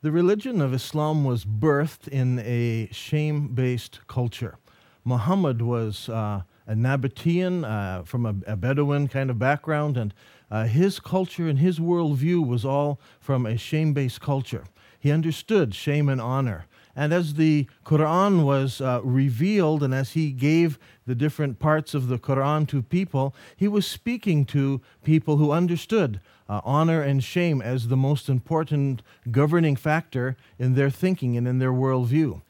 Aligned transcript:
The 0.00 0.12
religion 0.12 0.60
of 0.60 0.72
Islam 0.72 1.24
was 1.24 1.44
birthed 1.44 2.06
in 2.06 2.38
a 2.38 2.88
shame 2.92 3.48
based 3.48 3.98
culture. 4.06 4.56
Muhammad 5.04 5.60
was 5.60 6.08
uh, 6.08 6.42
a 6.68 6.74
Nabatean 6.74 7.64
uh, 7.64 8.04
from 8.04 8.24
a, 8.24 8.34
a, 8.46 8.54
Bedouin 8.54 9.08
kind 9.08 9.28
of 9.28 9.40
background, 9.40 9.96
and 9.96 10.14
uh, 10.52 10.66
his 10.66 11.00
culture 11.00 11.48
and 11.48 11.58
his 11.58 11.80
worldview 11.80 12.46
was 12.46 12.64
all 12.64 13.00
from 13.18 13.44
a 13.44 13.56
shame 13.56 13.92
based 13.92 14.20
culture. 14.20 14.66
He 15.00 15.10
understood 15.10 15.74
shame 15.74 16.08
and 16.08 16.20
honor. 16.20 16.66
And 16.94 17.12
as 17.12 17.34
the 17.34 17.66
Quran 17.84 18.44
was 18.44 18.80
uh, 18.80 19.00
revealed 19.02 19.82
and 19.82 19.92
as 19.92 20.12
he 20.12 20.30
gave 20.30 20.78
the 21.06 21.14
different 21.16 21.58
parts 21.58 21.92
of 21.92 22.06
the 22.06 22.18
Quran 22.18 22.68
to 22.68 22.82
people, 22.82 23.34
he 23.56 23.66
was 23.66 23.84
speaking 23.84 24.44
to 24.46 24.80
people 25.02 25.38
who 25.38 25.50
understood 25.50 26.20
uh, 26.48 26.60
honor 26.64 27.02
and 27.02 27.22
shame 27.22 27.60
as 27.60 27.88
the 27.88 27.96
most 27.96 28.28
important 28.28 29.02
governing 29.30 29.76
factor 29.76 30.36
in 30.58 30.74
their 30.74 30.90
thinking 30.90 31.36
and 31.36 31.46
in 31.46 31.58
their 31.58 31.72
worldview. 31.72 32.40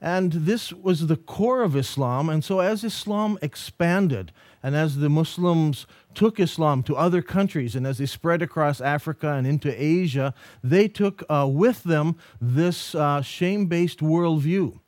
And 0.00 0.32
this 0.32 0.72
was 0.72 1.06
the 1.06 1.16
core 1.16 1.62
of 1.62 1.76
Islam. 1.76 2.28
And 2.28 2.42
so, 2.42 2.58
as 2.58 2.82
Islam 2.82 3.38
expanded, 3.40 4.32
and 4.60 4.74
as 4.74 4.96
the 4.96 5.08
Muslims 5.08 5.86
took 6.12 6.40
Islam 6.40 6.82
to 6.84 6.96
other 6.96 7.22
countries, 7.22 7.76
and 7.76 7.86
as 7.86 7.98
they 7.98 8.06
spread 8.06 8.42
across 8.42 8.80
Africa 8.80 9.34
and 9.34 9.46
into 9.46 9.70
Asia, 9.80 10.34
they 10.62 10.88
took 10.88 11.22
uh, 11.28 11.48
with 11.48 11.84
them 11.84 12.16
this 12.40 12.96
uh, 12.96 13.22
shame 13.22 13.66
based 13.66 14.00
worldview. 14.00 14.80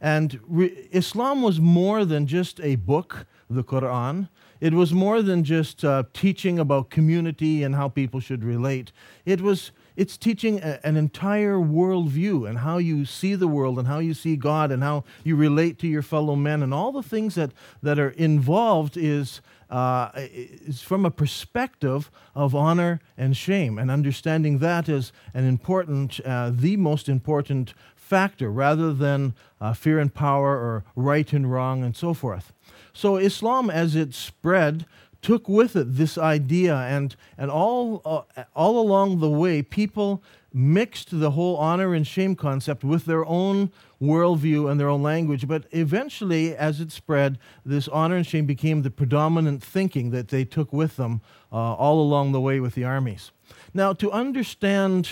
And 0.00 0.40
re- 0.46 0.88
Islam 0.92 1.42
was 1.42 1.60
more 1.60 2.06
than 2.06 2.26
just 2.26 2.58
a 2.60 2.76
book, 2.76 3.26
the 3.50 3.64
Quran. 3.64 4.28
It 4.64 4.72
was 4.72 4.94
more 4.94 5.20
than 5.20 5.44
just 5.44 5.84
uh, 5.84 6.04
teaching 6.14 6.58
about 6.58 6.88
community 6.88 7.62
and 7.62 7.74
how 7.74 7.90
people 7.90 8.18
should 8.18 8.42
relate. 8.42 8.92
It 9.26 9.42
was 9.42 9.72
it's 9.94 10.16
teaching 10.16 10.58
a, 10.62 10.80
an 10.82 10.96
entire 10.96 11.56
worldview 11.56 12.48
and 12.48 12.60
how 12.60 12.78
you 12.78 13.04
see 13.04 13.34
the 13.34 13.46
world 13.46 13.78
and 13.78 13.86
how 13.86 13.98
you 13.98 14.14
see 14.14 14.36
God 14.36 14.72
and 14.72 14.82
how 14.82 15.04
you 15.22 15.36
relate 15.36 15.78
to 15.80 15.86
your 15.86 16.00
fellow 16.00 16.34
men 16.34 16.62
and 16.62 16.72
all 16.72 16.92
the 16.92 17.02
things 17.02 17.34
that, 17.34 17.50
that 17.82 17.98
are 17.98 18.08
involved 18.12 18.96
is, 18.96 19.42
uh, 19.68 20.08
is 20.14 20.80
from 20.80 21.04
a 21.04 21.10
perspective 21.10 22.10
of 22.34 22.54
honor 22.54 23.02
and 23.18 23.36
shame 23.36 23.78
and 23.78 23.90
understanding 23.90 24.60
that 24.60 24.88
as 24.88 25.12
an 25.34 25.44
important, 25.44 26.20
uh, 26.20 26.50
the 26.50 26.78
most 26.78 27.06
important 27.06 27.74
factor 27.94 28.50
rather 28.50 28.94
than 28.94 29.34
uh, 29.60 29.74
fear 29.74 29.98
and 29.98 30.14
power 30.14 30.56
or 30.56 30.84
right 30.96 31.34
and 31.34 31.52
wrong 31.52 31.84
and 31.84 31.94
so 31.94 32.14
forth. 32.14 32.54
So 32.94 33.16
Islam, 33.16 33.68
as 33.68 33.94
it 33.94 34.14
spread, 34.14 34.86
took 35.20 35.48
with 35.48 35.74
it 35.74 35.96
this 35.96 36.16
idea, 36.16 36.76
and, 36.76 37.16
and 37.36 37.50
all, 37.50 38.02
uh, 38.04 38.44
all 38.54 38.78
along 38.78 39.20
the 39.20 39.30
way, 39.30 39.62
people 39.62 40.22
mixed 40.52 41.18
the 41.18 41.32
whole 41.32 41.56
honor 41.56 41.94
and 41.94 42.06
shame 42.06 42.36
concept 42.36 42.84
with 42.84 43.06
their 43.06 43.26
own 43.26 43.72
worldview 44.00 44.70
and 44.70 44.78
their 44.78 44.88
own 44.88 45.02
language. 45.02 45.48
But 45.48 45.64
eventually, 45.72 46.54
as 46.54 46.80
it 46.80 46.92
spread, 46.92 47.38
this 47.66 47.88
honor 47.88 48.16
and 48.16 48.26
shame 48.26 48.46
became 48.46 48.82
the 48.82 48.90
predominant 48.90 49.62
thinking 49.62 50.10
that 50.10 50.28
they 50.28 50.44
took 50.44 50.72
with 50.72 50.96
them 50.96 51.22
uh, 51.50 51.56
all 51.56 52.00
along 52.00 52.32
the 52.32 52.40
way 52.40 52.60
with 52.60 52.74
the 52.74 52.84
armies. 52.84 53.32
Now, 53.72 53.92
to 53.94 54.12
understand 54.12 55.08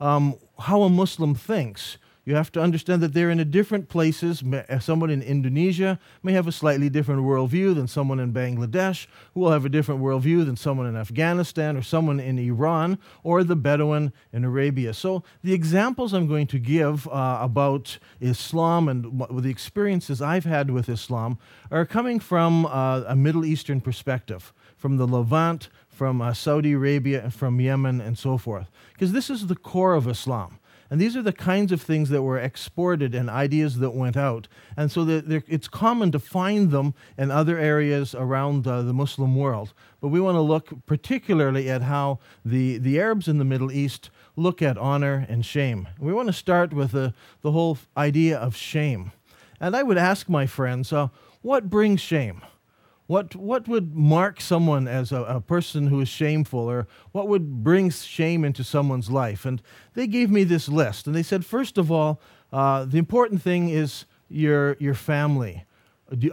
um, 0.00 0.36
how 0.58 0.82
a 0.82 0.88
Muslim 0.88 1.34
thinks, 1.34 1.98
you 2.28 2.34
have 2.34 2.52
to 2.52 2.60
understand 2.60 3.02
that 3.02 3.14
they're 3.14 3.30
in 3.30 3.40
a 3.40 3.44
different 3.44 3.88
places. 3.88 4.42
Uh, 4.42 4.78
someone 4.80 5.08
in 5.08 5.22
Indonesia 5.22 5.98
may 6.22 6.34
have 6.34 6.46
a 6.46 6.52
slightly 6.52 6.90
different 6.90 7.22
worldview 7.22 7.74
than 7.74 7.88
someone 7.88 8.20
in 8.20 8.34
Bangladesh, 8.34 9.06
who 9.32 9.40
will 9.40 9.50
have 9.50 9.64
a 9.64 9.70
different 9.70 10.02
worldview 10.02 10.44
than 10.44 10.54
someone 10.54 10.86
in 10.86 10.94
Afghanistan 10.94 11.74
or 11.74 11.80
someone 11.80 12.20
in 12.20 12.38
Iran 12.38 12.98
or 13.22 13.42
the 13.42 13.56
Bedouin 13.56 14.12
in 14.30 14.44
Arabia. 14.44 14.92
So 14.92 15.24
the 15.42 15.54
examples 15.54 16.12
I'm 16.12 16.28
going 16.28 16.46
to 16.48 16.58
give 16.58 17.08
uh, 17.08 17.38
about 17.40 17.96
Islam 18.20 18.90
and 18.90 19.22
the 19.30 19.48
experiences 19.48 20.20
I've 20.20 20.44
had 20.44 20.70
with 20.70 20.90
Islam 20.90 21.38
are 21.70 21.86
coming 21.86 22.20
from 22.20 22.66
uh, 22.66 23.04
a 23.08 23.16
Middle 23.16 23.46
Eastern 23.46 23.80
perspective, 23.80 24.52
from 24.76 24.98
the 24.98 25.06
Levant, 25.06 25.70
from 25.88 26.20
uh, 26.20 26.34
Saudi 26.34 26.72
Arabia, 26.72 27.22
and 27.24 27.32
from 27.32 27.58
Yemen, 27.58 28.02
and 28.02 28.18
so 28.18 28.36
forth. 28.36 28.70
Because 28.92 29.12
this 29.12 29.30
is 29.30 29.46
the 29.46 29.56
core 29.56 29.94
of 29.94 30.06
Islam. 30.06 30.58
And 30.90 31.00
these 31.00 31.16
are 31.16 31.22
the 31.22 31.32
kinds 31.32 31.70
of 31.70 31.82
things 31.82 32.08
that 32.08 32.22
were 32.22 32.38
exported 32.38 33.14
and 33.14 33.28
ideas 33.28 33.78
that 33.78 33.90
went 33.90 34.16
out. 34.16 34.48
And 34.76 34.90
so 34.90 35.06
it's 35.06 35.68
common 35.68 36.12
to 36.12 36.18
find 36.18 36.70
them 36.70 36.94
in 37.18 37.30
other 37.30 37.58
areas 37.58 38.14
around 38.14 38.66
uh, 38.66 38.82
the 38.82 38.94
Muslim 38.94 39.36
world. 39.36 39.74
But 40.00 40.08
we 40.08 40.20
want 40.20 40.36
to 40.36 40.40
look 40.40 40.86
particularly 40.86 41.68
at 41.68 41.82
how 41.82 42.20
the, 42.44 42.78
the 42.78 42.98
Arabs 42.98 43.28
in 43.28 43.38
the 43.38 43.44
Middle 43.44 43.70
East 43.70 44.08
look 44.34 44.62
at 44.62 44.78
honor 44.78 45.26
and 45.28 45.44
shame. 45.44 45.88
We 45.98 46.12
want 46.12 46.28
to 46.28 46.32
start 46.32 46.72
with 46.72 46.92
the, 46.92 47.12
the 47.42 47.52
whole 47.52 47.76
idea 47.96 48.38
of 48.38 48.56
shame. 48.56 49.12
And 49.60 49.76
I 49.76 49.82
would 49.82 49.98
ask 49.98 50.28
my 50.28 50.46
friends, 50.46 50.92
uh, 50.92 51.08
what 51.42 51.68
brings 51.68 52.00
shame? 52.00 52.42
What, 53.08 53.34
what 53.34 53.66
would 53.68 53.96
mark 53.96 54.38
someone 54.38 54.86
as 54.86 55.12
a, 55.12 55.22
a, 55.22 55.40
person 55.40 55.86
who 55.86 55.98
is 56.02 56.10
shameful, 56.10 56.60
or 56.60 56.86
what 57.12 57.26
would 57.26 57.64
bring 57.64 57.88
shame 57.88 58.44
into 58.44 58.62
someone's 58.62 59.10
life? 59.10 59.46
And 59.46 59.62
they 59.94 60.06
gave 60.06 60.30
me 60.30 60.44
this 60.44 60.68
list. 60.68 61.06
And 61.06 61.16
they 61.16 61.22
said, 61.22 61.46
first 61.46 61.78
of 61.78 61.90
all, 61.90 62.20
uh, 62.52 62.84
the 62.84 62.98
important 62.98 63.40
thing 63.40 63.70
is 63.70 64.04
your, 64.28 64.76
your 64.78 64.92
family. 64.92 65.64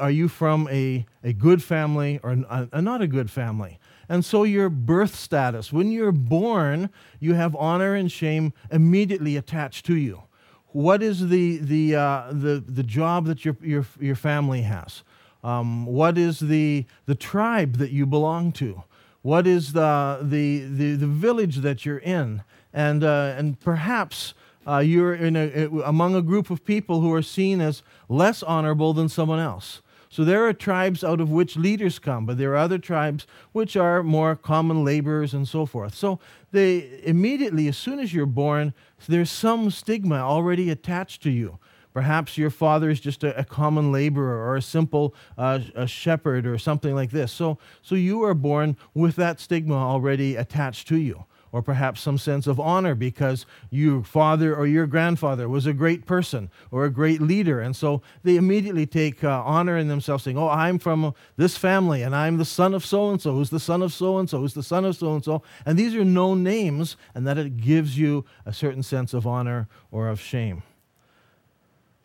Are 0.01 0.11
you 0.11 0.27
from 0.27 0.67
a, 0.69 1.05
a 1.23 1.31
good 1.31 1.63
family 1.63 2.19
or 2.21 2.31
a, 2.31 2.67
a 2.73 2.81
not 2.81 3.01
a 3.01 3.07
good 3.07 3.31
family? 3.31 3.79
And 4.09 4.25
so 4.25 4.43
your 4.43 4.67
birth 4.69 5.15
status, 5.15 5.71
when 5.71 5.91
you're 5.91 6.11
born, 6.11 6.89
you 7.21 7.35
have 7.35 7.55
honor 7.55 7.95
and 7.95 8.11
shame 8.11 8.51
immediately 8.69 9.37
attached 9.37 9.85
to 9.85 9.95
you. 9.95 10.23
What 10.67 11.01
is 11.01 11.29
the, 11.29 11.57
the, 11.59 11.95
uh, 11.95 12.27
the, 12.31 12.61
the 12.67 12.83
job 12.83 13.27
that 13.27 13.45
your, 13.45 13.55
your, 13.61 13.85
your 13.97 14.15
family 14.15 14.63
has? 14.63 15.05
Um, 15.45 15.85
what 15.85 16.17
is 16.17 16.39
the, 16.39 16.85
the 17.05 17.13
tribe 17.13 17.77
that 17.77 17.91
you 17.91 18.07
belong 18.07 18.51
to? 18.53 18.83
What 19.21 19.45
is 19.45 19.73
the, 19.73 20.17
the, 20.21 20.65
the, 20.65 20.95
the 20.95 21.07
village 21.07 21.57
that 21.57 21.85
you're 21.85 21.99
in? 21.99 22.41
And, 22.73 23.03
uh, 23.03 23.35
and 23.37 23.59
perhaps 23.59 24.33
uh, 24.67 24.79
you're 24.79 25.13
in 25.13 25.35
a, 25.35 25.67
among 25.85 26.15
a 26.15 26.23
group 26.23 26.49
of 26.49 26.65
people 26.65 26.99
who 27.01 27.13
are 27.13 27.21
seen 27.21 27.61
as 27.61 27.83
less 28.09 28.41
honorable 28.41 28.93
than 28.93 29.07
someone 29.07 29.39
else. 29.39 29.83
So 30.09 30.23
there 30.23 30.47
are 30.47 30.53
tribes 30.53 31.03
out 31.03 31.21
of 31.21 31.29
which 31.29 31.55
leaders 31.57 31.99
come, 31.99 32.25
but 32.25 32.39
there 32.39 32.53
are 32.53 32.57
other 32.57 32.79
tribes 32.79 33.27
which 33.51 33.77
are 33.77 34.01
more 34.01 34.35
common 34.35 34.83
laborers 34.83 35.35
and 35.35 35.47
so 35.47 35.67
forth. 35.67 35.93
So 35.93 36.19
they 36.51 37.01
immediately, 37.03 37.67
as 37.67 37.77
soon 37.77 37.99
as 37.99 38.13
you're 38.15 38.25
born, 38.25 38.73
there's 39.07 39.29
some 39.29 39.69
stigma 39.69 40.15
already 40.15 40.71
attached 40.71 41.21
to 41.23 41.29
you. 41.29 41.59
Perhaps 41.95 42.37
your 42.37 42.49
father 42.49 42.89
is 42.89 42.99
just 42.99 43.23
a, 43.23 43.39
a 43.39 43.45
common 43.45 43.89
laborer 43.89 44.45
or 44.45 44.57
a 44.57 44.61
simple 44.61 45.15
uh, 45.37 45.61
a 45.75 45.87
shepherd 45.87 46.45
or 46.45 46.57
something 46.57 46.93
like 46.93 47.11
this. 47.11 47.31
So, 47.31 47.57
so 47.81 47.95
you 47.95 48.21
are 48.25 48.33
born 48.33 48.75
with 48.93 49.15
that 49.15 49.39
stigma 49.39 49.75
already 49.75 50.35
attached 50.35 50.89
to 50.89 50.97
you. 50.97 51.23
Or 51.53 51.61
perhaps 51.61 52.01
some 52.01 52.17
sense 52.17 52.47
of 52.47 52.59
honor 52.59 52.95
because 52.95 53.45
your 53.69 54.03
father 54.03 54.53
or 54.53 54.67
your 54.67 54.87
grandfather 54.87 55.47
was 55.47 55.65
a 55.65 55.71
great 55.71 56.05
person 56.05 56.49
or 56.69 56.83
a 56.83 56.89
great 56.89 57.21
leader. 57.21 57.61
And 57.61 57.73
so 57.73 58.01
they 58.23 58.35
immediately 58.35 58.85
take 58.85 59.23
uh, 59.23 59.41
honor 59.45 59.77
in 59.77 59.87
themselves, 59.87 60.25
saying, 60.25 60.37
Oh, 60.37 60.49
I'm 60.49 60.79
from 60.79 61.13
this 61.37 61.55
family 61.55 62.01
and 62.01 62.13
I'm 62.13 62.35
the 62.35 62.43
son 62.43 62.73
of 62.73 62.85
so 62.85 63.09
and 63.09 63.21
so, 63.21 63.31
who's 63.31 63.51
the 63.51 63.59
son 63.61 63.81
of 63.81 63.93
so 63.93 64.17
and 64.17 64.29
so, 64.29 64.39
who's 64.39 64.53
the 64.53 64.63
son 64.63 64.83
of 64.83 64.97
so 64.97 65.13
and 65.13 65.23
so. 65.23 65.43
And 65.65 65.79
these 65.79 65.95
are 65.95 66.03
known 66.03 66.43
names, 66.43 66.97
and 67.13 67.25
that 67.25 67.37
it 67.37 67.55
gives 67.55 67.97
you 67.97 68.25
a 68.45 68.51
certain 68.51 68.83
sense 68.83 69.13
of 69.13 69.25
honor 69.25 69.69
or 69.91 70.09
of 70.09 70.19
shame. 70.19 70.63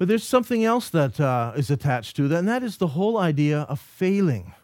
But 0.00 0.08
there's 0.08 0.24
something 0.24 0.64
else 0.64 0.88
that 0.88 1.20
uh, 1.20 1.52
is 1.56 1.70
attached 1.70 2.16
to 2.16 2.26
that, 2.28 2.38
and 2.38 2.48
that 2.48 2.62
is 2.62 2.78
the 2.78 2.86
whole 2.86 3.18
idea 3.18 3.66
of 3.68 3.78
failing. 3.78 4.54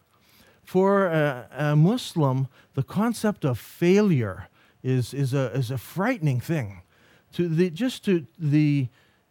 For 0.63 1.05
a, 1.05 1.47
a 1.55 1.75
Muslim, 1.75 2.47
the 2.73 2.81
concept 2.81 3.45
of 3.45 3.59
failure 3.59 4.47
is, 4.81 5.13
is, 5.13 5.35
a, 5.35 5.51
is 5.53 5.69
a 5.69 5.77
frightening 5.77 6.39
thing. 6.39 6.81
To 7.33 7.47
the, 7.47 7.69
just 7.69 8.03
to 8.05 8.25
the, 8.39 8.87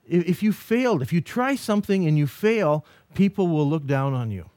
if 0.06 0.44
you 0.44 0.52
failed, 0.52 1.02
if 1.02 1.12
you 1.12 1.20
try 1.20 1.56
something 1.56 2.06
and 2.06 2.16
you 2.16 2.28
fail, 2.28 2.86
people 3.14 3.48
will 3.48 3.68
look 3.68 3.84
down 3.84 4.14
on 4.14 4.30
you. 4.30 4.48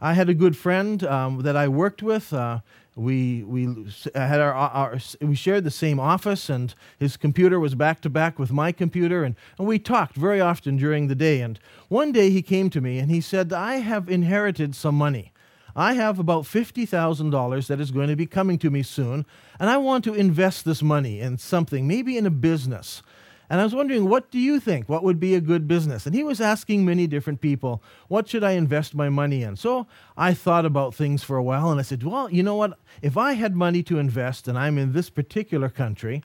I 0.00 0.14
had 0.14 0.28
a 0.28 0.34
good 0.34 0.56
friend 0.56 1.04
um, 1.04 1.42
that 1.42 1.54
I 1.54 1.68
worked 1.68 2.02
with. 2.02 2.32
Uh, 2.32 2.62
we 2.96 3.44
we 3.44 3.66
had 4.14 4.40
our, 4.40 4.54
our, 4.54 4.98
we 5.20 5.34
shared 5.34 5.64
the 5.64 5.70
same 5.70 6.00
office 6.00 6.48
and 6.48 6.74
his 6.98 7.18
computer 7.18 7.60
was 7.60 7.74
back 7.74 8.00
to 8.00 8.10
back 8.10 8.38
with 8.38 8.50
my 8.50 8.72
computer 8.72 9.22
and, 9.22 9.36
and 9.58 9.68
we 9.68 9.78
talked 9.78 10.16
very 10.16 10.40
often 10.40 10.78
during 10.78 11.06
the 11.06 11.14
day. 11.14 11.42
And 11.42 11.60
one 11.88 12.10
day 12.10 12.30
he 12.30 12.40
came 12.40 12.70
to 12.70 12.80
me 12.80 12.98
and 12.98 13.10
he 13.10 13.20
said 13.20 13.52
i 13.52 13.76
have 13.76 14.08
inherited 14.08 14.74
some 14.74 14.94
money. 14.94 15.32
I 15.78 15.92
have 15.92 16.18
about 16.18 16.44
$50000 16.44 17.66
that 17.66 17.80
is 17.80 17.90
going 17.90 18.08
to 18.08 18.16
be 18.16 18.24
coming 18.24 18.58
to 18.60 18.70
me 18.70 18.82
soon 18.82 19.26
and 19.60 19.68
i 19.68 19.76
want 19.76 20.04
to 20.04 20.14
invest 20.14 20.64
this 20.64 20.82
money 20.82 21.20
in 21.20 21.36
something 21.36 21.86
maybe 21.86 22.16
in 22.16 22.24
a 22.24 22.30
business 22.30 23.02
and 23.48 23.60
I 23.60 23.64
was 23.64 23.74
wondering, 23.74 24.08
what 24.08 24.30
do 24.30 24.38
you 24.38 24.58
think? 24.58 24.88
What 24.88 25.04
would 25.04 25.20
be 25.20 25.34
a 25.34 25.40
good 25.40 25.68
business? 25.68 26.06
And 26.06 26.14
he 26.14 26.24
was 26.24 26.40
asking 26.40 26.84
many 26.84 27.06
different 27.06 27.40
people, 27.40 27.82
what 28.08 28.28
should 28.28 28.42
I 28.42 28.52
invest 28.52 28.94
my 28.94 29.08
money 29.08 29.42
in? 29.42 29.56
So 29.56 29.86
I 30.16 30.34
thought 30.34 30.66
about 30.66 30.94
things 30.94 31.22
for 31.22 31.36
a 31.36 31.42
while 31.42 31.70
and 31.70 31.78
I 31.78 31.82
said, 31.82 32.02
well, 32.02 32.30
you 32.30 32.42
know 32.42 32.56
what? 32.56 32.78
If 33.02 33.16
I 33.16 33.32
had 33.34 33.54
money 33.54 33.82
to 33.84 33.98
invest 33.98 34.48
and 34.48 34.58
I'm 34.58 34.78
in 34.78 34.92
this 34.92 35.10
particular 35.10 35.68
country, 35.68 36.22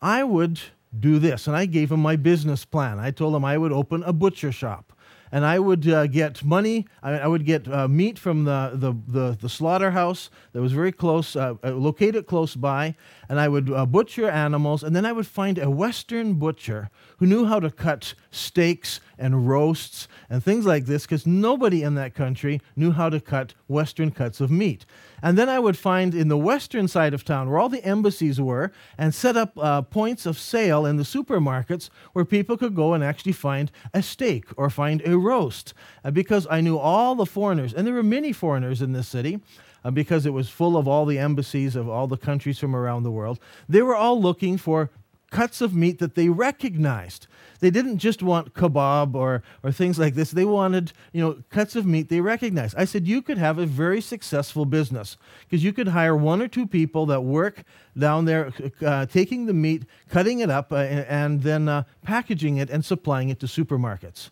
I 0.00 0.22
would 0.22 0.60
do 0.98 1.18
this. 1.18 1.46
And 1.46 1.56
I 1.56 1.66
gave 1.66 1.90
him 1.90 2.00
my 2.00 2.16
business 2.16 2.64
plan. 2.64 2.98
I 3.00 3.10
told 3.10 3.34
him 3.34 3.44
I 3.44 3.58
would 3.58 3.72
open 3.72 4.02
a 4.04 4.12
butcher 4.12 4.52
shop 4.52 4.92
and 5.34 5.44
I 5.44 5.58
would 5.58 5.88
uh, 5.88 6.06
get 6.06 6.44
money. 6.44 6.86
I, 7.02 7.18
I 7.18 7.26
would 7.26 7.44
get 7.44 7.66
uh, 7.66 7.88
meat 7.88 8.20
from 8.20 8.44
the, 8.44 8.70
the, 8.72 8.94
the, 9.08 9.36
the, 9.40 9.48
slaughterhouse 9.48 10.30
that 10.52 10.62
was 10.62 10.70
very 10.70 10.92
close, 10.92 11.34
uh, 11.34 11.54
uh 11.64 11.72
located 11.72 12.28
close 12.28 12.54
by, 12.54 12.94
and 13.28 13.40
I 13.40 13.48
would 13.48 13.68
uh, 13.68 13.84
butcher 13.84 14.30
animals. 14.30 14.84
And 14.84 14.94
then 14.94 15.04
I 15.04 15.10
would 15.10 15.26
find 15.26 15.58
a 15.58 15.68
Western 15.68 16.34
butcher 16.34 16.88
who 17.18 17.26
knew 17.26 17.46
how 17.46 17.58
to 17.58 17.72
cut 17.72 18.14
steaks 18.30 19.00
and 19.18 19.48
roasts 19.48 20.08
and 20.28 20.42
things 20.42 20.66
like 20.66 20.86
this 20.86 21.04
because 21.04 21.26
nobody 21.26 21.82
in 21.82 21.94
that 21.94 22.14
country 22.14 22.60
knew 22.76 22.92
how 22.92 23.08
to 23.08 23.20
cut 23.20 23.54
Western 23.68 24.10
cuts 24.10 24.40
of 24.40 24.50
meat. 24.50 24.84
And 25.22 25.38
then 25.38 25.48
I 25.48 25.58
would 25.58 25.78
find 25.78 26.14
in 26.14 26.28
the 26.28 26.36
western 26.36 26.86
side 26.86 27.14
of 27.14 27.24
town 27.24 27.48
where 27.48 27.58
all 27.58 27.70
the 27.70 27.84
embassies 27.84 28.38
were 28.40 28.72
and 28.98 29.14
set 29.14 29.38
up 29.38 29.56
uh, 29.56 29.80
points 29.80 30.26
of 30.26 30.38
sale 30.38 30.84
in 30.84 30.98
the 30.98 31.02
supermarkets 31.02 31.88
where 32.12 32.26
people 32.26 32.58
could 32.58 32.74
go 32.74 32.92
and 32.92 33.02
actually 33.02 33.32
find 33.32 33.72
a 33.94 34.02
steak 34.02 34.44
or 34.56 34.68
find 34.68 35.00
a 35.06 35.16
roast. 35.16 35.72
Uh, 36.04 36.10
because 36.10 36.46
I 36.50 36.60
knew 36.60 36.76
all 36.76 37.14
the 37.14 37.24
foreigners, 37.24 37.72
and 37.72 37.86
there 37.86 37.94
were 37.94 38.02
many 38.02 38.32
foreigners 38.32 38.82
in 38.82 38.92
this 38.92 39.08
city. 39.08 39.40
Uh, 39.86 39.90
because 39.90 40.24
it 40.24 40.32
was 40.32 40.48
full 40.48 40.78
of 40.78 40.88
all 40.88 41.04
the 41.04 41.18
embassies 41.18 41.76
of 41.76 41.90
all 41.90 42.06
the 42.06 42.16
countries 42.16 42.58
from 42.58 42.74
around 42.74 43.02
the 43.02 43.10
world, 43.10 43.38
they 43.68 43.82
were 43.82 43.94
all 43.94 44.18
looking 44.18 44.56
for 44.56 44.88
cuts 45.30 45.60
of 45.60 45.74
meat 45.74 45.98
that 45.98 46.14
they 46.14 46.30
recognized. 46.30 47.26
They 47.64 47.70
didn't 47.70 47.96
just 47.96 48.22
want 48.22 48.52
kebab 48.52 49.14
or, 49.14 49.42
or 49.62 49.72
things 49.72 49.98
like 49.98 50.12
this. 50.12 50.32
They 50.32 50.44
wanted, 50.44 50.92
you 51.14 51.22
know, 51.22 51.42
cuts 51.48 51.76
of 51.76 51.86
meat 51.86 52.10
they 52.10 52.20
recognized. 52.20 52.74
I 52.76 52.84
said 52.84 53.06
you 53.06 53.22
could 53.22 53.38
have 53.38 53.56
a 53.56 53.64
very 53.64 54.02
successful 54.02 54.66
business 54.66 55.16
because 55.40 55.64
you 55.64 55.72
could 55.72 55.88
hire 55.88 56.14
one 56.14 56.42
or 56.42 56.46
two 56.46 56.66
people 56.66 57.06
that 57.06 57.22
work 57.22 57.64
down 57.96 58.26
there 58.26 58.52
uh, 58.84 59.06
taking 59.06 59.46
the 59.46 59.54
meat, 59.54 59.84
cutting 60.10 60.40
it 60.40 60.50
up, 60.50 60.72
uh, 60.72 60.76
and 60.76 61.42
then 61.42 61.70
uh, 61.70 61.84
packaging 62.02 62.58
it 62.58 62.68
and 62.68 62.84
supplying 62.84 63.30
it 63.30 63.40
to 63.40 63.46
supermarkets. 63.46 64.28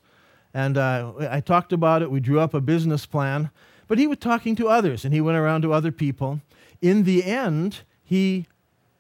And 0.53 0.77
uh, 0.77 1.15
I 1.31 1.41
talked 1.41 1.73
about 1.73 2.03
it. 2.03 2.11
We 2.11 2.21
drew 2.21 2.39
up 2.39 2.53
a 2.53 2.61
business 2.61 3.07
plan. 3.07 3.49
But 3.89 3.99
he 3.99 4.07
was 4.07 4.19
talking 4.19 4.57
to 4.57 4.69
others 4.69 5.07
and 5.07 5.15
he 5.15 5.23
went 5.23 5.39
around 5.39 5.63
to 5.63 5.73
other 5.73 5.91
people. 5.91 6.43
In 6.83 7.05
the 7.05 7.25
end, 7.25 7.81
he 8.05 8.47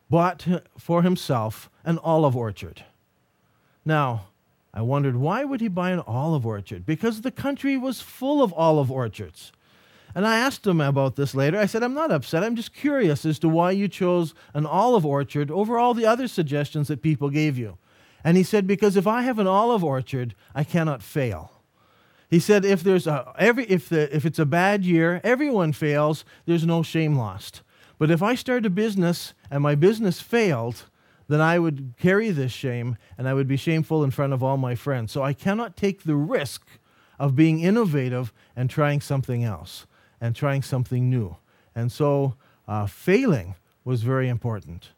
bought 0.09 0.47
for 0.79 1.03
himself 1.03 1.69
an 1.85 1.99
olive 1.99 2.35
orchard. 2.35 2.85
Now, 3.85 4.27
I 4.75 4.83
wondered 4.83 5.17
why 5.17 5.45
would 5.45 5.61
he 5.61 5.69
buy 5.69 5.91
an 5.91 6.03
olive 6.07 6.47
orchard? 6.47 6.87
Because 6.87 7.21
the 7.21 7.31
country 7.31 7.77
was 7.77 8.01
full 8.01 8.43
of 8.43 8.53
olive 8.55 8.91
orchards. 8.91 9.53
And 10.15 10.27
I 10.27 10.39
asked 10.39 10.67
him 10.67 10.81
about 10.81 11.17
this 11.17 11.35
later. 11.35 11.59
I 11.59 11.67
said, 11.67 11.83
I'm 11.83 11.95
not 11.95 12.11
upset. 12.11 12.45
I'm 12.45 12.57
just 12.57 12.75
curious 12.75 13.25
as 13.25 13.39
to 13.41 13.49
why 13.49 13.71
you 13.71 13.89
chose 13.89 14.35
an 14.53 14.67
olive 14.67 15.07
orchard 15.07 15.51
over 15.51 15.79
all 15.79 15.95
the 15.95 16.07
other 16.07 16.29
suggestions 16.29 16.89
that 16.89 17.03
people 17.03 17.31
gave 17.31 17.57
you. 17.57 17.79
And 18.23 18.37
he 18.37 18.43
said, 18.43 18.67
Because 18.67 18.97
if 18.97 19.07
I 19.07 19.23
have 19.23 19.39
an 19.39 19.47
olive 19.47 19.83
orchard, 19.83 20.35
I 20.55 20.65
cannot 20.65 21.03
fail. 21.03 21.63
He 22.33 22.41
said, 22.41 22.65
if, 22.65 22.83
there's 22.83 23.07
a, 23.07 23.31
every, 23.39 23.67
if, 23.67 23.91
the, 23.91 24.15
if 24.15 24.25
it's 24.25 24.39
a 24.39 24.47
bad 24.47 24.87
year, 24.87 25.21
everyone 25.23 25.75
fails, 25.75 26.25
there's 26.47 26.65
no 26.65 26.83
shame 26.83 27.15
lost. 27.15 27.61
But 27.99 28.11
if 28.11 28.23
I 28.23 28.37
start 28.37 28.65
a 28.65 28.71
business 28.71 29.35
and 29.51 29.63
my 29.63 29.75
business 29.75 30.23
failed, 30.23 30.85
then 31.33 31.41
I 31.41 31.59
would 31.59 31.95
carry 31.99 32.31
this 32.31 32.53
shame 32.53 32.97
and 33.17 33.29
I 33.29 33.35
would 33.35 33.49
be 33.49 33.57
shameful 33.57 34.05
in 34.05 34.11
front 34.11 34.33
of 34.33 34.43
all 34.43 34.57
my 34.57 34.75
friends. 34.75 35.13
So 35.13 35.23
I 35.23 35.33
cannot 35.33 35.77
take 35.77 36.03
the 36.03 36.17
risk 36.17 36.67
of 37.19 37.37
being 37.37 37.61
innovative 37.61 38.33
and 38.57 38.69
trying 38.69 39.01
something 39.01 39.45
else 39.45 39.87
and 40.21 40.35
trying 40.35 40.63
something 40.63 41.09
new. 41.09 41.37
And 41.75 41.91
so 41.91 42.35
uh, 42.69 42.87
failing 42.87 43.55
was 43.85 44.03
very 44.03 44.29
important. 44.29 44.91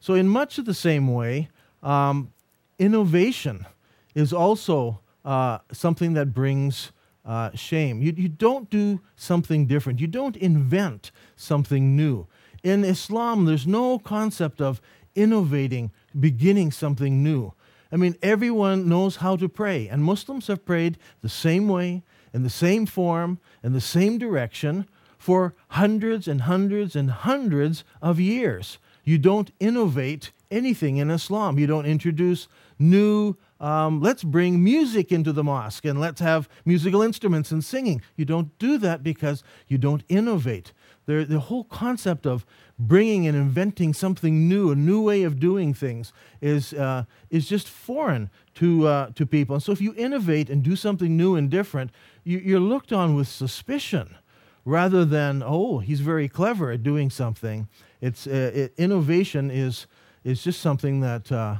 So, 0.00 0.14
in 0.14 0.28
much 0.28 0.58
of 0.58 0.64
the 0.64 0.74
same 0.74 1.06
way, 1.06 1.48
um, 1.82 2.32
innovation 2.78 3.66
is 4.14 4.32
also 4.32 5.00
uh, 5.24 5.58
something 5.70 6.14
that 6.14 6.34
brings 6.34 6.90
uh, 7.24 7.50
shame. 7.54 8.02
You, 8.02 8.12
you 8.16 8.28
don't 8.28 8.68
do 8.68 9.00
something 9.14 9.66
different, 9.66 10.00
you 10.00 10.08
don't 10.08 10.36
invent 10.36 11.12
something 11.36 11.94
new. 11.96 12.26
In 12.64 12.84
Islam, 12.84 13.44
there's 13.44 13.66
no 13.66 13.98
concept 13.98 14.60
of 14.60 14.80
innovating, 15.14 15.90
beginning 16.18 16.72
something 16.72 17.22
new. 17.22 17.52
I 17.90 17.96
mean, 17.96 18.16
everyone 18.22 18.88
knows 18.88 19.16
how 19.16 19.36
to 19.36 19.48
pray, 19.48 19.88
and 19.88 20.02
Muslims 20.02 20.46
have 20.46 20.64
prayed 20.64 20.96
the 21.20 21.28
same 21.28 21.68
way, 21.68 22.02
in 22.32 22.42
the 22.42 22.50
same 22.50 22.86
form, 22.86 23.38
in 23.62 23.74
the 23.74 23.80
same 23.80 24.16
direction 24.16 24.88
for 25.18 25.54
hundreds 25.68 26.26
and 26.26 26.42
hundreds 26.42 26.96
and 26.96 27.10
hundreds 27.10 27.84
of 28.00 28.18
years. 28.18 28.78
You 29.04 29.18
don't 29.18 29.52
innovate 29.60 30.32
anything 30.50 30.96
in 30.96 31.10
Islam. 31.10 31.58
You 31.58 31.66
don't 31.66 31.86
introduce 31.86 32.48
new, 32.78 33.36
um, 33.60 34.00
let's 34.00 34.24
bring 34.24 34.62
music 34.62 35.12
into 35.12 35.32
the 35.32 35.44
mosque 35.44 35.84
and 35.84 36.00
let's 36.00 36.20
have 36.20 36.48
musical 36.64 37.02
instruments 37.02 37.50
and 37.50 37.64
singing. 37.64 38.02
You 38.16 38.24
don't 38.24 38.56
do 38.58 38.78
that 38.78 39.02
because 39.02 39.42
you 39.68 39.78
don't 39.78 40.04
innovate. 40.08 40.72
The, 41.18 41.24
the 41.24 41.40
whole 41.40 41.64
concept 41.64 42.26
of 42.26 42.46
bringing 42.78 43.26
and 43.26 43.36
inventing 43.36 43.94
something 43.94 44.48
new, 44.48 44.70
a 44.70 44.74
new 44.74 45.02
way 45.02 45.22
of 45.22 45.38
doing 45.38 45.74
things, 45.74 46.12
is, 46.40 46.72
uh, 46.72 47.04
is 47.30 47.48
just 47.48 47.68
foreign 47.68 48.30
to, 48.54 48.86
uh, 48.86 49.10
to 49.14 49.26
people. 49.26 49.54
And 49.56 49.62
so 49.62 49.72
if 49.72 49.80
you 49.80 49.94
innovate 49.96 50.50
and 50.50 50.62
do 50.62 50.76
something 50.76 51.16
new 51.16 51.36
and 51.36 51.50
different, 51.50 51.90
you, 52.24 52.38
you're 52.38 52.60
looked 52.60 52.92
on 52.92 53.14
with 53.14 53.28
suspicion 53.28 54.16
rather 54.64 55.04
than, 55.04 55.42
oh, 55.44 55.78
he's 55.78 56.00
very 56.00 56.28
clever 56.28 56.70
at 56.70 56.82
doing 56.82 57.10
something. 57.10 57.68
It's, 58.00 58.26
uh, 58.26 58.50
it, 58.54 58.74
innovation 58.76 59.50
is, 59.50 59.86
is 60.24 60.42
just 60.42 60.60
something 60.60 61.00
that 61.00 61.30
uh, 61.30 61.56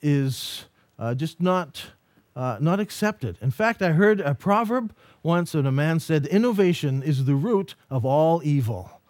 is 0.00 0.66
uh, 0.98 1.14
just 1.14 1.40
not, 1.40 1.84
uh, 2.34 2.58
not 2.60 2.80
accepted. 2.80 3.36
In 3.40 3.50
fact, 3.50 3.82
I 3.82 3.92
heard 3.92 4.20
a 4.20 4.34
proverb 4.34 4.94
once, 5.22 5.54
and 5.54 5.66
a 5.66 5.72
man 5.72 6.00
said, 6.00 6.26
Innovation 6.26 7.02
is 7.02 7.24
the 7.24 7.34
root 7.34 7.74
of 7.90 8.04
all 8.04 8.42
evil. 8.44 9.00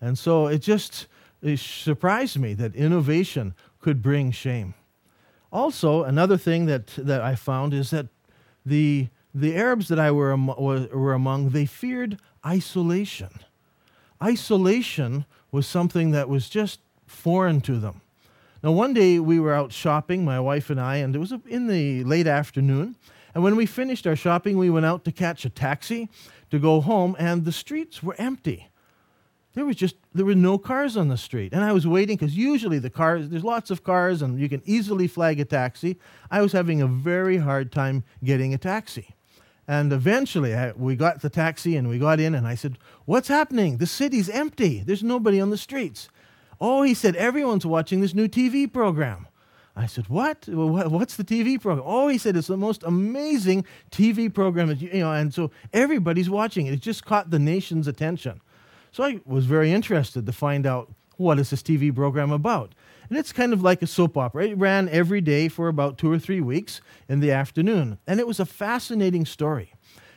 And 0.00 0.18
so 0.18 0.46
it 0.46 0.58
just 0.58 1.06
it 1.44 1.58
surprised 1.58 2.38
me 2.38 2.54
that 2.54 2.74
innovation 2.74 3.54
could 3.78 4.02
bring 4.02 4.32
shame. 4.32 4.74
Also, 5.52 6.02
another 6.02 6.36
thing 6.36 6.66
that, 6.66 6.86
that 6.96 7.20
I 7.20 7.34
found 7.34 7.74
is 7.74 7.90
that 7.90 8.06
the, 8.64 9.08
the 9.34 9.54
Arabs 9.54 9.88
that 9.88 9.98
I 9.98 10.10
were, 10.10 10.34
were 10.36 11.12
among, 11.12 11.50
they 11.50 11.66
feared 11.66 12.18
isolation. 12.44 13.28
Isolation 14.22 15.26
was 15.52 15.66
something 15.66 16.12
that 16.12 16.28
was 16.28 16.48
just 16.48 16.80
foreign 17.06 17.60
to 17.60 17.78
them. 17.78 18.00
Now, 18.64 18.72
one 18.72 18.94
day 18.94 19.18
we 19.18 19.38
were 19.40 19.52
out 19.52 19.74
shopping, 19.74 20.24
my 20.24 20.40
wife 20.40 20.70
and 20.70 20.80
I, 20.80 20.96
and 20.96 21.14
it 21.14 21.18
was 21.18 21.34
in 21.46 21.66
the 21.66 22.02
late 22.04 22.26
afternoon, 22.26 22.96
and 23.34 23.44
when 23.44 23.56
we 23.56 23.66
finished 23.66 24.06
our 24.06 24.16
shopping, 24.16 24.56
we 24.56 24.70
went 24.70 24.86
out 24.86 25.04
to 25.04 25.12
catch 25.12 25.44
a 25.44 25.50
taxi 25.50 26.08
to 26.50 26.58
go 26.58 26.80
home, 26.80 27.14
and 27.18 27.44
the 27.44 27.52
streets 27.52 28.02
were 28.02 28.14
empty. 28.16 28.68
There 29.52 29.66
was 29.66 29.76
just 29.76 29.96
there 30.14 30.24
were 30.24 30.34
no 30.34 30.56
cars 30.56 30.96
on 30.96 31.08
the 31.08 31.18
street, 31.18 31.52
and 31.52 31.62
I 31.62 31.72
was 31.72 31.86
waiting 31.86 32.16
because 32.16 32.38
usually 32.38 32.78
the 32.78 32.88
cars 32.88 33.28
there's 33.28 33.44
lots 33.44 33.70
of 33.70 33.84
cars 33.84 34.22
and 34.22 34.40
you 34.40 34.48
can 34.48 34.62
easily 34.64 35.08
flag 35.08 35.38
a 35.40 35.44
taxi. 35.44 35.98
I 36.30 36.40
was 36.40 36.52
having 36.52 36.80
a 36.80 36.86
very 36.86 37.36
hard 37.36 37.70
time 37.70 38.02
getting 38.24 38.54
a 38.54 38.58
taxi, 38.58 39.14
and 39.68 39.92
eventually 39.92 40.54
I, 40.54 40.72
we 40.72 40.96
got 40.96 41.20
the 41.20 41.28
taxi 41.28 41.76
and 41.76 41.86
we 41.86 41.98
got 41.98 42.18
in, 42.18 42.34
and 42.34 42.46
I 42.46 42.54
said, 42.54 42.78
"What's 43.04 43.28
happening? 43.28 43.76
The 43.76 43.86
city's 43.86 44.30
empty. 44.30 44.82
There's 44.86 45.02
nobody 45.02 45.38
on 45.38 45.50
the 45.50 45.58
streets." 45.58 46.08
Oh, 46.60 46.82
he 46.82 46.94
said, 46.94 47.16
"Everyone's 47.16 47.66
watching 47.66 48.00
this 48.00 48.14
new 48.14 48.28
TV 48.28 48.72
program." 48.72 49.26
I 49.76 49.86
said, 49.86 50.08
what? 50.08 50.46
What's 50.48 51.16
the 51.16 51.24
TV 51.24 51.60
program? 51.60 51.84
Oh, 51.86 52.06
he 52.06 52.16
said, 52.16 52.36
it's 52.36 52.46
the 52.46 52.56
most 52.56 52.84
amazing 52.84 53.64
TV 53.90 54.32
program. 54.32 54.70
You, 54.78 55.00
know, 55.00 55.12
and 55.12 55.34
so 55.34 55.50
everybody's 55.72 56.30
watching 56.30 56.66
it. 56.66 56.74
It 56.74 56.80
just 56.80 57.04
caught 57.04 57.30
the 57.30 57.40
nation's 57.40 57.88
attention. 57.88 58.40
So 58.92 59.02
I 59.02 59.20
was 59.24 59.46
very 59.46 59.72
interested 59.72 60.26
to 60.26 60.32
find 60.32 60.64
out 60.66 60.92
what 61.16 61.40
is 61.40 61.50
this 61.50 61.62
TV 61.62 61.94
program 61.94 62.30
about. 62.30 62.74
And 63.08 63.18
it's 63.18 63.32
kind 63.32 63.52
of 63.52 63.62
like 63.62 63.82
a 63.82 63.86
soap 63.86 64.16
opera. 64.16 64.46
It 64.46 64.58
ran 64.58 64.88
every 64.88 65.20
day 65.20 65.48
for 65.48 65.66
about 65.68 65.98
two 65.98 66.10
or 66.10 66.18
three 66.18 66.40
weeks 66.40 66.80
in 67.08 67.20
the 67.20 67.32
afternoon. 67.32 67.98
And 68.06 68.20
it 68.20 68.26
was 68.26 68.38
a 68.38 68.46
fascinating 68.46 69.26
story. 69.26 69.74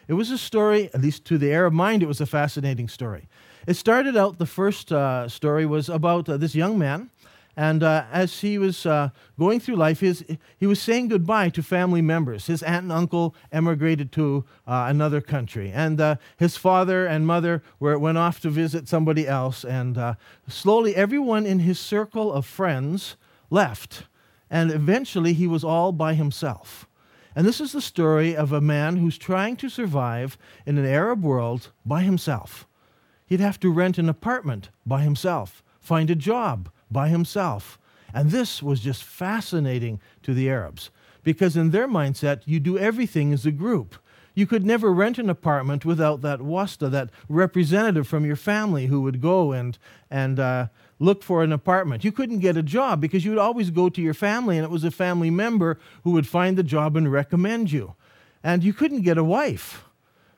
It 0.08 0.14
was 0.14 0.32
a 0.32 0.38
story, 0.38 0.90
at 0.94 1.02
least 1.02 1.26
to 1.26 1.38
the 1.38 1.52
Arab 1.52 1.74
mind, 1.74 2.02
it 2.02 2.08
was 2.08 2.22
a 2.22 2.26
fascinating 2.26 2.88
story. 2.88 3.28
It 3.68 3.76
started 3.76 4.18
out, 4.18 4.40
the 4.40 4.48
first 4.48 4.92
uh, 4.92 5.30
story 5.30 5.68
was 5.68 5.90
about 5.90 6.28
uh, 6.28 6.38
this 6.38 6.56
young 6.56 6.80
man 6.80 7.12
and 7.58 7.82
uh, 7.82 8.06
as 8.12 8.42
he 8.42 8.60
was 8.60 8.86
uh, 8.86 9.10
going 9.40 9.60
through 9.60 9.78
life, 9.78 10.00
his, 10.00 10.24
he 10.60 10.68
was 10.68 10.80
saying 10.80 11.08
goodbye 11.08 11.50
to 11.50 11.64
family 11.64 12.04
members. 12.04 12.46
His 12.46 12.62
aunt 12.62 12.84
and 12.84 12.92
uncle 12.92 13.34
emigrated 13.52 14.12
to 14.12 14.46
uh, 14.68 14.86
another 14.88 15.22
country. 15.22 15.72
And 15.72 16.00
uh, 16.00 16.16
his 16.38 16.56
father 16.56 17.08
and 17.08 17.26
mother 17.26 17.64
were, 17.80 17.98
went 17.98 18.20
off 18.20 18.40
to 18.42 18.52
visit 18.52 18.88
somebody 18.88 19.28
else. 19.28 19.66
And 19.66 20.16
slowly, 20.48 20.96
everyone 20.96 21.48
in 21.48 21.60
his 21.60 21.80
circle 21.80 22.32
of 22.32 22.46
friends 22.46 23.18
left. 23.50 24.04
And 24.52 24.70
eventually, 24.70 25.34
he 25.34 25.48
was 25.48 25.64
all 25.64 25.92
by 25.92 26.14
himself. 26.14 26.88
And 27.36 27.46
this 27.46 27.60
is 27.60 27.72
the 27.72 27.82
story 27.82 28.36
of 28.36 28.52
a 28.52 28.62
man 28.62 28.98
who's 28.98 29.18
trying 29.18 29.56
to 29.58 29.70
survive 29.70 30.38
in 30.68 30.78
an 30.78 30.86
Arab 30.86 31.24
world 31.24 31.72
by 31.84 32.04
himself. 32.04 32.67
He'd 33.28 33.42
have 33.42 33.60
to 33.60 33.72
rent 33.72 33.98
an 33.98 34.10
apartment 34.10 34.70
by 34.86 35.02
himself, 35.02 35.62
find 35.80 36.10
a 36.10 36.16
job 36.16 36.70
by 36.90 37.10
himself. 37.10 37.78
And 38.14 38.32
this 38.32 38.64
was 38.64 38.80
just 38.80 39.04
fascinating 39.04 40.00
to 40.24 40.34
the 40.34 40.50
Arabs 40.50 40.90
because, 41.24 41.58
in 41.58 41.72
their 41.72 41.88
mindset, 41.88 42.42
you 42.46 42.60
do 42.60 42.78
everything 42.78 43.34
as 43.34 43.46
a 43.46 43.52
group. 43.52 43.96
You 44.34 44.48
could 44.48 44.66
never 44.66 44.94
rent 44.94 45.18
an 45.18 45.30
apartment 45.30 45.84
without 45.84 46.22
that 46.22 46.42
wasta, 46.42 46.88
that 46.90 47.10
representative 47.28 48.08
from 48.08 48.26
your 48.26 48.36
family 48.36 48.86
who 48.86 49.02
would 49.02 49.20
go 49.20 49.52
and, 49.52 49.78
and 50.10 50.40
uh, 50.40 50.68
look 51.00 51.22
for 51.22 51.44
an 51.44 51.52
apartment. 51.52 52.04
You 52.04 52.12
couldn't 52.14 52.40
get 52.40 52.56
a 52.56 52.64
job 52.64 53.02
because 53.02 53.26
you 53.26 53.32
would 53.32 53.40
always 53.40 53.72
go 53.72 53.90
to 53.90 54.02
your 54.02 54.14
family, 54.14 54.58
and 54.58 54.64
it 54.64 54.72
was 54.72 54.84
a 54.84 54.92
family 54.92 55.30
member 55.30 55.80
who 56.04 56.12
would 56.12 56.28
find 56.28 56.58
the 56.58 56.64
job 56.64 56.96
and 56.96 57.12
recommend 57.12 57.72
you. 57.72 57.96
And 58.44 58.64
you 58.64 58.74
couldn't 58.74 59.02
get 59.02 59.18
a 59.18 59.24
wife 59.24 59.84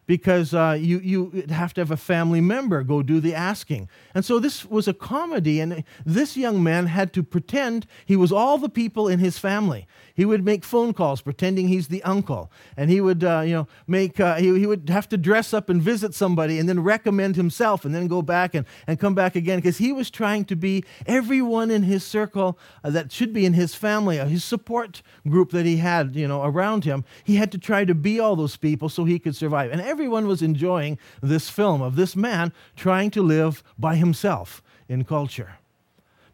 because 0.10 0.56
uh, 0.56 0.76
you, 0.76 0.98
you 1.04 1.44
have 1.50 1.72
to 1.72 1.82
have 1.82 1.92
a 1.92 1.96
family 1.96 2.42
member 2.42 2.82
go 2.82 3.04
do 3.04 3.20
the 3.20 3.36
asking. 3.36 3.88
And 4.16 4.26
so 4.26 4.40
this 4.40 4.66
was 4.66 4.88
a 4.88 4.94
comedy, 4.94 5.60
and 5.60 5.84
this 6.04 6.36
young 6.36 6.64
man 6.64 6.88
had 6.88 7.14
to 7.14 7.22
pretend 7.22 7.86
he 8.08 8.16
was 8.16 8.32
all 8.32 8.58
the 8.58 8.70
people 8.70 9.08
in 9.08 9.20
his 9.20 9.38
family. 9.38 9.86
He 10.20 10.26
would 10.26 10.44
make 10.44 10.66
phone 10.66 10.92
calls 10.92 11.22
pretending 11.22 11.70
he's 11.70 11.88
the 11.88 12.04
uncle, 12.04 12.52
and 12.76 12.90
he 12.90 13.00
would, 13.00 13.24
uh, 13.24 13.40
you 13.46 13.54
know, 13.54 13.68
make, 13.88 14.20
uh, 14.20 14.36
he, 14.36 14.60
he 14.60 14.66
would 14.66 14.90
have 14.90 15.08
to 15.08 15.18
dress 15.18 15.54
up 15.54 15.70
and 15.70 15.82
visit 15.82 16.14
somebody 16.14 16.60
and 16.60 16.68
then 16.68 16.84
recommend 16.84 17.38
himself 17.38 17.86
and 17.86 17.96
then 17.96 18.10
go 18.10 18.22
back 18.22 18.54
and, 18.54 18.66
and 18.86 19.00
come 19.00 19.16
back 19.16 19.38
again 19.38 19.60
because 19.60 19.78
he 19.78 19.94
was 19.94 20.12
trying 20.12 20.44
to 20.44 20.58
be 20.58 20.84
everyone 21.06 21.72
in 21.72 21.84
his 21.84 22.04
circle 22.04 22.60
uh, 22.84 22.90
that 22.90 23.14
should 23.14 23.32
be 23.32 23.46
in 23.46 23.54
his 23.54 23.76
family, 23.76 24.20
uh, 24.20 24.26
his 24.26 24.44
support 24.44 25.02
group 25.26 25.52
that 25.52 25.66
he 25.66 25.78
had, 25.78 26.18
you 26.18 26.28
know, 26.28 26.44
around 26.44 26.84
him. 26.84 27.06
He 27.24 27.38
had 27.38 27.50
to 27.54 27.58
try 27.58 27.86
to 27.86 27.96
be 27.96 28.20
all 28.20 28.36
those 28.36 28.58
people 28.58 28.90
so 28.90 29.06
he 29.06 29.20
could 29.20 29.38
survive. 29.38 29.72
And 29.72 29.80
everyone 29.80 30.28
was 30.28 30.42
enjoying 30.42 30.98
this 31.24 31.50
film 31.50 31.82
of 31.82 31.96
this 31.96 32.18
man 32.18 32.52
trying 32.76 33.10
to 33.12 33.22
live 33.22 33.64
by 33.78 33.96
himself 33.96 34.62
in 34.90 35.06
culture. 35.06 35.60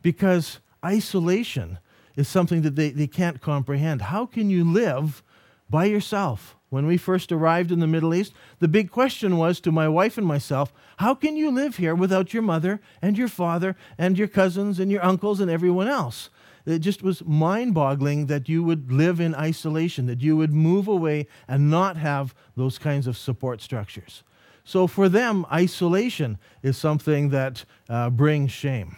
Because 0.01 0.60
isolation 0.84 1.77
is 2.15 2.27
something 2.27 2.62
that 2.62 2.75
they, 2.75 2.89
they 2.89 3.07
can't 3.07 3.41
comprehend. 3.41 4.03
How 4.03 4.25
can 4.25 4.50
you 4.50 4.63
live 4.63 5.24
by 5.69 5.86
yourself? 5.86 6.55
When 6.69 6.88
we 6.88 6.98
first 6.98 7.31
arrived 7.31 7.72
in 7.72 7.79
the 7.79 7.88
Middle 7.88 8.13
East, 8.13 8.34
the 8.60 8.67
big 8.67 8.91
question 8.91 9.38
was 9.38 9.60
to 9.62 9.72
my 9.72 9.88
wife 9.88 10.17
and 10.17 10.27
myself 10.27 10.74
how 10.98 11.15
can 11.15 11.38
you 11.38 11.51
live 11.51 11.77
here 11.77 11.95
without 11.95 12.34
your 12.34 12.43
mother 12.43 12.81
and 13.01 13.17
your 13.17 13.27
father 13.27 13.75
and 13.98 14.17
your 14.17 14.27
cousins 14.27 14.79
and 14.79 14.91
your 14.91 15.03
uncles 15.03 15.39
and 15.39 15.50
everyone 15.50 15.88
else? 15.88 16.29
It 16.65 16.79
just 16.79 17.03
was 17.03 17.24
mind 17.24 17.75
boggling 17.75 18.25
that 18.25 18.50
you 18.50 18.63
would 18.63 18.91
live 18.91 19.19
in 19.19 19.36
isolation, 19.36 20.07
that 20.07 20.22
you 20.22 20.36
would 20.36 20.51
move 20.51 20.88
away 20.88 21.27
and 21.48 21.69
not 21.69 21.95
have 21.98 22.34
those 22.55 22.77
kinds 22.77 23.07
of 23.07 23.17
support 23.17 23.62
structures. 23.62 24.24
So 24.63 24.88
for 24.88 25.07
them, 25.07 25.45
isolation 25.51 26.39
is 26.63 26.75
something 26.75 27.29
that 27.29 27.65
uh, 27.88 28.10
brings 28.10 28.51
shame. 28.51 28.98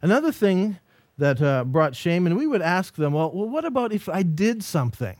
Another 0.00 0.30
thing 0.30 0.78
that 1.18 1.42
uh, 1.42 1.64
brought 1.64 1.94
shame, 1.94 2.26
and 2.26 2.36
we 2.36 2.46
would 2.46 2.62
ask 2.62 2.96
them, 2.96 3.12
well, 3.12 3.30
well, 3.32 3.48
what 3.48 3.64
about 3.64 3.92
if 3.92 4.08
I 4.08 4.22
did 4.22 4.62
something? 4.62 5.16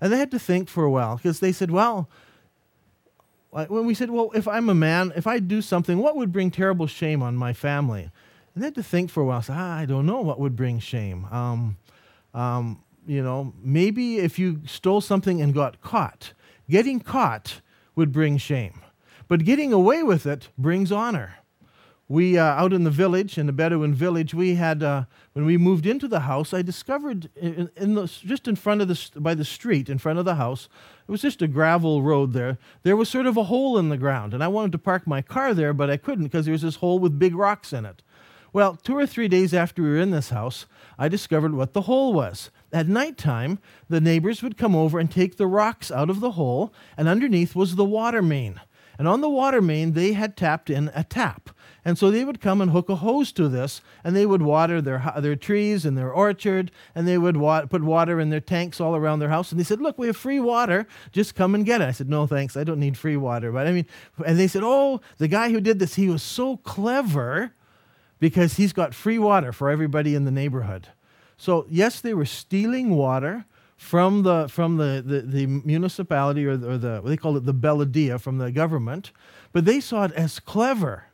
And 0.00 0.12
they 0.12 0.18
had 0.18 0.30
to 0.32 0.38
think 0.38 0.68
for 0.68 0.84
a 0.84 0.90
while 0.90 1.16
because 1.16 1.40
they 1.40 1.52
said, 1.52 1.70
well, 1.70 2.08
when 3.50 3.86
we 3.86 3.94
said, 3.94 4.10
well, 4.10 4.30
if 4.34 4.48
I'm 4.48 4.68
a 4.68 4.74
man, 4.74 5.12
if 5.14 5.26
I 5.26 5.38
do 5.38 5.62
something, 5.62 5.98
what 5.98 6.16
would 6.16 6.32
bring 6.32 6.50
terrible 6.50 6.86
shame 6.86 7.22
on 7.22 7.36
my 7.36 7.52
family? 7.52 8.10
And 8.54 8.62
they 8.62 8.66
had 8.66 8.74
to 8.76 8.82
think 8.82 9.10
for 9.10 9.22
a 9.22 9.26
while. 9.26 9.44
Ah, 9.48 9.76
I 9.76 9.84
don't 9.84 10.06
know 10.06 10.20
what 10.20 10.40
would 10.40 10.56
bring 10.56 10.78
shame. 10.78 11.26
Um, 11.26 11.76
um, 12.34 12.82
you 13.06 13.22
know, 13.22 13.52
maybe 13.62 14.18
if 14.18 14.38
you 14.38 14.62
stole 14.66 15.00
something 15.00 15.40
and 15.40 15.52
got 15.52 15.80
caught, 15.80 16.32
getting 16.68 17.00
caught 17.00 17.60
would 17.94 18.10
bring 18.10 18.38
shame. 18.38 18.80
But 19.28 19.44
getting 19.44 19.72
away 19.72 20.02
with 20.02 20.26
it 20.26 20.48
brings 20.58 20.90
honor. 20.90 21.36
We, 22.08 22.36
uh, 22.36 22.44
out 22.44 22.72
in 22.72 22.84
the 22.84 22.90
village, 22.90 23.38
in 23.38 23.46
the 23.46 23.52
Bedouin 23.52 23.94
village, 23.94 24.34
we 24.34 24.56
had, 24.56 24.82
uh, 24.82 25.04
when 25.32 25.46
we 25.46 25.56
moved 25.56 25.86
into 25.86 26.08
the 26.08 26.20
house, 26.20 26.52
I 26.52 26.60
discovered 26.60 27.30
in, 27.36 27.70
in 27.76 27.94
the, 27.94 28.06
just 28.06 28.46
in 28.46 28.56
front 28.56 28.82
of 28.82 28.88
the, 28.88 29.20
by 29.20 29.34
the 29.34 29.44
street, 29.44 29.88
in 29.88 29.98
front 29.98 30.18
of 30.18 30.24
the 30.24 30.34
house, 30.34 30.68
it 31.08 31.10
was 31.10 31.22
just 31.22 31.40
a 31.40 31.48
gravel 31.48 32.02
road 32.02 32.32
there. 32.32 32.58
There 32.82 32.96
was 32.96 33.08
sort 33.08 33.26
of 33.26 33.36
a 33.36 33.44
hole 33.44 33.78
in 33.78 33.88
the 33.88 33.96
ground. 33.96 34.34
And 34.34 34.44
I 34.44 34.48
wanted 34.48 34.72
to 34.72 34.78
park 34.78 35.06
my 35.06 35.22
car 35.22 35.54
there, 35.54 35.72
but 35.72 35.90
I 35.90 35.96
couldn't 35.96 36.24
because 36.24 36.44
there 36.44 36.52
was 36.52 36.62
this 36.62 36.76
hole 36.76 36.98
with 36.98 37.18
big 37.18 37.34
rocks 37.34 37.72
in 37.72 37.86
it. 37.86 38.02
Well, 38.52 38.76
two 38.76 38.96
or 38.96 39.06
three 39.06 39.28
days 39.28 39.54
after 39.54 39.82
we 39.82 39.88
were 39.88 39.96
in 39.96 40.10
this 40.10 40.28
house, 40.28 40.66
I 40.98 41.08
discovered 41.08 41.54
what 41.54 41.72
the 41.72 41.82
hole 41.82 42.12
was. 42.12 42.50
At 42.70 42.86
night 42.86 43.16
time, 43.16 43.58
the 43.88 44.00
neighbors 44.00 44.42
would 44.42 44.58
come 44.58 44.76
over 44.76 44.98
and 44.98 45.10
take 45.10 45.36
the 45.36 45.46
rocks 45.46 45.90
out 45.90 46.10
of 46.10 46.20
the 46.20 46.32
hole, 46.32 46.74
and 46.96 47.08
underneath 47.08 47.54
was 47.54 47.76
the 47.76 47.84
water 47.84 48.20
main. 48.20 48.60
And 48.98 49.08
on 49.08 49.22
the 49.22 49.30
water 49.30 49.62
main, 49.62 49.92
they 49.92 50.12
had 50.12 50.36
tapped 50.36 50.68
in 50.68 50.90
a 50.94 51.02
tap. 51.02 51.48
And 51.84 51.98
so 51.98 52.10
they 52.10 52.24
would 52.24 52.40
come 52.40 52.60
and 52.60 52.70
hook 52.70 52.88
a 52.88 52.96
hose 52.96 53.32
to 53.32 53.48
this, 53.48 53.80
and 54.04 54.14
they 54.14 54.24
would 54.24 54.42
water 54.42 54.80
their, 54.80 55.12
their 55.18 55.34
trees 55.34 55.84
and 55.84 55.98
their 55.98 56.12
orchard, 56.12 56.70
and 56.94 57.08
they 57.08 57.18
would 57.18 57.36
wa- 57.36 57.66
put 57.66 57.82
water 57.82 58.20
in 58.20 58.30
their 58.30 58.40
tanks 58.40 58.80
all 58.80 58.94
around 58.94 59.18
their 59.18 59.30
house. 59.30 59.50
And 59.50 59.58
they 59.58 59.64
said, 59.64 59.80
Look, 59.80 59.98
we 59.98 60.06
have 60.06 60.16
free 60.16 60.38
water. 60.38 60.86
Just 61.10 61.34
come 61.34 61.54
and 61.56 61.66
get 61.66 61.80
it. 61.80 61.88
I 61.88 61.90
said, 61.90 62.08
No, 62.08 62.26
thanks. 62.26 62.56
I 62.56 62.62
don't 62.62 62.78
need 62.78 62.96
free 62.96 63.16
water. 63.16 63.50
But 63.50 63.66
I 63.66 63.72
mean, 63.72 63.86
and 64.24 64.38
they 64.38 64.46
said, 64.46 64.62
Oh, 64.64 65.00
the 65.18 65.28
guy 65.28 65.50
who 65.50 65.60
did 65.60 65.80
this, 65.80 65.96
he 65.96 66.08
was 66.08 66.22
so 66.22 66.58
clever 66.58 67.52
because 68.20 68.54
he's 68.54 68.72
got 68.72 68.94
free 68.94 69.18
water 69.18 69.52
for 69.52 69.68
everybody 69.68 70.14
in 70.14 70.24
the 70.24 70.30
neighborhood. 70.30 70.88
So, 71.36 71.66
yes, 71.68 72.00
they 72.00 72.14
were 72.14 72.24
stealing 72.24 72.90
water 72.90 73.46
from 73.76 74.22
the, 74.22 74.46
from 74.48 74.76
the, 74.76 75.02
the, 75.04 75.22
the 75.22 75.46
municipality 75.46 76.46
or 76.46 76.56
the, 76.56 76.70
or 76.70 76.78
the, 76.78 77.00
they 77.04 77.16
call 77.16 77.36
it 77.36 77.44
the 77.44 77.52
Beladia 77.52 78.20
from 78.20 78.38
the 78.38 78.52
government, 78.52 79.10
but 79.50 79.64
they 79.64 79.80
saw 79.80 80.04
it 80.04 80.12
as 80.12 80.38
clever. 80.38 81.06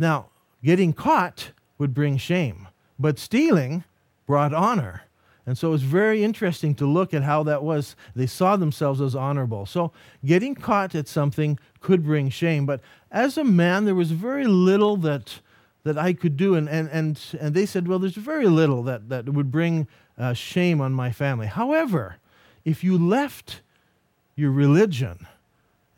Now, 0.00 0.30
getting 0.64 0.94
caught 0.94 1.52
would 1.76 1.92
bring 1.92 2.16
shame, 2.16 2.68
but 2.98 3.18
stealing 3.18 3.84
brought 4.26 4.54
honor. 4.54 5.02
And 5.44 5.58
so 5.58 5.68
it 5.68 5.72
was 5.72 5.82
very 5.82 6.24
interesting 6.24 6.74
to 6.76 6.86
look 6.86 7.12
at 7.12 7.22
how 7.22 7.42
that 7.42 7.62
was. 7.62 7.96
They 8.16 8.26
saw 8.26 8.56
themselves 8.56 9.02
as 9.02 9.14
honorable. 9.14 9.66
So 9.66 9.92
getting 10.24 10.54
caught 10.54 10.94
at 10.94 11.06
something 11.06 11.58
could 11.80 12.02
bring 12.02 12.30
shame. 12.30 12.64
But 12.64 12.80
as 13.12 13.36
a 13.36 13.44
man, 13.44 13.84
there 13.84 13.94
was 13.94 14.12
very 14.12 14.46
little 14.46 14.96
that 14.98 15.40
that 15.82 15.98
I 15.98 16.12
could 16.14 16.36
do. 16.36 16.54
And, 16.54 16.68
and, 16.68 16.88
and, 16.90 17.20
and 17.38 17.54
they 17.54 17.66
said, 17.66 17.88
well, 17.88 17.98
there's 17.98 18.14
very 18.14 18.46
little 18.46 18.82
that, 18.84 19.08
that 19.08 19.30
would 19.30 19.50
bring 19.50 19.86
uh, 20.18 20.34
shame 20.34 20.80
on 20.80 20.92
my 20.92 21.10
family. 21.10 21.46
However, 21.46 22.16
if 22.64 22.84
you 22.84 22.98
left 22.98 23.62
your 24.36 24.50
religion 24.50 25.26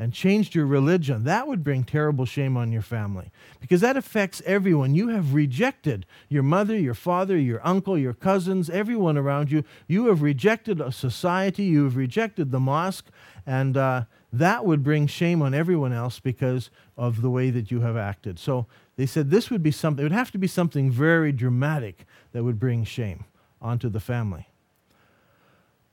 and 0.03 0.13
changed 0.13 0.53
your 0.53 0.67
religion, 0.67 1.23
that 1.23 1.47
would 1.47 1.63
bring 1.63 1.85
terrible 1.85 2.25
shame 2.25 2.57
on 2.57 2.73
your 2.73 2.83
family 2.83 3.31
because 3.61 3.81
that 3.83 3.97
affects 3.97 4.43
everyone. 4.45 4.97
You 4.97 5.09
have 5.09 5.33
rejected 5.33 6.07
your 6.29 6.43
mother, 6.43 6.77
your 6.77 6.95
father, 6.95 7.39
your 7.39 7.65
uncle, 7.65 7.97
your 7.97 8.13
cousins, 8.13 8.69
everyone 8.69 9.17
around 9.17 9.53
you. 9.53 9.63
You 9.87 10.07
have 10.07 10.21
rejected 10.21 10.81
a 10.81 10.91
society, 10.91 11.63
you 11.63 11.85
have 11.85 11.95
rejected 11.95 12.51
the 12.51 12.59
mosque, 12.59 13.07
and 13.47 13.77
uh, 13.77 14.07
that 14.33 14.65
would 14.67 14.83
bring 14.83 15.07
shame 15.07 15.41
on 15.41 15.55
everyone 15.55 15.93
else 15.93 16.19
because 16.19 16.71
of 16.97 17.23
the 17.23 17.31
way 17.31 17.51
that 17.51 17.71
you 17.71 17.83
have 17.83 17.97
acted. 17.97 18.41
So 18.41 18.67
they 18.97 19.07
said 19.07 19.31
this 19.31 19.51
would 19.51 19.63
be 19.63 19.71
something, 19.71 20.03
it 20.03 20.07
would 20.07 20.13
have 20.13 20.33
to 20.33 20.39
be 20.39 20.49
something 20.49 20.91
very 20.91 21.31
dramatic 21.31 22.07
that 22.33 22.43
would 22.43 22.59
bring 22.59 22.83
shame 22.83 23.27
onto 23.61 23.89
the 23.89 24.01
family. 24.01 24.49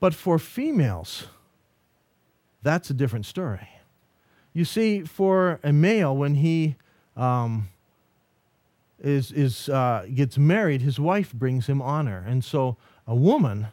But 0.00 0.14
for 0.14 0.40
females, 0.40 1.28
that's 2.60 2.90
a 2.90 2.94
different 2.94 3.26
story. 3.26 3.68
You 4.52 4.64
see, 4.64 5.02
for 5.02 5.60
a 5.62 5.72
male, 5.72 6.16
when 6.16 6.36
he 6.36 6.76
um, 7.16 7.68
is, 8.98 9.32
is, 9.32 9.68
uh, 9.68 10.06
gets 10.12 10.38
married, 10.38 10.82
his 10.82 10.98
wife 10.98 11.32
brings 11.32 11.66
him 11.66 11.80
honor. 11.80 12.24
And 12.26 12.44
so 12.44 12.76
a 13.06 13.14
woman 13.14 13.68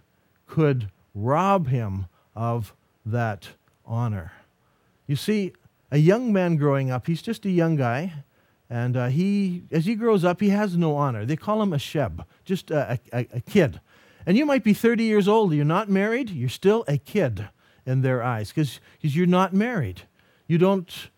could 0.46 0.90
rob 1.14 1.68
him 1.68 2.06
of 2.36 2.74
that 3.06 3.50
honor. 3.86 4.34
You 5.08 5.16
see, 5.16 5.54
a 5.92 5.98
young 5.98 6.32
man 6.32 6.58
growing 6.58 6.92
up, 6.92 7.08
he's 7.08 7.22
just 7.22 7.46
a 7.46 7.50
young 7.50 7.76
guy, 7.76 8.14
and 8.70 8.98
uh, 8.98 9.08
he, 9.08 9.64
as 9.72 9.86
he 9.86 9.96
grows 9.96 10.26
up, 10.26 10.42
he 10.42 10.50
has 10.50 10.76
no 10.76 10.96
honor. 10.96 11.26
They 11.26 11.38
call 11.38 11.62
him 11.62 11.72
a 11.72 11.78
sheb, 11.78 12.26
just 12.44 12.70
a, 12.70 13.00
a, 13.14 13.28
a 13.34 13.42
kid. 13.42 13.80
And 14.26 14.38
you 14.38 14.46
might 14.46 14.64
be 14.64 14.74
30 14.74 15.06
years 15.06 15.28
old, 15.28 15.54
you're 15.54 15.64
not 15.64 15.90
married, 15.90 16.30
you're 16.30 16.50
still 16.50 16.84
a 16.88 16.98
kid 16.98 17.48
in 17.86 18.02
their 18.02 18.22
eyes 18.22 18.50
because 18.50 18.82
you're 19.02 19.26
not 19.26 19.54
married. 19.54 20.02
You 20.48 20.58
don't 20.58 21.10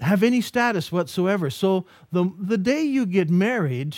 have 0.00 0.22
any 0.22 0.40
status 0.40 0.90
whatsoever. 0.90 1.50
So 1.50 1.86
the, 2.10 2.30
the 2.38 2.58
day 2.58 2.82
you 2.82 3.06
get 3.06 3.30
married, 3.30 3.96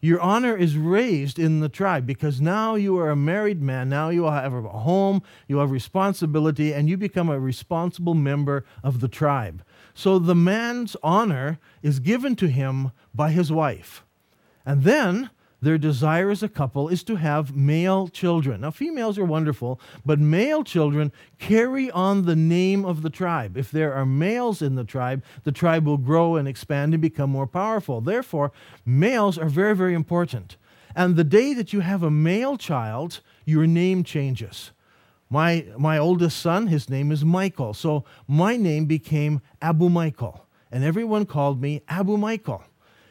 your 0.00 0.20
honor 0.20 0.56
is 0.56 0.76
raised 0.76 1.38
in 1.38 1.60
the 1.60 1.68
tribe 1.68 2.06
because 2.06 2.40
now 2.40 2.74
you 2.74 2.98
are 2.98 3.10
a 3.10 3.16
married 3.16 3.62
man. 3.62 3.88
Now 3.88 4.08
you 4.08 4.24
have 4.24 4.52
a 4.52 4.62
home, 4.62 5.22
you 5.46 5.58
have 5.58 5.70
responsibility, 5.70 6.72
and 6.72 6.88
you 6.88 6.96
become 6.96 7.28
a 7.28 7.38
responsible 7.38 8.14
member 8.14 8.64
of 8.82 9.00
the 9.00 9.08
tribe. 9.08 9.62
So 9.94 10.18
the 10.18 10.34
man's 10.34 10.96
honor 11.02 11.58
is 11.82 12.00
given 12.00 12.34
to 12.36 12.48
him 12.48 12.92
by 13.14 13.30
his 13.30 13.52
wife. 13.52 14.04
And 14.64 14.82
then 14.82 15.30
their 15.62 15.78
desire 15.78 16.28
as 16.28 16.42
a 16.42 16.48
couple 16.48 16.88
is 16.88 17.04
to 17.04 17.16
have 17.16 17.56
male 17.56 18.08
children. 18.08 18.60
Now, 18.62 18.72
females 18.72 19.16
are 19.16 19.24
wonderful, 19.24 19.80
but 20.04 20.18
male 20.18 20.64
children 20.64 21.12
carry 21.38 21.90
on 21.92 22.26
the 22.26 22.36
name 22.36 22.84
of 22.84 23.02
the 23.02 23.10
tribe. 23.10 23.56
If 23.56 23.70
there 23.70 23.94
are 23.94 24.04
males 24.04 24.60
in 24.60 24.74
the 24.74 24.84
tribe, 24.84 25.22
the 25.44 25.52
tribe 25.52 25.86
will 25.86 25.98
grow 25.98 26.34
and 26.34 26.48
expand 26.48 26.92
and 26.92 27.00
become 27.00 27.30
more 27.30 27.46
powerful. 27.46 28.00
Therefore, 28.00 28.50
males 28.84 29.38
are 29.38 29.48
very, 29.48 29.76
very 29.76 29.94
important. 29.94 30.56
And 30.96 31.14
the 31.14 31.24
day 31.24 31.54
that 31.54 31.72
you 31.72 31.80
have 31.80 32.02
a 32.02 32.10
male 32.10 32.56
child, 32.56 33.20
your 33.44 33.66
name 33.66 34.02
changes. 34.02 34.72
My, 35.30 35.64
my 35.78 35.96
oldest 35.96 36.38
son, 36.38 36.66
his 36.66 36.90
name 36.90 37.10
is 37.10 37.24
Michael. 37.24 37.72
So 37.72 38.04
my 38.26 38.56
name 38.56 38.86
became 38.86 39.40
Abu 39.62 39.88
Michael. 39.88 40.46
And 40.70 40.84
everyone 40.84 41.24
called 41.24 41.62
me 41.62 41.82
Abu 41.88 42.16
Michael. 42.16 42.64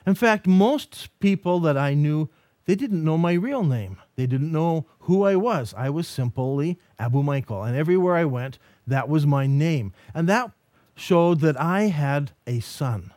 In 0.06 0.16
fact, 0.16 0.48
most 0.48 1.10
people 1.20 1.60
that 1.62 1.78
I 1.78 1.94
knew, 1.94 2.30
they 2.66 2.76
didn't 2.76 3.04
know 3.04 3.18
my 3.18 3.34
real 3.34 3.64
name. 3.64 3.98
They 4.16 4.28
didn't 4.28 4.52
know 4.52 4.86
who 5.02 5.24
I 5.24 5.36
was. 5.36 5.74
I 5.76 5.90
was 5.90 6.08
simply 6.08 6.78
Abu 7.00 7.24
Michael. 7.24 7.64
And 7.64 7.76
everywhere 7.76 8.16
I 8.16 8.26
went, 8.26 8.60
that 8.86 9.10
was 9.10 9.26
my 9.26 9.48
name. 9.48 9.94
And 10.14 10.30
that 10.30 10.52
showed 10.96 11.40
that 11.40 11.60
I 11.60 11.84
had 11.84 12.32
a 12.46 12.60
son. 12.60 13.12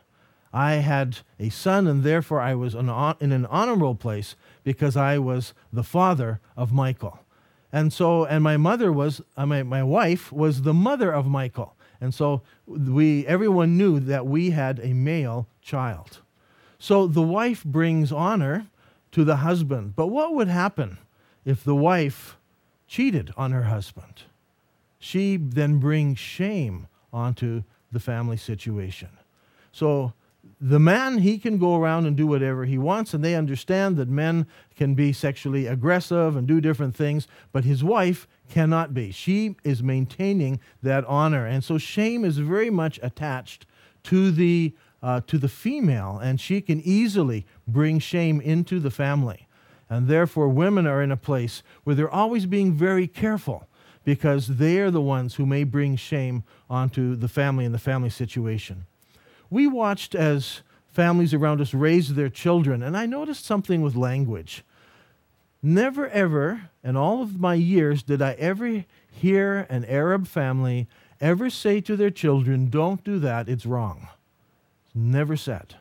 I 0.51 0.75
had 0.75 1.17
a 1.37 1.49
son, 1.49 1.85
and 1.85 2.03
therefore 2.03 2.39
I 2.39 2.55
was 2.55 2.75
in 2.75 2.89
an 2.89 3.45
honorable 3.47 3.95
place 3.95 4.35
because 4.63 4.95
I 4.95 5.17
was 5.17 5.53
the 5.71 5.83
father 5.83 6.39
of 6.55 6.71
Michael. 6.71 7.19
And 7.73 7.91
so, 7.91 8.23
and 8.23 8.41
my 8.41 8.55
mother 8.55 8.91
was, 8.91 9.21
uh, 9.35 9.45
my, 9.45 9.63
my 9.63 9.83
wife 9.83 10.31
was 10.31 10.61
the 10.61 10.73
mother 10.73 11.11
of 11.11 11.27
Michael. 11.27 11.75
And 11.99 12.13
so 12.13 12.41
we, 12.65 13.27
everyone 13.27 13.77
knew 13.77 13.99
that 13.99 14.25
we 14.25 14.51
had 14.51 14.79
a 14.79 14.93
male 14.93 15.49
child. 15.61 16.21
So 16.79 17.05
the 17.05 17.21
wife 17.21 17.63
brings 17.65 18.13
honor 18.13 18.67
to 19.15 19.23
the 19.23 19.37
husband. 19.37 19.95
But 19.95 20.07
what 20.07 20.33
would 20.33 20.49
happen 20.49 20.97
if 21.45 21.63
the 21.63 21.73
wife 21.73 22.37
cheated 22.85 23.31
on 23.37 23.53
her 23.53 23.63
husband? 23.63 24.23
She 24.99 25.37
then 25.37 25.79
brings 25.79 26.19
shame 26.19 26.87
onto 27.13 27.63
the 27.93 28.01
family 28.01 28.35
situation. 28.35 29.07
So 29.71 30.11
the 30.59 30.81
man, 30.81 31.19
he 31.19 31.37
can 31.37 31.57
go 31.57 31.77
around 31.77 32.05
and 32.07 32.17
do 32.17 32.27
whatever 32.27 32.65
he 32.65 32.77
wants, 32.77 33.13
and 33.13 33.23
they 33.23 33.35
understand 33.35 33.95
that 33.95 34.09
men 34.09 34.47
can 34.75 34.95
be 34.95 35.13
sexually 35.13 35.65
aggressive 35.65 36.35
and 36.35 36.45
do 36.45 36.59
different 36.59 36.93
things, 36.93 37.25
but 37.53 37.63
his 37.63 37.85
wife 37.85 38.27
cannot 38.49 38.93
be. 38.93 39.11
She 39.11 39.55
is 39.63 39.81
maintaining 39.81 40.59
that 40.83 41.05
honor. 41.05 41.45
And 41.45 41.63
so 41.63 41.77
shame 41.77 42.25
is 42.25 42.39
very 42.39 42.69
much 42.69 42.99
attached 43.01 43.65
to 44.03 44.29
the, 44.29 44.73
uh, 45.05 45.21
to 45.27 45.37
the 45.37 45.47
female, 45.47 46.19
and 46.21 46.41
she 46.41 46.59
can 46.59 46.81
easily 46.81 47.45
bring 47.67 47.99
shame 47.99 48.41
into 48.41 48.79
the 48.79 48.91
family. 48.91 49.47
And 49.89 50.07
therefore, 50.07 50.49
women 50.49 50.87
are 50.87 51.01
in 51.01 51.11
a 51.11 51.17
place 51.17 51.61
where 51.83 51.95
they're 51.95 52.09
always 52.09 52.45
being 52.45 52.73
very 52.73 53.07
careful 53.07 53.67
because 54.03 54.47
they 54.47 54.79
are 54.79 54.91
the 54.91 55.01
ones 55.01 55.35
who 55.35 55.45
may 55.45 55.63
bring 55.63 55.95
shame 55.95 56.43
onto 56.69 57.15
the 57.15 57.27
family 57.27 57.65
and 57.65 57.73
the 57.73 57.79
family 57.79 58.09
situation 58.09 58.85
we 59.49 59.67
watched 59.67 60.15
as 60.15 60.61
families 60.91 61.33
around 61.33 61.61
us 61.61 61.73
raised 61.73 62.15
their 62.15 62.29
children, 62.29 62.81
and 62.81 62.95
I 62.97 63.05
noticed 63.05 63.45
something 63.45 63.81
with 63.81 63.95
language. 63.95 64.63
Never 65.61 66.09
ever, 66.09 66.69
in 66.83 66.95
all 66.95 67.21
of 67.21 67.39
my 67.39 67.55
years, 67.55 68.03
did 68.03 68.21
I 68.21 68.33
ever 68.33 68.85
hear 69.09 69.65
an 69.69 69.85
Arab 69.85 70.27
family 70.27 70.87
ever 71.19 71.49
say 71.49 71.81
to 71.81 71.95
their 71.95 72.11
children, 72.11 72.69
Don't 72.69 73.03
do 73.03 73.19
that, 73.19 73.49
it's 73.49 73.65
wrong. 73.65 74.09
Never 74.95 75.35
said. 75.35 75.75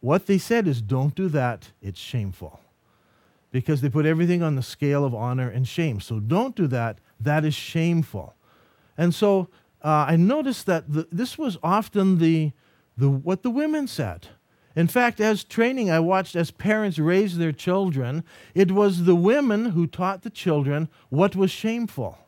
What 0.00 0.26
they 0.26 0.38
said 0.38 0.68
is, 0.68 0.80
Don't 0.80 1.14
do 1.14 1.28
that, 1.30 1.72
it's 1.82 1.98
shameful. 1.98 2.60
Because 3.50 3.80
they 3.80 3.88
put 3.88 4.06
everything 4.06 4.42
on 4.42 4.54
the 4.54 4.62
scale 4.62 5.04
of 5.04 5.14
honor 5.14 5.48
and 5.48 5.66
shame. 5.66 6.00
So 6.00 6.20
don't 6.20 6.56
do 6.56 6.66
that, 6.68 6.98
that 7.20 7.44
is 7.44 7.54
shameful. 7.54 8.34
And 8.98 9.14
so 9.14 9.48
uh, 9.82 10.06
I 10.08 10.16
noticed 10.16 10.66
that 10.66 10.92
the, 10.92 11.06
this 11.12 11.38
was 11.38 11.56
often 11.62 12.18
the, 12.18 12.52
the, 12.96 13.08
what 13.08 13.42
the 13.42 13.50
women 13.50 13.86
said. 13.86 14.28
In 14.76 14.88
fact, 14.88 15.20
as 15.20 15.44
training, 15.44 15.90
I 15.90 16.00
watched 16.00 16.34
as 16.34 16.50
parents 16.50 16.98
raised 16.98 17.38
their 17.38 17.52
children, 17.52 18.24
it 18.54 18.72
was 18.72 19.04
the 19.04 19.14
women 19.14 19.66
who 19.66 19.86
taught 19.86 20.22
the 20.22 20.30
children 20.30 20.88
what 21.10 21.36
was 21.36 21.52
shameful. 21.52 22.18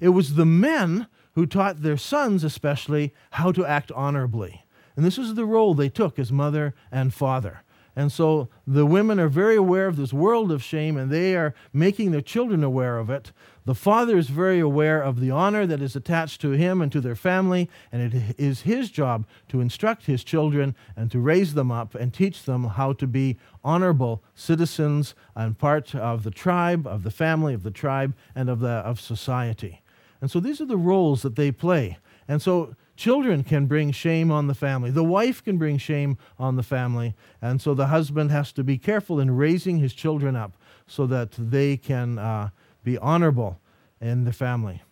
It 0.00 0.10
was 0.10 0.34
the 0.34 0.46
men 0.46 1.08
who 1.34 1.46
taught 1.46 1.82
their 1.82 1.96
sons, 1.96 2.44
especially, 2.44 3.12
how 3.32 3.50
to 3.52 3.66
act 3.66 3.90
honorably. 3.92 4.64
And 4.96 5.04
this 5.04 5.18
is 5.18 5.34
the 5.34 5.44
role 5.44 5.74
they 5.74 5.88
took 5.88 6.18
as 6.18 6.32
mother 6.32 6.74
and 6.90 7.14
father. 7.14 7.62
And 7.96 8.12
so 8.12 8.48
the 8.66 8.86
women 8.86 9.18
are 9.18 9.28
very 9.28 9.56
aware 9.56 9.86
of 9.86 9.96
this 9.96 10.12
world 10.12 10.52
of 10.52 10.62
shame 10.62 10.96
and 10.96 11.10
they 11.10 11.34
are 11.36 11.54
making 11.72 12.12
their 12.12 12.20
children 12.20 12.62
aware 12.62 12.98
of 12.98 13.10
it. 13.10 13.32
The 13.64 13.74
father 13.74 14.16
is 14.16 14.28
very 14.28 14.58
aware 14.58 15.02
of 15.02 15.20
the 15.20 15.30
honor 15.30 15.66
that 15.66 15.82
is 15.82 15.96
attached 15.96 16.40
to 16.40 16.52
him 16.52 16.80
and 16.80 16.90
to 16.92 17.00
their 17.00 17.14
family, 17.14 17.68
and 17.92 18.14
it 18.14 18.34
is 18.38 18.62
his 18.62 18.90
job 18.90 19.26
to 19.48 19.60
instruct 19.60 20.06
his 20.06 20.24
children 20.24 20.74
and 20.96 21.10
to 21.10 21.20
raise 21.20 21.54
them 21.54 21.70
up 21.70 21.94
and 21.94 22.12
teach 22.12 22.44
them 22.44 22.64
how 22.64 22.92
to 22.94 23.06
be 23.06 23.36
honorable 23.62 24.22
citizens 24.34 25.14
and 25.34 25.58
part 25.58 25.94
of 25.94 26.22
the 26.22 26.30
tribe, 26.30 26.86
of 26.86 27.02
the 27.02 27.10
family, 27.10 27.54
of 27.54 27.64
the 27.64 27.70
tribe, 27.70 28.14
and 28.34 28.48
of, 28.48 28.60
the, 28.60 28.68
of 28.68 28.98
society. 29.00 29.82
And 30.20 30.30
so 30.30 30.40
these 30.40 30.60
are 30.60 30.66
the 30.66 30.76
roles 30.76 31.22
that 31.22 31.36
they 31.36 31.52
play. 31.52 31.98
And 32.26 32.40
so 32.40 32.74
Children 33.00 33.44
can 33.44 33.64
bring 33.64 33.92
shame 33.92 34.30
on 34.30 34.46
the 34.46 34.54
family. 34.54 34.90
The 34.90 35.02
wife 35.02 35.42
can 35.42 35.56
bring 35.56 35.78
shame 35.78 36.18
on 36.38 36.56
the 36.56 36.62
family. 36.62 37.14
And 37.40 37.58
so 37.58 37.72
the 37.72 37.86
husband 37.86 38.30
has 38.30 38.52
to 38.52 38.62
be 38.62 38.76
careful 38.76 39.18
in 39.18 39.38
raising 39.38 39.78
his 39.78 39.94
children 39.94 40.36
up 40.36 40.52
so 40.86 41.06
that 41.06 41.30
they 41.38 41.78
can 41.78 42.18
uh, 42.18 42.50
be 42.84 42.98
honorable 42.98 43.58
in 44.02 44.24
the 44.24 44.34
family. 44.34 44.82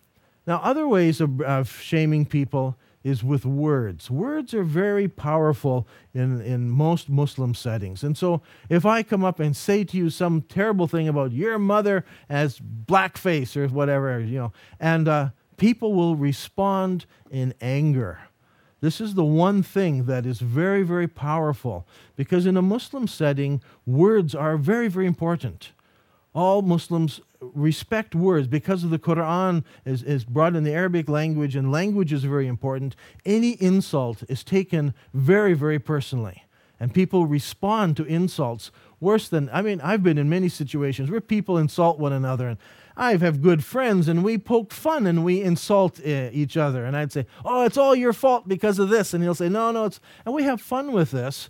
Now, 0.47 0.59
other 0.63 0.87
ways 0.87 1.21
of, 1.21 1.39
of 1.41 1.69
shaming 1.69 2.25
people 2.25 2.75
is 3.03 3.23
with 3.23 3.45
words. 3.45 4.09
Words 4.09 4.55
are 4.55 4.63
very 4.63 5.07
powerful 5.07 5.87
in, 6.11 6.41
in 6.41 6.67
most 6.67 7.09
Muslim 7.09 7.53
settings. 7.53 8.03
And 8.03 8.17
so 8.17 8.41
if 8.69 8.87
I 8.87 9.03
come 9.03 9.23
up 9.23 9.39
and 9.39 9.55
say 9.55 9.83
to 9.83 9.95
you 9.95 10.09
some 10.09 10.41
terrible 10.41 10.87
thing 10.87 11.07
about 11.07 11.31
your 11.31 11.59
mother 11.59 12.03
as 12.27 12.59
blackface 12.59 13.55
or 13.55 13.67
whatever, 13.67 14.19
you 14.19 14.39
know, 14.39 14.53
and 14.79 15.07
uh, 15.07 15.29
people 15.59 15.93
will 15.93 16.15
respond 16.15 17.05
in 17.29 17.53
anger. 17.61 18.19
This 18.81 19.01
is 19.01 19.13
the 19.13 19.25
one 19.25 19.61
thing 19.61 20.05
that 20.05 20.25
is 20.25 20.39
very, 20.39 20.83
very 20.83 21.07
powerful 21.07 21.85
because 22.15 22.45
in 22.45 22.55
a 22.55 22.61
Muslim 22.61 23.07
setting, 23.07 23.61
words 23.85 24.33
are 24.33 24.57
very, 24.57 24.87
very 24.87 25.05
important. 25.05 25.71
All 26.33 26.61
Muslims 26.61 27.19
respect 27.41 28.15
words 28.15 28.47
because 28.47 28.83
of 28.83 28.89
the 28.89 28.99
Quran 28.99 29.63
is, 29.85 30.03
is 30.03 30.23
brought 30.23 30.55
in 30.55 30.63
the 30.63 30.73
Arabic 30.73 31.09
language 31.09 31.55
and 31.55 31.71
language 31.71 32.13
is 32.13 32.23
very 32.23 32.47
important. 32.47 32.95
Any 33.25 33.51
insult 33.61 34.23
is 34.29 34.43
taken 34.43 34.93
very, 35.13 35.53
very 35.53 35.79
personally. 35.79 36.45
And 36.79 36.93
people 36.93 37.25
respond 37.25 37.97
to 37.97 38.05
insults 38.05 38.71
worse 39.01 39.27
than, 39.27 39.49
I 39.51 39.61
mean, 39.61 39.81
I've 39.81 40.03
been 40.03 40.17
in 40.17 40.29
many 40.29 40.47
situations 40.47 41.11
where 41.11 41.19
people 41.19 41.57
insult 41.57 41.99
one 41.99 42.13
another 42.13 42.47
and 42.47 42.57
I 42.99 43.15
have 43.15 43.41
good 43.41 43.63
friends 43.63 44.09
and 44.09 44.25
we 44.25 44.37
poke 44.37 44.73
fun 44.73 45.07
and 45.07 45.23
we 45.23 45.41
insult 45.41 45.99
uh, 46.05 46.29
each 46.33 46.57
other. 46.57 46.83
And 46.83 46.97
I'd 46.97 47.13
say, 47.13 47.25
Oh, 47.45 47.63
it's 47.63 47.77
all 47.77 47.95
your 47.95 48.11
fault 48.11 48.47
because 48.47 48.77
of 48.77 48.89
this. 48.89 49.13
And 49.13 49.23
he'll 49.23 49.33
say, 49.33 49.47
No, 49.47 49.71
no, 49.71 49.85
it's, 49.85 50.01
and 50.25 50.35
we 50.35 50.43
have 50.43 50.61
fun 50.61 50.91
with 50.91 51.11
this. 51.11 51.49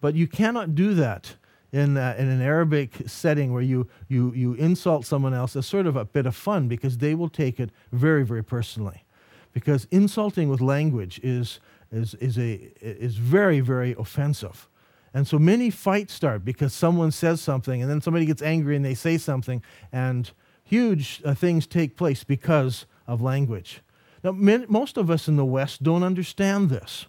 But 0.00 0.16
you 0.16 0.26
cannot 0.26 0.74
do 0.74 0.94
that 0.94 1.36
in, 1.72 1.96
uh, 1.96 2.16
in 2.18 2.28
an 2.28 2.42
Arabic 2.42 3.02
setting 3.06 3.52
where 3.52 3.62
you, 3.62 3.88
you, 4.08 4.32
you 4.34 4.54
insult 4.54 5.06
someone 5.06 5.34
else 5.34 5.54
as 5.54 5.66
sort 5.66 5.86
of 5.86 5.94
a 5.94 6.04
bit 6.04 6.26
of 6.26 6.34
fun 6.34 6.66
because 6.66 6.98
they 6.98 7.14
will 7.14 7.28
take 7.28 7.60
it 7.60 7.70
very, 7.92 8.24
very 8.24 8.42
personally. 8.42 9.04
Because 9.52 9.86
insulting 9.92 10.48
with 10.48 10.60
language 10.60 11.20
is, 11.22 11.60
is, 11.92 12.14
is, 12.14 12.38
a, 12.38 12.70
is 12.80 13.16
very, 13.16 13.60
very 13.60 13.94
offensive. 13.96 14.68
And 15.14 15.28
so 15.28 15.38
many 15.38 15.70
fights 15.70 16.12
start 16.12 16.44
because 16.44 16.74
someone 16.74 17.12
says 17.12 17.40
something 17.40 17.82
and 17.82 17.90
then 17.90 18.00
somebody 18.00 18.26
gets 18.26 18.42
angry 18.42 18.74
and 18.74 18.84
they 18.84 18.94
say 18.94 19.16
something 19.16 19.62
and 19.92 20.32
huge 20.68 21.22
uh, 21.24 21.34
things 21.34 21.66
take 21.66 21.96
place 21.96 22.24
because 22.24 22.84
of 23.06 23.22
language. 23.22 23.80
Now, 24.22 24.32
most 24.32 24.96
of 24.96 25.10
us 25.10 25.28
in 25.28 25.36
the 25.36 25.44
West 25.44 25.82
don't 25.82 26.02
understand 26.02 26.68
this. 26.68 27.06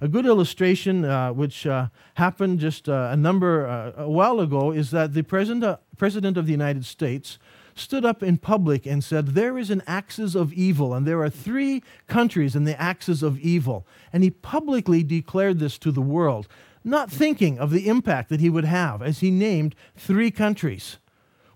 A 0.00 0.08
good 0.08 0.26
illustration, 0.26 1.04
uh, 1.04 1.32
which 1.32 1.66
uh, 1.66 1.86
happened 2.14 2.58
just 2.58 2.88
uh, 2.88 3.10
a 3.12 3.16
number 3.16 3.66
uh, 3.66 4.02
a 4.02 4.10
while 4.10 4.40
ago, 4.40 4.72
is 4.72 4.90
that 4.90 5.14
the 5.14 5.22
president, 5.22 5.64
uh, 5.64 5.76
president 5.96 6.36
of 6.36 6.46
the 6.46 6.52
United 6.52 6.84
States 6.84 7.38
stood 7.74 8.04
up 8.04 8.22
in 8.22 8.38
public 8.38 8.86
and 8.86 9.04
said, 9.04 9.28
There 9.28 9.56
is 9.56 9.70
an 9.70 9.82
axis 9.86 10.34
of 10.34 10.52
evil, 10.52 10.92
and 10.92 11.06
there 11.06 11.22
are 11.22 11.30
three 11.30 11.82
countries 12.08 12.56
in 12.56 12.64
the 12.64 12.78
axis 12.80 13.22
of 13.22 13.38
evil. 13.38 13.86
And 14.12 14.22
he 14.22 14.30
publicly 14.30 15.02
declared 15.02 15.60
this 15.60 15.78
to 15.78 15.92
the 15.92 16.02
world, 16.02 16.48
not 16.84 17.10
thinking 17.10 17.58
of 17.58 17.70
the 17.70 17.88
impact 17.88 18.28
that 18.30 18.40
he 18.40 18.50
would 18.50 18.64
have 18.64 19.00
as 19.00 19.20
he 19.20 19.30
named 19.30 19.74
three 19.96 20.30
countries. 20.30 20.98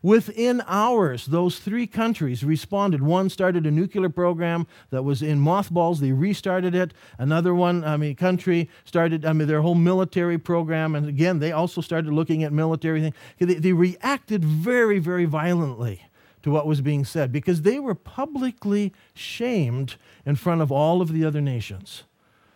Within 0.03 0.63
hours, 0.67 1.27
those 1.27 1.59
three 1.59 1.87
countries 1.87 2.43
responded. 2.43 3.03
One 3.03 3.29
started 3.29 3.67
a 3.67 3.71
nuclear 3.71 4.09
program 4.09 4.67
that 4.89 5.03
was 5.03 5.21
in 5.21 5.41
mothballs. 5.41 6.01
They 6.01 6.13
restarted 6.13 6.75
it. 6.75 6.95
Another 7.19 7.55
one, 7.55 7.85
I 7.85 7.99
mean, 7.99 8.17
country 8.17 8.71
started, 8.85 9.27
I 9.27 9.35
mean, 9.35 9.47
their 9.47 9.61
whole 9.61 9.75
military 9.75 10.39
program. 10.39 10.95
And 10.95 11.07
again, 11.07 11.39
they 11.39 11.53
also 11.53 11.83
started 11.83 12.15
looking 12.15 12.43
at 12.45 12.53
military 12.53 13.03
things. 13.03 13.15
They, 13.39 13.55
they 13.55 13.73
reacted 13.75 14.43
very, 14.43 14.99
very 14.99 15.27
violently 15.27 16.03
to 16.43 16.51
what 16.51 16.67
was 16.67 16.81
being 16.81 17.05
said 17.05 17.31
because 17.31 17.63
they 17.63 17.79
were 17.79 17.95
publicly 17.95 18.95
shamed 19.13 19.97
in 20.25 20.37
front 20.37 20.63
of 20.63 20.73
all 20.73 21.03
of 21.03 21.13
the 21.13 21.27
other 21.27 21.43
nations. 21.43 22.05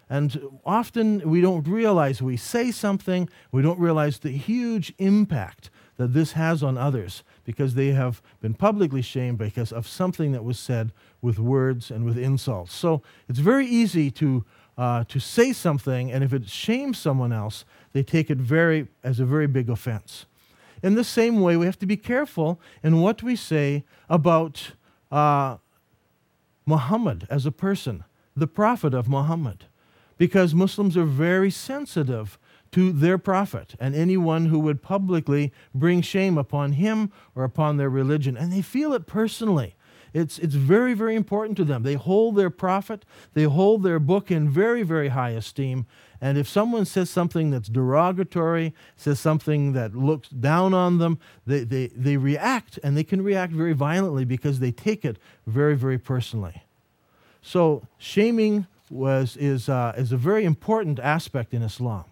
And 0.08 0.60
often 0.64 1.28
we 1.28 1.40
don't 1.40 1.66
realize 1.66 2.22
we 2.22 2.36
say 2.36 2.70
something, 2.70 3.28
we 3.52 3.62
don't 3.62 3.78
realize 3.78 4.18
the 4.18 4.30
huge 4.30 4.94
impact 4.98 5.70
that 5.96 6.12
this 6.12 6.32
has 6.32 6.62
on 6.62 6.76
others 6.76 7.22
because 7.44 7.74
they 7.74 7.92
have 7.92 8.22
been 8.40 8.54
publicly 8.54 9.02
shamed 9.02 9.38
because 9.38 9.72
of 9.72 9.86
something 9.86 10.32
that 10.32 10.44
was 10.44 10.58
said 10.58 10.92
with 11.20 11.38
words 11.38 11.90
and 11.90 12.04
with 12.04 12.18
insults. 12.18 12.74
So 12.74 13.02
it's 13.28 13.38
very 13.38 13.66
easy 13.66 14.10
to, 14.12 14.44
uh, 14.76 15.04
to 15.04 15.20
say 15.20 15.52
something, 15.52 16.10
and 16.10 16.24
if 16.24 16.32
it 16.32 16.48
shames 16.48 16.98
someone 16.98 17.32
else, 17.32 17.64
they 17.92 18.02
take 18.02 18.30
it 18.30 18.38
very, 18.38 18.88
as 19.02 19.20
a 19.20 19.24
very 19.24 19.46
big 19.46 19.70
offense. 19.70 20.26
In 20.82 20.96
the 20.96 21.04
same 21.04 21.40
way, 21.40 21.56
we 21.56 21.66
have 21.66 21.78
to 21.78 21.86
be 21.86 21.96
careful 21.96 22.60
in 22.82 23.00
what 23.00 23.22
we 23.22 23.36
say 23.36 23.84
about 24.08 24.72
uh, 25.10 25.56
Muhammad 26.66 27.26
as 27.30 27.46
a 27.46 27.52
person, 27.52 28.04
the 28.36 28.46
prophet 28.46 28.94
of 28.94 29.08
Muhammad, 29.08 29.64
because 30.18 30.54
Muslims 30.54 30.96
are 30.96 31.04
very 31.04 31.50
sensitive 31.50 32.38
to 32.74 32.90
their 32.90 33.18
prophet 33.18 33.76
and 33.78 33.94
anyone 33.94 34.46
who 34.46 34.58
would 34.58 34.82
publicly 34.82 35.52
bring 35.72 36.02
shame 36.02 36.36
upon 36.36 36.72
him 36.72 37.12
or 37.36 37.44
upon 37.44 37.76
their 37.76 37.88
religion. 37.88 38.36
And 38.36 38.52
they 38.52 38.62
feel 38.62 38.92
it 38.92 39.06
personally. 39.06 39.76
It's, 40.12 40.40
it's 40.40 40.56
very, 40.56 40.92
very 40.92 41.14
important 41.14 41.56
to 41.58 41.64
them. 41.64 41.84
They 41.84 41.94
hold 41.94 42.34
their 42.34 42.50
prophet, 42.50 43.04
they 43.32 43.44
hold 43.44 43.84
their 43.84 44.00
book 44.00 44.28
in 44.28 44.48
very, 44.48 44.82
very 44.82 45.10
high 45.10 45.30
esteem. 45.30 45.86
And 46.20 46.36
if 46.36 46.48
someone 46.48 46.84
says 46.84 47.10
something 47.10 47.50
that's 47.50 47.68
derogatory, 47.68 48.74
says 48.96 49.20
something 49.20 49.72
that 49.74 49.94
looks 49.94 50.28
down 50.28 50.74
on 50.74 50.98
them, 50.98 51.20
they, 51.46 51.62
they, 51.62 51.86
they 51.94 52.16
react, 52.16 52.80
and 52.82 52.96
they 52.96 53.04
can 53.04 53.22
react 53.22 53.52
very 53.52 53.72
violently 53.72 54.24
because 54.24 54.58
they 54.58 54.72
take 54.72 55.04
it 55.04 55.16
very, 55.46 55.76
very 55.76 55.98
personally. 55.98 56.64
So, 57.40 57.86
shaming 57.98 58.66
was, 58.90 59.36
is, 59.36 59.68
uh, 59.68 59.92
is 59.96 60.10
a 60.10 60.16
very 60.16 60.44
important 60.44 60.98
aspect 60.98 61.54
in 61.54 61.62
Islam. 61.62 62.06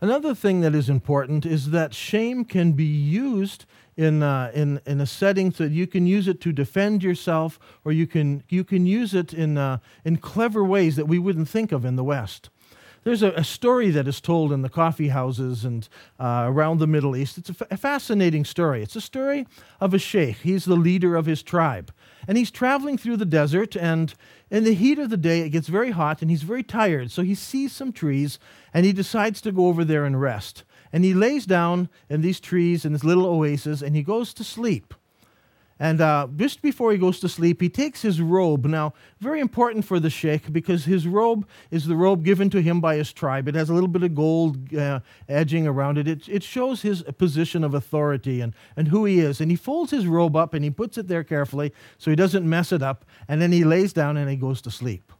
Another 0.00 0.32
thing 0.32 0.60
that 0.60 0.76
is 0.76 0.88
important 0.88 1.44
is 1.44 1.70
that 1.70 1.92
shame 1.92 2.44
can 2.44 2.72
be 2.72 2.84
used 2.84 3.64
in, 3.96 4.22
uh, 4.22 4.52
in, 4.54 4.80
in 4.86 5.00
a 5.00 5.06
setting 5.06 5.50
so 5.50 5.64
that 5.64 5.72
you 5.72 5.88
can 5.88 6.06
use 6.06 6.28
it 6.28 6.40
to 6.42 6.52
defend 6.52 7.02
yourself 7.02 7.58
or 7.84 7.90
you 7.90 8.06
can, 8.06 8.44
you 8.48 8.62
can 8.62 8.86
use 8.86 9.12
it 9.12 9.34
in, 9.34 9.58
uh, 9.58 9.78
in 10.04 10.16
clever 10.16 10.62
ways 10.62 10.94
that 10.94 11.06
we 11.06 11.18
wouldn't 11.18 11.48
think 11.48 11.72
of 11.72 11.84
in 11.84 11.96
the 11.96 12.04
West. 12.04 12.48
There's 13.02 13.24
a, 13.24 13.32
a 13.32 13.42
story 13.42 13.90
that 13.90 14.06
is 14.06 14.20
told 14.20 14.52
in 14.52 14.62
the 14.62 14.68
coffee 14.68 15.08
houses 15.08 15.64
and 15.64 15.88
uh, 16.20 16.44
around 16.46 16.78
the 16.78 16.86
Middle 16.86 17.16
East. 17.16 17.38
It's 17.38 17.50
a, 17.50 17.56
f- 17.60 17.68
a 17.72 17.76
fascinating 17.76 18.44
story. 18.44 18.82
It's 18.82 18.96
a 18.96 19.00
story 19.00 19.46
of 19.80 19.94
a 19.94 19.98
sheikh. 19.98 20.36
He's 20.38 20.64
the 20.64 20.76
leader 20.76 21.16
of 21.16 21.26
his 21.26 21.42
tribe. 21.42 21.92
And 22.28 22.38
he's 22.38 22.50
traveling 22.50 22.98
through 22.98 23.16
the 23.16 23.24
desert, 23.24 23.74
and 23.74 24.14
in 24.50 24.64
the 24.64 24.74
heat 24.74 24.98
of 24.98 25.08
the 25.08 25.16
day, 25.16 25.40
it 25.40 25.48
gets 25.48 25.66
very 25.66 25.90
hot, 25.90 26.20
and 26.20 26.30
he's 26.30 26.42
very 26.42 26.62
tired. 26.62 27.10
So 27.10 27.22
he 27.22 27.34
sees 27.34 27.72
some 27.72 27.90
trees, 27.90 28.38
and 28.72 28.84
he 28.84 28.92
decides 28.92 29.40
to 29.40 29.50
go 29.50 29.66
over 29.66 29.82
there 29.82 30.04
and 30.04 30.20
rest. 30.20 30.62
And 30.92 31.04
he 31.04 31.14
lays 31.14 31.46
down 31.46 31.88
in 32.08 32.20
these 32.20 32.38
trees 32.38 32.84
in 32.84 32.92
this 32.92 33.02
little 33.02 33.26
oasis, 33.26 33.82
and 33.82 33.96
he 33.96 34.02
goes 34.02 34.34
to 34.34 34.44
sleep. 34.44 34.92
And 35.80 36.00
uh, 36.00 36.26
just 36.36 36.60
before 36.60 36.90
he 36.90 36.98
goes 36.98 37.20
to 37.20 37.28
sleep, 37.28 37.60
he 37.60 37.68
takes 37.68 38.02
his 38.02 38.20
robe. 38.20 38.66
Now, 38.66 38.94
very 39.20 39.40
important 39.40 39.84
for 39.84 40.00
the 40.00 40.10
sheikh 40.10 40.52
because 40.52 40.84
his 40.84 41.06
robe 41.06 41.46
is 41.70 41.86
the 41.86 41.94
robe 41.94 42.24
given 42.24 42.50
to 42.50 42.60
him 42.60 42.80
by 42.80 42.96
his 42.96 43.12
tribe. 43.12 43.46
It 43.46 43.54
has 43.54 43.70
a 43.70 43.74
little 43.74 43.88
bit 43.88 44.02
of 44.02 44.14
gold 44.14 44.74
uh, 44.74 45.00
edging 45.28 45.66
around 45.66 45.98
it. 45.98 46.08
it. 46.08 46.28
It 46.28 46.42
shows 46.42 46.82
his 46.82 47.02
position 47.16 47.62
of 47.62 47.74
authority 47.74 48.40
and, 48.40 48.54
and 48.76 48.88
who 48.88 49.04
he 49.04 49.20
is. 49.20 49.40
And 49.40 49.50
he 49.50 49.56
folds 49.56 49.92
his 49.92 50.06
robe 50.06 50.34
up 50.34 50.52
and 50.52 50.64
he 50.64 50.70
puts 50.70 50.98
it 50.98 51.06
there 51.06 51.24
carefully 51.24 51.72
so 51.96 52.10
he 52.10 52.16
doesn't 52.16 52.48
mess 52.48 52.72
it 52.72 52.82
up. 52.82 53.04
And 53.28 53.40
then 53.40 53.52
he 53.52 53.64
lays 53.64 53.92
down 53.92 54.16
and 54.16 54.28
he 54.28 54.36
goes 54.36 54.60
to 54.62 54.70
sleep. 54.70 55.12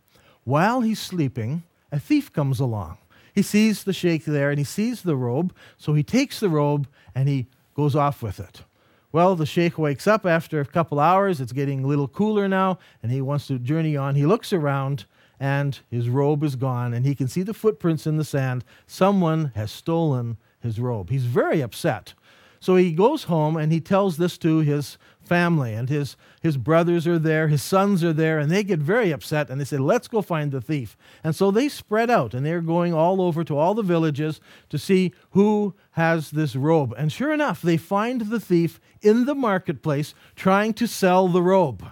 While 0.45 0.81
he's 0.81 1.01
sleeping, 1.01 1.63
a 1.93 2.01
thief 2.01 2.33
comes 2.33 2.59
along. 2.59 2.99
He 3.33 3.43
sees 3.43 3.85
the 3.85 3.93
sheikh 3.93 4.25
there 4.25 4.51
and 4.51 4.59
he 4.59 4.65
sees 4.65 5.03
the 5.03 5.15
robe. 5.15 5.55
So 5.77 5.95
he 5.95 6.03
takes 6.03 6.41
the 6.41 6.49
robe 6.49 6.89
and 7.15 7.29
he 7.29 7.47
goes 7.75 7.95
off 7.95 8.23
with 8.23 8.41
it. 8.41 8.63
Well, 9.11 9.37
the 9.37 9.47
sheikh 9.47 9.79
wakes 9.79 10.07
up 10.07 10.27
after 10.27 10.61
a 10.61 10.67
couple 10.67 11.01
hours. 11.01 11.41
It's 11.41 11.53
getting 11.53 11.85
a 11.85 11.87
little 11.87 12.09
cooler 12.09 12.47
now, 12.47 12.79
and 13.03 13.11
he 13.11 13.23
wants 13.23 13.47
to 13.47 13.59
journey 13.59 13.97
on. 13.97 14.15
He 14.15 14.27
looks 14.27 14.53
around, 14.53 15.07
and 15.41 15.79
his 15.91 16.11
robe 16.11 16.45
is 16.45 16.57
gone, 16.57 16.93
and 16.93 17.07
he 17.07 17.15
can 17.15 17.27
see 17.27 17.43
the 17.43 17.55
footprints 17.55 18.07
in 18.07 18.19
the 18.19 18.25
sand. 18.25 18.65
Someone 18.87 19.53
has 19.55 19.71
stolen 19.71 20.37
his 20.61 20.79
robe. 20.79 21.09
He's 21.09 21.25
very 21.25 21.63
upset. 21.63 22.13
So 22.61 22.77
he 22.77 22.93
goes 22.93 23.25
home 23.25 23.57
and 23.57 23.71
he 23.71 23.81
tells 23.81 24.17
this 24.17 24.37
to 24.39 24.59
his 24.59 24.99
family, 25.29 25.75
and 25.75 25.89
his, 25.89 26.17
his 26.41 26.57
brothers 26.57 27.07
are 27.07 27.19
there, 27.19 27.49
his 27.49 27.63
sons 27.63 28.03
are 28.03 28.13
there, 28.13 28.39
and 28.39 28.51
they 28.51 28.65
get 28.65 28.81
very 28.81 29.13
upset 29.13 29.51
and 29.51 29.61
they 29.61 29.65
say, 29.65 29.77
Let's 29.77 30.09
go 30.09 30.23
find 30.23 30.51
the 30.51 30.61
thief. 30.61 30.97
And 31.23 31.37
so 31.37 31.51
they 31.51 31.69
spread 31.69 32.11
out 32.11 32.35
and 32.35 32.45
they're 32.45 32.61
going 32.61 32.95
all 32.95 33.21
over 33.21 33.45
to 33.45 33.57
all 33.57 33.75
the 33.75 33.83
villages 33.83 34.41
to 34.71 34.79
see 34.79 35.13
who 35.31 35.75
has 35.93 36.31
this 36.31 36.57
robe. 36.57 36.95
And 36.97 37.13
sure 37.13 37.33
enough, 37.33 37.63
they 37.63 37.77
find 37.77 38.23
the 38.23 38.41
thief 38.41 38.81
in 39.03 39.27
the 39.27 39.35
marketplace 39.35 40.15
trying 40.35 40.73
to 40.75 40.87
sell 40.87 41.29
the 41.29 41.43
robe. 41.43 41.85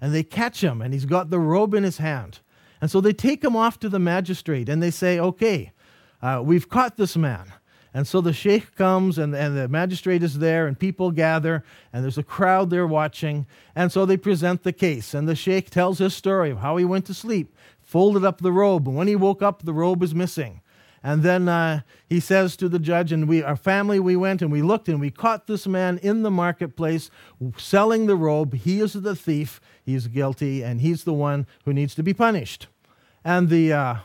And 0.00 0.14
they 0.14 0.22
catch 0.22 0.62
him, 0.62 0.82
and 0.82 0.92
he's 0.92 1.06
got 1.06 1.30
the 1.30 1.40
robe 1.40 1.72
in 1.72 1.82
his 1.82 1.98
hand. 1.98 2.40
And 2.80 2.90
so 2.90 3.00
they 3.00 3.14
take 3.14 3.42
him 3.42 3.56
off 3.56 3.78
to 3.80 3.88
the 3.88 3.98
magistrate 3.98 4.68
and 4.68 4.82
they 4.82 4.90
say, 4.90 5.18
Okay, 5.18 5.72
uh, 6.20 6.42
we've 6.44 6.68
caught 6.68 6.96
this 6.96 7.16
man. 7.16 7.52
And 7.96 8.08
so 8.08 8.20
the 8.20 8.32
sheikh 8.32 8.74
comes, 8.74 9.18
and, 9.18 9.36
and 9.36 9.56
the 9.56 9.68
magistrate 9.68 10.24
is 10.24 10.40
there, 10.40 10.66
and 10.66 10.76
people 10.76 11.12
gather, 11.12 11.64
and 11.92 12.02
there's 12.02 12.18
a 12.18 12.24
crowd 12.24 12.70
there 12.70 12.88
watching. 12.88 13.46
And 13.76 13.92
so 13.92 14.04
they 14.04 14.16
present 14.16 14.64
the 14.64 14.72
case, 14.72 15.14
and 15.14 15.28
the 15.28 15.36
sheikh 15.36 15.70
tells 15.70 15.98
his 15.98 16.12
story 16.12 16.50
of 16.50 16.58
how 16.58 16.76
he 16.76 16.84
went 16.84 17.06
to 17.06 17.14
sleep, 17.14 17.54
folded 17.80 18.24
up 18.24 18.40
the 18.40 18.50
robe, 18.50 18.88
and 18.88 18.96
when 18.96 19.06
he 19.06 19.14
woke 19.14 19.42
up, 19.42 19.62
the 19.62 19.72
robe 19.72 20.02
is 20.02 20.12
missing. 20.12 20.60
And 21.04 21.22
then 21.22 21.48
uh, 21.48 21.82
he 22.08 22.18
says 22.18 22.56
to 22.56 22.68
the 22.68 22.78
judge, 22.78 23.12
and 23.12 23.28
we, 23.28 23.42
our 23.42 23.56
family, 23.56 24.00
we 24.00 24.16
went 24.16 24.40
and 24.40 24.50
we 24.50 24.62
looked 24.62 24.88
and 24.88 24.98
we 24.98 25.10
caught 25.10 25.46
this 25.46 25.66
man 25.66 25.98
in 25.98 26.22
the 26.22 26.30
marketplace 26.30 27.10
selling 27.58 28.06
the 28.06 28.16
robe. 28.16 28.54
He 28.54 28.80
is 28.80 28.94
the 28.94 29.14
thief. 29.14 29.60
He's 29.84 30.08
guilty, 30.08 30.64
and 30.64 30.80
he's 30.80 31.04
the 31.04 31.12
one 31.12 31.46
who 31.66 31.74
needs 31.74 31.94
to 31.96 32.02
be 32.02 32.14
punished. 32.14 32.68
And 33.22 33.50
the, 33.50 33.72
uh, 33.72 33.96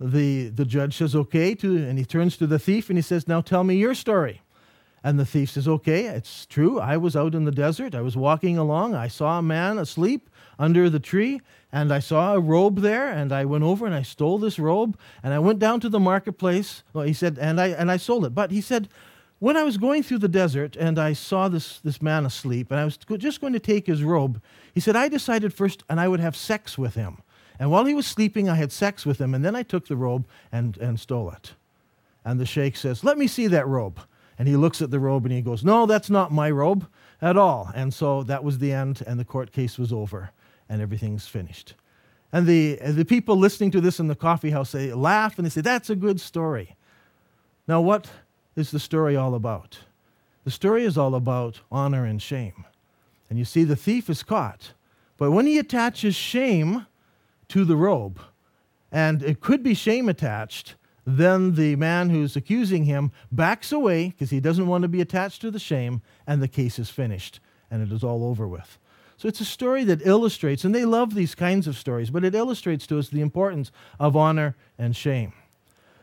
the, 0.00 0.48
the 0.48 0.64
judge 0.64 0.96
says, 0.96 1.16
okay, 1.16 1.54
to, 1.54 1.76
and 1.76 1.98
he 1.98 2.04
turns 2.04 2.36
to 2.36 2.46
the 2.46 2.58
thief 2.58 2.88
and 2.88 2.98
he 2.98 3.02
says, 3.02 3.26
now 3.26 3.40
tell 3.40 3.64
me 3.64 3.76
your 3.76 3.94
story. 3.94 4.42
And 5.02 5.20
the 5.20 5.26
thief 5.26 5.50
says, 5.50 5.68
okay, 5.68 6.06
it's 6.06 6.46
true. 6.46 6.80
I 6.80 6.96
was 6.96 7.14
out 7.14 7.34
in 7.34 7.44
the 7.44 7.52
desert. 7.52 7.94
I 7.94 8.00
was 8.00 8.16
walking 8.16 8.58
along. 8.58 8.94
I 8.94 9.06
saw 9.06 9.38
a 9.38 9.42
man 9.42 9.78
asleep 9.78 10.28
under 10.58 10.90
the 10.90 10.98
tree, 10.98 11.40
and 11.70 11.92
I 11.92 12.00
saw 12.00 12.34
a 12.34 12.40
robe 12.40 12.80
there, 12.80 13.08
and 13.08 13.30
I 13.30 13.44
went 13.44 13.62
over 13.62 13.86
and 13.86 13.94
I 13.94 14.02
stole 14.02 14.38
this 14.38 14.58
robe, 14.58 14.98
and 15.22 15.32
I 15.32 15.38
went 15.38 15.60
down 15.60 15.78
to 15.80 15.88
the 15.88 16.00
marketplace. 16.00 16.82
Well, 16.92 17.04
he 17.04 17.12
said, 17.12 17.38
and 17.38 17.60
I, 17.60 17.68
and 17.68 17.90
I 17.90 17.98
sold 17.98 18.24
it. 18.24 18.34
But 18.34 18.50
he 18.50 18.60
said, 18.60 18.88
when 19.38 19.56
I 19.56 19.62
was 19.62 19.76
going 19.76 20.02
through 20.02 20.18
the 20.18 20.28
desert 20.28 20.76
and 20.76 20.98
I 20.98 21.12
saw 21.12 21.48
this, 21.48 21.78
this 21.80 22.02
man 22.02 22.26
asleep, 22.26 22.70
and 22.70 22.80
I 22.80 22.84
was 22.84 22.96
just 22.96 23.40
going 23.40 23.52
to 23.52 23.60
take 23.60 23.86
his 23.86 24.02
robe, 24.02 24.42
he 24.74 24.80
said, 24.80 24.96
I 24.96 25.08
decided 25.08 25.54
first, 25.54 25.84
and 25.88 26.00
I 26.00 26.08
would 26.08 26.20
have 26.20 26.34
sex 26.34 26.76
with 26.76 26.94
him. 26.94 27.18
And 27.58 27.70
while 27.70 27.84
he 27.84 27.94
was 27.94 28.06
sleeping, 28.06 28.48
I 28.48 28.54
had 28.54 28.72
sex 28.72 29.06
with 29.06 29.20
him, 29.20 29.34
and 29.34 29.44
then 29.44 29.56
I 29.56 29.62
took 29.62 29.88
the 29.88 29.96
robe 29.96 30.26
and, 30.52 30.76
and 30.78 31.00
stole 31.00 31.30
it. 31.30 31.54
And 32.24 32.40
the 32.40 32.46
sheikh 32.46 32.76
says, 32.76 33.04
Let 33.04 33.18
me 33.18 33.26
see 33.26 33.46
that 33.46 33.66
robe. 33.66 34.00
And 34.38 34.46
he 34.46 34.56
looks 34.56 34.82
at 34.82 34.90
the 34.90 35.00
robe 35.00 35.24
and 35.24 35.32
he 35.32 35.40
goes, 35.40 35.64
No, 35.64 35.86
that's 35.86 36.10
not 36.10 36.32
my 36.32 36.50
robe 36.50 36.86
at 37.22 37.36
all. 37.36 37.70
And 37.74 37.94
so 37.94 38.22
that 38.24 38.44
was 38.44 38.58
the 38.58 38.72
end, 38.72 39.02
and 39.06 39.18
the 39.18 39.24
court 39.24 39.52
case 39.52 39.78
was 39.78 39.92
over, 39.92 40.30
and 40.68 40.82
everything's 40.82 41.26
finished. 41.26 41.74
And 42.32 42.46
the, 42.46 42.76
the 42.84 43.04
people 43.04 43.36
listening 43.36 43.70
to 43.70 43.80
this 43.80 44.00
in 44.00 44.08
the 44.08 44.14
coffee 44.14 44.50
house, 44.50 44.72
they 44.72 44.92
laugh 44.92 45.38
and 45.38 45.46
they 45.46 45.50
say, 45.50 45.60
That's 45.60 45.90
a 45.90 45.96
good 45.96 46.20
story. 46.20 46.76
Now, 47.68 47.80
what 47.80 48.08
is 48.54 48.70
the 48.70 48.80
story 48.80 49.16
all 49.16 49.34
about? 49.34 49.78
The 50.44 50.50
story 50.50 50.84
is 50.84 50.96
all 50.96 51.14
about 51.14 51.60
honor 51.72 52.04
and 52.04 52.20
shame. 52.20 52.64
And 53.28 53.38
you 53.38 53.44
see, 53.44 53.64
the 53.64 53.76
thief 53.76 54.08
is 54.08 54.22
caught. 54.22 54.72
But 55.16 55.32
when 55.32 55.46
he 55.46 55.58
attaches 55.58 56.14
shame 56.14 56.86
to 57.48 57.64
the 57.64 57.76
robe, 57.76 58.20
and 58.90 59.22
it 59.22 59.40
could 59.40 59.62
be 59.62 59.74
shame 59.74 60.08
attached, 60.08 60.74
then 61.04 61.54
the 61.54 61.76
man 61.76 62.10
who's 62.10 62.36
accusing 62.36 62.84
him 62.84 63.12
backs 63.30 63.70
away 63.70 64.08
because 64.08 64.30
he 64.30 64.40
doesn't 64.40 64.66
want 64.66 64.82
to 64.82 64.88
be 64.88 65.00
attached 65.00 65.40
to 65.42 65.50
the 65.50 65.58
shame, 65.58 66.02
and 66.26 66.42
the 66.42 66.48
case 66.48 66.78
is 66.78 66.90
finished 66.90 67.40
and 67.70 67.82
it 67.82 67.94
is 67.94 68.04
all 68.04 68.24
over 68.24 68.46
with. 68.46 68.78
So 69.16 69.28
it's 69.28 69.40
a 69.40 69.46
story 69.46 69.84
that 69.84 70.06
illustrates, 70.06 70.64
and 70.64 70.74
they 70.74 70.84
love 70.84 71.14
these 71.14 71.34
kinds 71.34 71.66
of 71.66 71.76
stories, 71.76 72.10
but 72.10 72.24
it 72.24 72.34
illustrates 72.34 72.86
to 72.88 72.98
us 72.98 73.08
the 73.08 73.22
importance 73.22 73.72
of 73.98 74.16
honor 74.16 74.56
and 74.78 74.94
shame. 74.94 75.32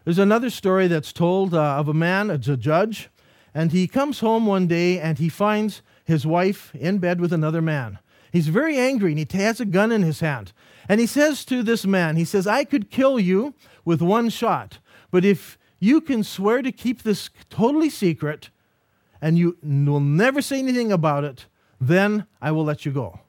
There's 0.03 0.19
another 0.19 0.49
story 0.49 0.87
that's 0.87 1.13
told 1.13 1.53
uh, 1.53 1.77
of 1.77 1.87
a 1.87 1.93
man, 1.93 2.29
it's 2.29 2.47
a 2.47 2.57
judge, 2.57 3.09
and 3.53 3.71
he 3.71 3.87
comes 3.87 4.19
home 4.19 4.45
one 4.45 4.67
day 4.67 4.99
and 4.99 5.19
he 5.19 5.29
finds 5.29 5.81
his 6.03 6.25
wife 6.25 6.73
in 6.75 6.97
bed 6.97 7.21
with 7.21 7.31
another 7.31 7.61
man. 7.61 7.99
He's 8.33 8.47
very 8.47 8.79
angry 8.79 9.11
and 9.11 9.31
he 9.31 9.37
has 9.37 9.61
a 9.61 9.65
gun 9.65 9.91
in 9.91 10.01
his 10.01 10.19
hand. 10.19 10.53
And 10.89 10.99
he 10.99 11.05
says 11.05 11.45
to 11.45 11.61
this 11.61 11.85
man, 11.85 12.15
he 12.15 12.25
says, 12.25 12.47
I 12.47 12.63
could 12.63 12.89
kill 12.89 13.19
you 13.19 13.53
with 13.85 14.01
one 14.01 14.29
shot, 14.29 14.79
but 15.11 15.23
if 15.23 15.57
you 15.79 16.01
can 16.01 16.23
swear 16.23 16.63
to 16.63 16.71
keep 16.71 17.03
this 17.03 17.29
totally 17.51 17.91
secret 17.91 18.49
and 19.21 19.37
you 19.37 19.57
will 19.63 19.99
never 19.99 20.41
say 20.41 20.57
anything 20.57 20.91
about 20.91 21.23
it, 21.23 21.45
then 21.79 22.25
I 22.41 22.51
will 22.51 22.63
let 22.65 22.85
you 22.85 22.91
go. 22.91 23.19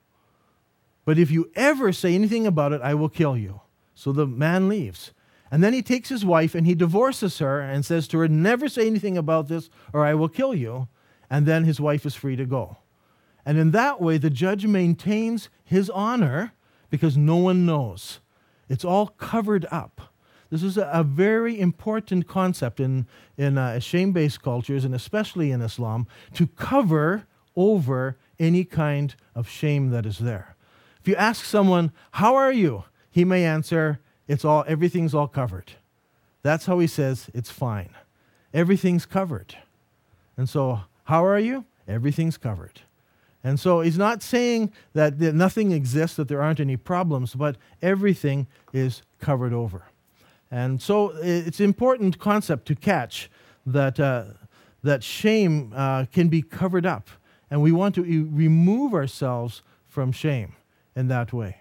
But 1.04 1.18
if 1.18 1.30
you 1.30 1.50
ever 1.54 1.92
say 1.92 2.14
anything 2.14 2.46
about 2.46 2.72
it, 2.72 2.80
I 2.80 2.94
will 2.94 3.10
kill 3.10 3.36
you. 3.36 3.60
So 3.94 4.10
the 4.10 4.26
man 4.26 4.70
leaves. 4.70 5.12
And 5.50 5.62
then 5.62 5.74
he 5.74 5.82
takes 5.82 6.08
his 6.08 6.24
wife 6.24 6.54
and 6.54 6.66
he 6.66 6.74
divorces 6.74 7.38
her 7.40 7.60
and 7.60 7.84
says 7.84 8.08
to 8.08 8.18
her, 8.20 8.26
Never 8.26 8.70
say 8.70 8.86
anything 8.86 9.18
about 9.18 9.48
this 9.48 9.68
or 9.92 10.06
I 10.06 10.14
will 10.14 10.30
kill 10.30 10.54
you. 10.54 10.88
and 11.30 11.46
then 11.46 11.64
his 11.64 11.80
wife 11.80 12.06
is 12.06 12.14
free 12.14 12.36
to 12.36 12.46
go. 12.46 12.78
And 13.46 13.59
in 13.59 13.72
that 13.72 14.00
way, 14.00 14.18
the 14.18 14.30
judge 14.30 14.66
maintains 14.66 15.48
his 15.64 15.90
honor 15.90 16.52
because 16.90 17.16
no 17.16 17.37
one 17.37 17.66
knows. 17.66 18.20
It's 18.68 18.85
all 18.85 19.09
covered 19.09 19.66
up. 19.70 20.12
This 20.50 20.62
is 20.62 20.76
a, 20.78 21.04
very 21.04 21.59
important 21.59 22.28
concept 22.28 22.78
in, 22.78 23.07
in 23.37 23.59
uh, 23.59 23.80
shame 23.80 24.12
based 24.12 24.42
cultures, 24.42 24.85
and 24.85 24.94
especially 24.94 25.50
in 25.50 25.61
Islam, 25.61 26.07
to 26.35 26.46
cover 26.46 27.26
over 27.57 28.16
any 28.38 28.64
kind 28.64 29.14
of 29.35 29.48
shame 29.48 29.90
that 29.90 30.07
is 30.07 30.18
there. 30.18 30.54
If 31.00 31.09
you 31.09 31.16
ask 31.16 31.44
someone, 31.44 31.92
How 32.12 32.37
are 32.37 32.52
you? 32.52 32.85
he 33.11 33.24
may 33.24 33.44
answer, 33.44 34.00
It's 34.28 34.44
all, 34.44 34.64
everything's 34.68 35.14
all 35.14 35.28
covered. 35.28 35.72
That's 36.42 36.66
how 36.66 36.78
he 36.78 36.87
says, 36.87 37.30
It's 37.35 37.50
fine. 37.50 37.90
Everything's 38.52 39.07
covered. 39.07 39.57
And 40.37 40.48
so, 40.48 40.83
how 41.04 41.24
are 41.26 41.38
you? 41.38 41.64
Everything's 41.88 42.37
covered. 42.37 42.83
And 43.44 43.61
so 43.61 43.83
he's 43.83 43.98
not 43.98 44.22
saying 44.22 44.72
that, 44.94 45.20
nothing 45.20 45.70
exists, 45.70 46.16
that 46.16 46.28
there 46.28 46.40
aren't 46.40 46.61
any 46.61 46.78
problems, 46.78 47.35
but 47.35 47.57
everything 47.83 48.46
is 48.72 49.02
covered 49.20 49.52
over. 49.52 49.85
And 50.50 50.80
so 50.80 51.12
it's 51.20 51.61
an 51.61 51.66
important 51.66 52.18
concept 52.18 52.66
to 52.68 52.74
catch 52.74 53.30
that, 53.66 54.00
uh, 54.00 54.24
that 54.83 55.04
shame 55.04 55.72
uh, 55.76 56.07
can 56.07 56.28
be 56.28 56.40
covered 56.40 56.87
up. 56.87 57.11
And 57.50 57.61
we 57.61 57.70
want 57.70 57.94
to 57.96 58.02
remove 58.02 58.94
ourselves 58.94 59.62
from 59.87 60.11
shame 60.11 60.54
in 60.96 61.09
that 61.09 61.33
way. 61.33 61.59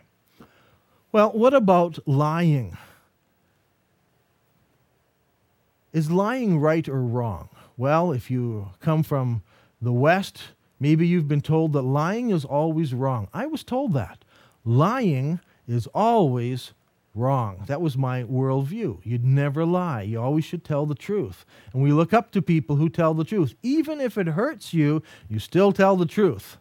Well, 1.11 1.31
what 1.31 1.53
about 1.53 1.99
lying? 2.07 2.77
Is 5.91 6.09
lying 6.09 6.59
right 6.59 6.87
or 6.87 7.01
wrong? 7.01 7.49
Well, 7.77 8.13
if 8.13 8.31
you 8.31 8.69
come 8.79 9.03
from 9.03 9.43
the 9.81 9.91
West, 9.91 10.52
maybe 10.83 11.07
you've 11.07 11.29
been 11.29 11.41
told 11.41 11.71
that 11.71 11.81
lying 11.81 12.29
is 12.29 12.43
always 12.43 12.93
wrong. 12.93 13.29
I 13.33 13.45
was 13.45 13.63
told 13.63 13.93
that. 13.93 14.25
Lying 14.65 15.39
is 15.65 15.87
always 15.87 16.73
wrong. 17.15 17.63
That 17.67 17.79
was 17.79 17.97
my 17.97 18.23
worldview. 18.23 18.99
You'd 19.03 19.23
never 19.23 19.65
lie. 19.65 20.01
You 20.01 20.19
always 20.21 20.43
should 20.43 20.65
tell 20.65 20.85
the 20.85 20.93
truth. 20.93 21.45
And 21.71 21.81
we 21.81 21.93
look 21.93 22.13
up 22.13 22.31
to 22.31 22.41
people 22.41 22.75
who 22.75 22.89
tell 22.89 23.13
the 23.13 23.23
truth. 23.23 23.55
Even 23.63 24.01
if 24.01 24.17
it 24.17 24.27
hurts 24.27 24.73
you, 24.73 25.01
you 25.29 25.39
still 25.39 25.71
tell 25.71 25.95
the 25.95 26.05
truth. 26.05 26.57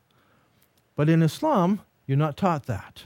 But 0.95 1.09
in 1.09 1.21
Islam, 1.21 1.81
you're 2.07 2.17
not 2.17 2.37
taught 2.37 2.67
that. 2.67 3.05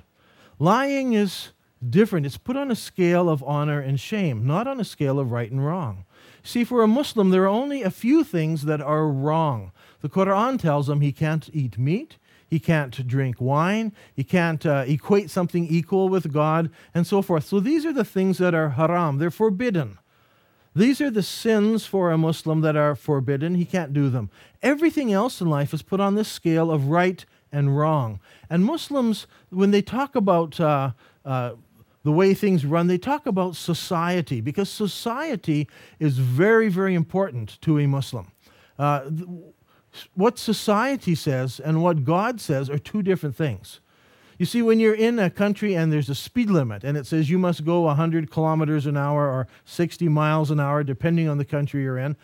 Lying 0.59 1.15
is 1.15 1.53
different. 1.89 2.27
It's 2.27 2.37
put 2.37 2.59
on 2.59 2.71
a 2.71 2.77
scale 2.77 3.31
of 3.31 3.43
honor 3.43 3.81
and 3.81 3.99
shame, 3.99 4.47
not 4.47 4.67
on 4.67 4.81
a 4.81 4.85
scale 4.85 5.19
of 5.19 5.33
right 5.33 5.51
and 5.51 5.65
wrong. 5.65 6.05
See, 6.47 6.63
for 6.63 6.85
a 6.85 6.87
Muslim, 6.87 7.31
there 7.31 7.43
are 7.43 7.49
only 7.49 7.83
a 7.83 7.91
few 7.91 8.23
things 8.23 8.67
that 8.67 8.81
are 8.81 9.09
wrong. 9.09 9.73
The 10.01 10.09
Quran 10.09 10.61
tells 10.61 10.89
him 10.89 11.01
he 11.01 11.11
can't 11.11 11.51
eat 11.53 11.77
meat, 11.77 12.19
he 12.47 12.61
can't 12.61 13.05
drink 13.05 13.41
wine, 13.41 13.93
he 14.15 14.23
can't 14.23 14.65
uh, 14.65 14.85
equate 14.87 15.29
something 15.29 15.67
equal 15.67 16.09
with 16.09 16.33
God, 16.33 16.71
and 16.95 17.05
so 17.05 17.21
forth. 17.21 17.47
So 17.47 17.59
these 17.59 17.85
are 17.85 17.93
the 17.93 18.05
things 18.05 18.39
that 18.39 18.55
are 18.55 18.71
haram, 18.71 19.19
they're 19.19 19.33
forbidden. 19.33 19.99
These 20.73 21.01
are 21.01 21.11
the 21.11 21.25
sins 21.25 21.85
for 21.85 22.13
a 22.13 22.19
Muslim 22.19 22.61
that 22.61 22.77
are 22.77 22.95
forbidden. 22.95 23.57
He 23.57 23.65
can't 23.65 23.93
do 23.93 24.09
them. 24.09 24.31
Everything 24.63 25.13
else 25.13 25.41
in 25.41 25.51
life 25.51 25.75
is 25.75 25.83
put 25.83 25.99
on 25.99 26.15
this 26.15 26.29
scale 26.29 26.71
of 26.71 26.87
right 26.87 27.25
and 27.51 27.77
wrong. 27.77 28.21
And 28.49 28.65
Muslims, 28.65 29.27
when 29.51 29.73
they 29.73 29.83
talk 29.83 30.15
about 30.15 30.61
uh, 30.61 30.93
uh, 31.25 31.55
the 32.07 32.13
way 32.13 32.35
things 32.35 32.65
run, 32.65 32.87
they 32.87 32.99
talk 32.99 33.27
about 33.27 33.57
society 33.57 34.41
because 34.41 34.71
society 34.71 35.69
is 35.99 36.19
very, 36.19 36.69
very 36.69 36.95
important 36.95 37.61
to 37.63 37.81
a 37.81 37.87
Muslim. 37.89 38.31
Uh, 38.79 39.11
what 40.15 40.39
society 40.39 41.17
says 41.17 41.59
and 41.59 41.83
what 41.83 42.05
God 42.05 42.41
says 42.41 42.71
are 42.71 42.79
two 42.79 43.03
different 43.03 43.35
things. 43.35 43.81
You 44.39 44.47
see, 44.47 44.63
when 44.63 44.79
you're 44.79 44.95
in 44.95 45.19
a 45.19 45.29
country 45.29 45.75
and 45.75 45.93
there's 45.93 46.09
a 46.09 46.15
speed 46.15 46.49
limit 46.49 46.85
and 46.85 46.97
it 46.97 47.09
says 47.09 47.29
you 47.29 47.41
must 47.41 47.65
go 47.65 47.81
100 47.81 48.31
kilometers 48.31 48.87
an 48.87 48.97
hour 48.97 49.27
or 49.27 49.49
60 49.65 50.09
miles 50.09 50.53
an 50.53 50.61
hour, 50.61 50.85
depending 50.85 51.29
on 51.29 51.39
the 51.39 51.45
country 51.45 51.83
you're 51.83 51.99
in, 51.99 52.15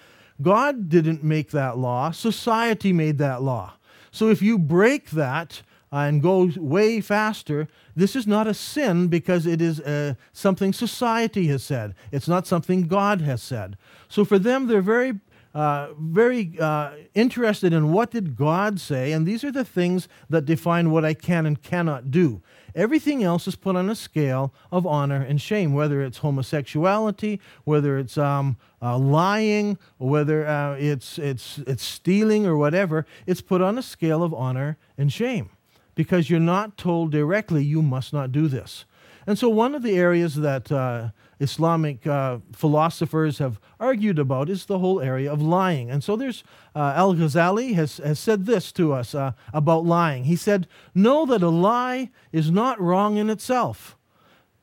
God 0.40 0.88
didn't 0.90 1.24
make 1.24 1.50
that 1.50 1.76
law, 1.76 2.12
society 2.12 2.92
made 2.92 3.18
that 3.18 3.42
law. 3.42 3.72
So 4.12 4.28
if 4.28 4.42
you 4.42 4.60
break 4.60 5.10
that, 5.10 5.62
and 5.92 6.22
go 6.22 6.50
way 6.56 7.02
faster, 7.02 7.68
this 7.94 8.16
is 8.16 8.26
not 8.26 8.46
a 8.46 8.54
sin 8.54 9.08
because 9.08 9.46
it 9.46 9.60
is 9.60 9.78
uh, 9.80 10.14
something 10.32 10.72
society 10.72 11.48
has 11.48 11.62
said. 11.62 11.94
It's 12.10 12.26
not 12.26 12.46
something 12.46 12.88
God 12.88 13.20
has 13.20 13.42
said. 13.42 13.76
So 14.08 14.24
for 14.24 14.38
them, 14.38 14.68
they're 14.68 14.80
very, 14.80 15.20
uh, 15.54 15.88
very 15.98 16.58
uh, 16.58 16.92
interested 17.14 17.74
in 17.74 17.92
what 17.92 18.10
did 18.10 18.36
God 18.36 18.80
say, 18.80 19.12
and 19.12 19.26
these 19.26 19.44
are 19.44 19.52
the 19.52 19.66
things 19.66 20.08
that 20.30 20.46
define 20.46 20.90
what 20.90 21.04
I 21.04 21.12
can 21.12 21.44
and 21.44 21.62
cannot 21.62 22.10
do. 22.10 22.40
Everything 22.74 23.22
else 23.22 23.46
is 23.46 23.54
put 23.54 23.76
on 23.76 23.90
a 23.90 23.94
scale 23.94 24.54
of 24.70 24.86
honor 24.86 25.20
and 25.20 25.38
shame, 25.38 25.74
whether 25.74 26.00
it's 26.00 26.18
homosexuality, 26.18 27.38
whether 27.64 27.98
it's 27.98 28.16
um, 28.16 28.56
uh, 28.80 28.96
lying, 28.96 29.76
whether 29.98 30.46
uh, 30.46 30.74
it's, 30.76 31.18
it's, 31.18 31.58
it's 31.66 31.84
stealing 31.84 32.46
or 32.46 32.56
whatever. 32.56 33.04
It's 33.26 33.42
put 33.42 33.60
on 33.60 33.76
a 33.76 33.82
scale 33.82 34.22
of 34.22 34.32
honor 34.32 34.78
and 34.96 35.12
shame 35.12 35.50
because 35.94 36.30
you're 36.30 36.40
not 36.40 36.76
told 36.76 37.12
directly 37.12 37.64
you 37.64 37.82
must 37.82 38.12
not 38.12 38.32
do 38.32 38.48
this. 38.48 38.84
And 39.26 39.38
so, 39.38 39.48
one 39.48 39.74
of 39.74 39.82
the 39.82 39.96
areas 39.96 40.34
that 40.36 40.72
uh, 40.72 41.10
Islamic 41.38 42.06
uh, 42.06 42.38
philosophers 42.52 43.38
have 43.38 43.60
argued 43.78 44.18
about 44.18 44.48
is 44.48 44.66
the 44.66 44.80
whole 44.80 45.00
area 45.00 45.32
of 45.32 45.40
lying. 45.40 45.90
And 45.90 46.02
so, 46.02 46.16
there's 46.16 46.42
uh, 46.74 46.92
Al 46.96 47.14
Ghazali 47.14 47.74
has, 47.74 47.98
has 47.98 48.18
said 48.18 48.46
this 48.46 48.72
to 48.72 48.92
us 48.92 49.14
uh, 49.14 49.32
about 49.52 49.84
lying. 49.84 50.24
He 50.24 50.36
said, 50.36 50.66
Know 50.94 51.24
that 51.26 51.42
a 51.42 51.50
lie 51.50 52.10
is 52.32 52.50
not 52.50 52.80
wrong 52.80 53.16
in 53.16 53.30
itself, 53.30 53.96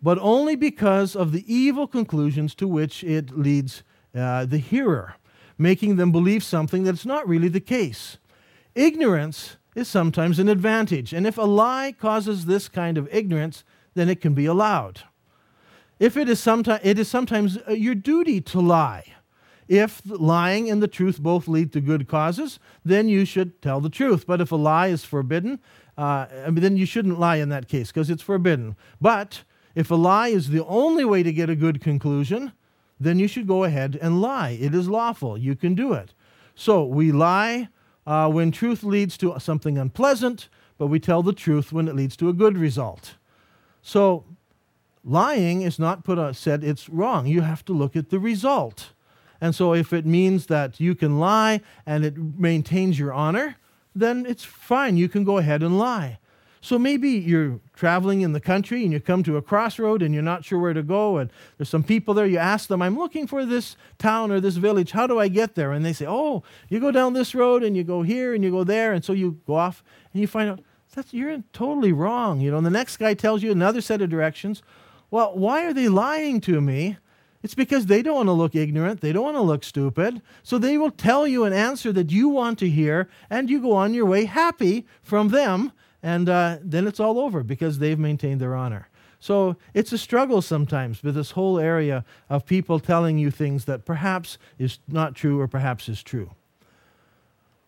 but 0.01 0.17
only 0.19 0.55
because 0.57 1.15
of 1.15 1.31
the 1.31 1.53
evil 1.53 1.87
conclusions 1.87 2.53
to 2.55 2.67
which 2.67 3.03
it 3.03 3.37
leads 3.37 3.83
uh, 4.13 4.45
the 4.45 4.57
hearer, 4.57 5.15
making 5.57 5.95
them 5.95 6.11
believe 6.11 6.43
something 6.43 6.83
that's 6.83 7.05
not 7.05 7.27
really 7.27 7.47
the 7.47 7.61
case. 7.61 8.17
Ignorance 8.75 9.57
is 9.79 9.87
sometimes 9.87 10.37
an 10.37 10.49
advantage. 10.49 11.13
And 11.13 11.25
if 11.25 11.37
a 11.37 11.43
lie 11.43 11.93
causes 11.97 12.45
this 12.45 12.69
kind 12.69 12.97
of 12.97 13.07
ignorance, 13.11 13.63
then 13.95 14.09
it 14.09 14.21
can 14.21 14.33
be 14.33 14.45
allowed. 14.45 15.01
If 15.99 16.15
it 16.15 16.29
is 16.29 16.39
sometimes, 16.39 16.81
it 16.83 16.99
is 16.99 17.07
sometimes 17.07 17.57
uh, 17.67 17.71
your 17.71 17.95
duty 17.95 18.39
to 18.41 18.59
lie. 18.59 19.05
If 19.67 20.01
lying 20.05 20.69
and 20.69 20.81
the 20.81 20.87
truth 20.87 21.21
both 21.21 21.47
lead 21.47 21.71
to 21.73 21.81
good 21.81 22.07
causes, 22.07 22.59
then 22.83 23.07
you 23.07 23.25
should 23.25 23.61
tell 23.61 23.79
the 23.79 23.89
truth. 23.89 24.25
But 24.25 24.41
if 24.41 24.51
a 24.51 24.55
lie 24.55 24.87
is 24.87 25.03
forbidden, 25.03 25.59
uh, 25.97 26.25
then 26.47 26.77
you 26.77 26.85
shouldn't 26.85 27.19
lie 27.19 27.35
in 27.35 27.49
that 27.49 27.67
case 27.67 27.89
because 27.89 28.09
it's 28.09 28.23
forbidden. 28.23 28.75
But 28.99 29.43
if 29.75 29.91
a 29.91 29.95
lie 29.95 30.29
is 30.29 30.49
the 30.49 30.65
only 30.65 31.05
way 31.05 31.21
to 31.21 31.31
get 31.31 31.49
a 31.49 31.55
good 31.55 31.81
conclusion, 31.81 32.53
then 32.99 33.19
you 33.19 33.27
should 33.27 33.47
go 33.47 33.63
ahead 33.63 33.97
and 34.01 34.21
lie. 34.21 34.57
It 34.59 34.73
is 34.73 34.89
lawful. 34.89 35.37
You 35.37 35.55
can 35.55 35.75
do 35.75 35.93
it. 35.93 36.13
So 36.55 36.83
we 36.83 37.11
lie 37.11 37.69
uh, 38.09 38.27
when 38.27 38.51
truth 38.51 38.83
leads 38.83 39.19
to 39.19 39.35
something 39.39 39.77
unpleasant, 39.77 40.49
but 40.79 40.87
we 40.87 40.99
tell 40.99 41.21
the 41.21 41.31
truth 41.31 41.71
when 41.71 41.87
it 41.87 41.95
leads 41.95 42.17
to 42.17 42.27
a 42.27 42.33
good 42.33 42.57
result. 42.57 43.13
So, 43.83 44.25
lying 45.05 45.61
is 45.61 45.77
not 45.77 46.03
put 46.03 46.17
on, 46.17 46.33
said 46.33 46.63
it's 46.63 46.89
wrong. 46.89 47.27
You 47.27 47.41
have 47.41 47.63
to 47.65 47.73
look 47.73 47.95
at 47.95 48.09
the 48.09 48.17
result. 48.17 48.93
And 49.39 49.53
so, 49.53 49.75
if 49.75 49.93
it 49.93 50.07
means 50.07 50.47
that 50.47 50.79
you 50.79 50.95
can 50.95 51.19
lie 51.19 51.61
and 51.85 52.03
it 52.03 52.17
maintains 52.17 52.97
your 52.97 53.13
honor, 53.13 53.57
then 53.93 54.25
it's 54.25 54.43
fine. 54.43 54.97
You 54.97 55.07
can 55.07 55.23
go 55.23 55.37
ahead 55.37 55.61
and 55.61 55.77
lie. 55.77 56.17
So 56.61 56.77
maybe 56.77 57.11
you're 57.11 57.59
traveling 57.73 58.21
in 58.21 58.33
the 58.33 58.41
country 58.41 58.83
and 58.83 58.91
you 58.91 58.99
come 58.99 59.23
to 59.23 59.37
a 59.37 59.41
crossroad 59.41 60.01
and 60.01 60.13
you're 60.13 60.21
not 60.21 60.43
sure 60.43 60.59
where 60.59 60.73
to 60.73 60.83
go, 60.83 61.17
and 61.17 61.31
there's 61.57 61.69
some 61.69 61.83
people 61.83 62.13
there. 62.13 62.25
You 62.25 62.37
ask 62.37 62.67
them, 62.67 62.81
I'm 62.81 62.97
looking 62.97 63.27
for 63.27 63.45
this 63.45 63.77
town 63.97 64.31
or 64.31 64.39
this 64.41 64.57
village. 64.57 64.91
How 64.91 65.07
do 65.07 65.19
I 65.19 65.29
get 65.29 65.55
there? 65.55 65.71
And 65.71 65.85
they 65.85 65.93
say, 65.93 66.05
Oh, 66.07 66.43
you 66.67 66.79
go 66.79 66.91
down 66.91 67.13
this 67.13 67.33
road 67.33 67.63
and 67.63 67.77
you 67.77 67.83
go 67.83 68.01
here 68.01 68.33
and 68.33 68.43
you 68.43 68.51
go 68.51 68.63
there. 68.63 68.91
And 68.91 69.05
so 69.05 69.13
you 69.13 69.39
go 69.47 69.55
off 69.55 69.83
and 70.13 70.21
you 70.21 70.27
find 70.27 70.49
out 70.49 70.59
you're 71.11 71.41
totally 71.53 71.93
wrong. 71.93 72.41
You 72.41 72.51
know, 72.51 72.57
and 72.57 72.65
the 72.65 72.71
next 72.71 72.97
guy 72.97 73.13
tells 73.13 73.41
you 73.41 73.51
another 73.51 73.79
set 73.79 74.01
of 74.01 74.09
directions. 74.09 74.61
Well, 75.11 75.35
why 75.37 75.65
are 75.65 75.73
they 75.73 75.87
lying 75.87 76.41
to 76.41 76.59
me? 76.59 76.97
It's 77.41 77.55
because 77.55 77.85
they 77.85 78.01
don't 78.01 78.15
want 78.15 78.27
to 78.27 78.33
look 78.33 78.53
ignorant. 78.53 78.99
They 78.99 79.13
don't 79.13 79.23
want 79.23 79.37
to 79.37 79.41
look 79.41 79.63
stupid. 79.63 80.21
So 80.43 80.57
they 80.57 80.77
will 80.77 80.91
tell 80.91 81.25
you 81.25 81.45
an 81.45 81.53
answer 81.53 81.93
that 81.93 82.11
you 82.11 82.27
want 82.27 82.59
to 82.59 82.69
hear, 82.69 83.09
and 83.29 83.49
you 83.49 83.61
go 83.61 83.71
on 83.71 83.93
your 83.93 84.05
way 84.05 84.25
happy 84.25 84.85
from 85.01 85.29
them 85.29 85.71
and 86.01 86.29
uh, 86.29 86.57
then 86.61 86.87
it's 86.87 86.99
all 86.99 87.19
over 87.19 87.43
because 87.43 87.79
they've 87.79 87.99
maintained 87.99 88.39
their 88.39 88.55
honor. 88.55 88.87
So 89.19 89.57
it's 89.73 89.91
a 89.91 89.97
struggle 89.97 90.41
sometimes 90.41 91.03
with 91.03 91.15
this 91.15 91.31
whole 91.31 91.59
area 91.59 92.05
of 92.29 92.45
people 92.45 92.79
telling 92.79 93.17
you 93.17 93.31
things 93.31 93.65
that 93.65 93.85
perhaps 93.85 94.37
is 94.57 94.79
not 94.87 95.13
true 95.13 95.39
or 95.41 95.47
perhaps 95.47 95.89
is 95.89 96.01
true. 96.01 96.31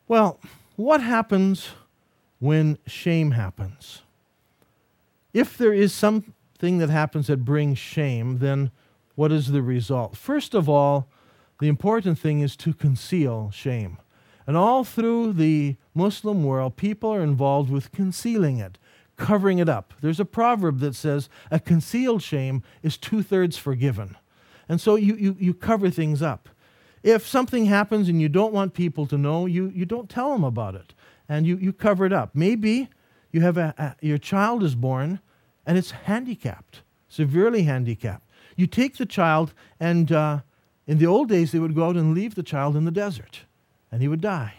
Well, 0.07 0.39
what 0.77 1.01
happens 1.01 1.69
when 2.39 2.77
shame 2.87 3.31
happens? 3.31 4.01
If 5.33 5.57
there 5.57 5.73
is 5.73 5.93
something 5.93 6.77
that 6.77 6.89
happens 6.89 7.27
that 7.27 7.45
brings 7.45 7.77
shame, 7.77 8.39
then 8.39 8.71
what 9.15 9.31
is 9.31 9.51
the 9.51 9.61
result? 9.61 10.15
First 10.15 10.53
of 10.53 10.69
all, 10.69 11.07
the 11.59 11.67
important 11.67 12.17
thing 12.17 12.39
is 12.39 12.55
to 12.57 12.73
conceal 12.73 13.51
shame. 13.51 13.97
And 14.51 14.57
all 14.57 14.83
through 14.83 15.31
the 15.31 15.77
Muslim 15.93 16.43
world, 16.43 16.75
people 16.75 17.09
are 17.09 17.23
involved 17.23 17.69
with 17.69 17.93
concealing 17.93 18.57
it, 18.57 18.77
covering 19.15 19.59
it 19.59 19.69
up. 19.69 19.93
There's 20.01 20.19
a 20.19 20.25
proverb 20.25 20.79
that 20.79 20.93
says, 20.93 21.29
a 21.49 21.57
concealed 21.57 22.21
shame 22.21 22.61
is 22.83 22.97
two 22.97 23.23
thirds 23.23 23.55
forgiven. 23.55 24.17
And 24.67 24.81
so 24.81 24.95
you, 24.95 25.15
you, 25.15 25.37
you 25.39 25.53
cover 25.53 25.89
things 25.89 26.21
up. 26.21 26.49
If 27.01 27.25
something 27.25 27.67
happens 27.67 28.09
and 28.09 28.21
you 28.21 28.27
don't 28.27 28.51
want 28.51 28.73
people 28.73 29.05
to 29.05 29.17
know, 29.17 29.45
you, 29.45 29.71
you 29.73 29.85
don't 29.85 30.09
tell 30.09 30.33
them 30.33 30.43
about 30.43 30.75
it 30.75 30.93
and 31.29 31.47
you, 31.47 31.55
you 31.55 31.71
cover 31.71 32.05
it 32.05 32.11
up. 32.11 32.31
Maybe 32.35 32.89
you 33.31 33.39
have 33.39 33.55
a, 33.55 33.73
a 33.77 34.05
your 34.05 34.17
child 34.17 34.63
is 34.63 34.75
born 34.75 35.21
and 35.65 35.77
it's 35.77 35.91
handicapped, 35.91 36.81
severely 37.07 37.63
handicapped. 37.63 38.29
You 38.57 38.67
take 38.67 38.97
the 38.97 39.05
child, 39.05 39.53
and 39.79 40.11
uh, 40.11 40.41
in 40.87 40.97
the 40.97 41.07
old 41.07 41.29
days, 41.29 41.53
they 41.53 41.59
would 41.59 41.73
go 41.73 41.85
out 41.85 41.95
and 41.95 42.13
leave 42.13 42.35
the 42.35 42.43
child 42.43 42.75
in 42.75 42.83
the 42.83 42.91
desert, 42.91 43.45
and 43.91 44.01
he 44.01 44.07
would 44.07 44.21
die. 44.21 44.53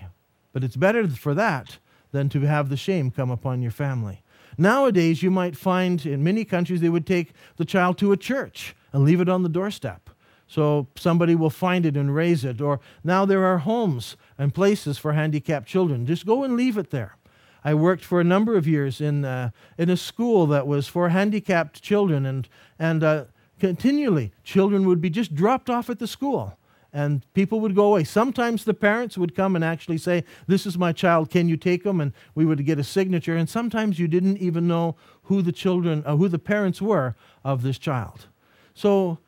But 0.52 0.64
it's 0.64 0.76
better 0.76 1.08
for 1.08 1.34
that 1.34 1.78
than 2.10 2.28
to 2.30 2.40
have 2.42 2.68
the 2.68 2.76
shame 2.76 3.10
come 3.10 3.30
upon 3.30 3.62
your 3.62 3.70
family. 3.70 4.22
Nowadays, 4.58 5.22
you 5.22 5.30
might 5.30 5.56
find 5.56 6.04
in 6.04 6.22
many 6.22 6.44
countries 6.44 6.80
they 6.80 6.90
would 6.90 7.06
take 7.06 7.32
the 7.56 7.64
child 7.64 7.96
to 7.98 8.12
a 8.12 8.16
church 8.16 8.76
and 8.92 9.04
leave 9.04 9.20
it 9.20 9.28
on 9.28 9.42
the 9.42 9.48
doorstep. 9.48 10.10
So 10.46 10.88
somebody 10.96 11.34
will 11.34 11.48
find 11.50 11.86
it 11.86 11.96
and 11.96 12.14
raise 12.14 12.44
it. 12.44 12.60
Or 12.60 12.80
now 13.02 13.24
there 13.24 13.46
are 13.46 13.58
homes 13.58 14.18
and 14.36 14.54
places 14.54 14.98
for 14.98 15.14
handicapped 15.14 15.66
children. 15.66 16.04
Just 16.04 16.26
go 16.26 16.44
and 16.44 16.56
leave 16.56 16.76
it 16.76 16.90
there. 16.90 17.16
I 17.64 17.72
worked 17.72 18.04
for 18.04 18.20
a 18.20 18.24
number 18.24 18.56
of 18.56 18.66
years 18.66 19.00
in, 19.00 19.24
uh, 19.24 19.50
in 19.78 19.88
a 19.88 19.96
school 19.96 20.46
that 20.48 20.66
was 20.66 20.88
for 20.88 21.08
handicapped 21.08 21.80
children, 21.80 22.26
and, 22.26 22.48
and 22.78 23.02
uh, 23.02 23.24
continually 23.60 24.32
children 24.42 24.86
would 24.86 25.00
be 25.00 25.08
just 25.08 25.34
dropped 25.34 25.70
off 25.70 25.88
at 25.88 26.00
the 26.00 26.08
school 26.08 26.58
and 26.92 27.24
people 27.32 27.60
would 27.60 27.74
go 27.74 27.86
away. 27.86 28.04
Sometimes 28.04 28.64
the 28.64 28.74
parents 28.74 29.16
would 29.16 29.34
come 29.34 29.56
and 29.56 29.64
actually 29.64 29.98
say, 29.98 30.24
This 30.46 30.66
is 30.66 30.76
my 30.76 30.92
child, 30.92 31.30
can 31.30 31.48
you 31.48 31.56
take 31.56 31.84
him? 31.84 32.00
And 32.00 32.12
we 32.34 32.44
would 32.44 32.64
get 32.66 32.78
a 32.78 32.84
signature. 32.84 33.36
And 33.36 33.48
sometimes 33.48 33.98
you 33.98 34.08
didn't 34.08 34.38
even 34.38 34.68
know 34.68 34.96
who 35.24 35.40
the 35.40 35.52
children, 35.52 36.02
uh, 36.04 36.16
who 36.16 36.28
the 36.28 36.38
parents 36.38 36.82
were 36.82 37.16
of 37.44 37.62
this 37.62 37.78
child. 37.78 38.26
So 38.74 39.18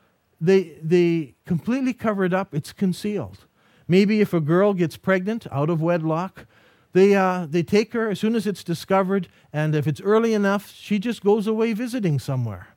they, 0.41 0.79
they 0.83 1.35
completely 1.47 1.95
cover 1.95 2.25
it 2.25 2.35
up, 2.35 2.55
it's 2.55 2.73
concealed. 2.73 3.47
Maybe 3.89 4.21
if 4.21 4.33
a 4.33 4.41
girl 4.41 4.75
gets 4.75 4.97
pregnant 4.97 5.47
out 5.51 5.71
of 5.71 5.81
wedlock, 5.81 6.47
they, 6.93 7.15
uh, 7.15 7.47
they 7.49 7.63
take 7.63 7.93
her 7.93 8.09
as 8.11 8.21
soon 8.21 8.37
as 8.37 8.47
it's 8.47 8.63
discovered, 8.63 9.29
and 9.53 9.75
if 9.75 9.87
it's 9.87 10.01
early 10.01 10.33
enough, 10.33 10.73
she 10.73 10.99
just 10.99 11.25
goes 11.25 11.47
away 11.47 11.73
visiting 11.73 12.19
somewhere. 12.19 12.74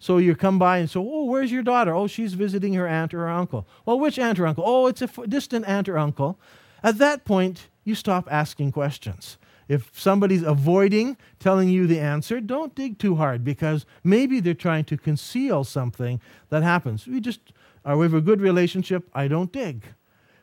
So 0.00 0.18
you 0.18 0.34
come 0.34 0.58
by 0.58 0.78
and 0.78 0.90
say, 0.90 0.98
Oh, 0.98 1.26
where's 1.26 1.52
your 1.52 1.62
daughter? 1.62 1.94
Oh, 1.94 2.08
she's 2.08 2.34
visiting 2.34 2.74
her 2.74 2.88
aunt 2.88 3.14
or 3.14 3.18
her 3.18 3.30
uncle. 3.30 3.68
Well, 3.86 4.00
which 4.00 4.18
aunt 4.18 4.40
or 4.40 4.46
uncle? 4.48 4.64
Oh, 4.66 4.88
it's 4.88 5.02
a 5.02 5.04
f- 5.04 5.28
distant 5.28 5.66
aunt 5.68 5.88
or 5.88 5.96
uncle. 5.96 6.40
At 6.82 6.98
that 6.98 7.24
point, 7.24 7.68
you 7.84 7.94
stop 7.94 8.26
asking 8.30 8.72
questions. 8.72 9.38
If 9.68 9.90
somebody's 9.96 10.42
avoiding 10.42 11.16
telling 11.38 11.68
you 11.68 11.86
the 11.86 12.00
answer, 12.00 12.40
don't 12.40 12.74
dig 12.74 12.98
too 12.98 13.14
hard 13.14 13.44
because 13.44 13.86
maybe 14.02 14.40
they're 14.40 14.54
trying 14.54 14.84
to 14.86 14.96
conceal 14.96 15.62
something 15.62 16.20
that 16.48 16.64
happens. 16.64 17.06
We 17.06 17.20
just, 17.20 17.52
are 17.84 17.96
we 17.96 18.06
have 18.06 18.14
a 18.14 18.20
good 18.20 18.40
relationship, 18.40 19.08
I 19.14 19.28
don't 19.28 19.52
dig. 19.52 19.84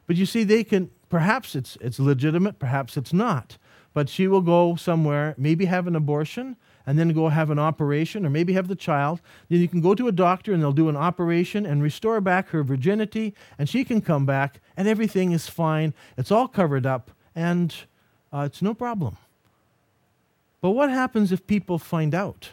But 0.06 0.16
you 0.16 0.26
see, 0.26 0.46
they 0.46 0.64
can 0.64 0.92
Perhaps 1.10 1.56
it's, 1.56 1.78
it's 1.80 2.00
legitimate, 2.00 2.60
perhaps 2.60 2.98
it's 2.98 3.14
not. 3.14 3.58
But 3.94 4.10
she 4.10 4.28
will 4.28 4.42
go 4.42 4.76
somewhere, 4.76 5.36
maybe 5.38 5.66
have 5.66 5.88
an 5.88 5.96
abortion, 5.96 6.58
and 6.88 6.98
then 6.98 7.10
go 7.10 7.28
have 7.28 7.52
an 7.52 7.60
operation, 7.60 8.26
or 8.26 8.30
maybe 8.30 8.54
have 8.54 8.70
the 8.70 8.76
child. 8.76 9.22
Then 9.50 9.60
you 9.60 9.68
can 9.68 9.82
go 9.82 9.94
to 9.94 10.08
a 10.08 10.12
doctor 10.12 10.54
and 10.54 10.64
they'll 10.64 10.72
do 10.72 10.90
an 10.90 10.96
operation 10.96 11.66
and 11.66 11.84
restore 11.84 12.22
back 12.22 12.50
her 12.50 12.64
virginity, 12.64 13.36
and 13.60 13.70
she 13.70 13.84
can 13.84 14.02
come 14.02 14.26
back, 14.26 14.62
and 14.76 14.88
everything 14.88 15.34
is 15.34 15.50
fine. 15.50 15.94
It's 16.18 16.32
all 16.32 16.48
covered 16.48 16.86
up, 16.86 17.12
and 17.36 17.76
uh, 18.34 18.44
it's 18.48 18.62
no 18.62 18.74
problem. 18.74 19.18
But 20.62 20.72
what 20.72 20.90
happens 20.90 21.32
if 21.32 21.46
people 21.46 21.78
find 21.78 22.16
out? 22.16 22.50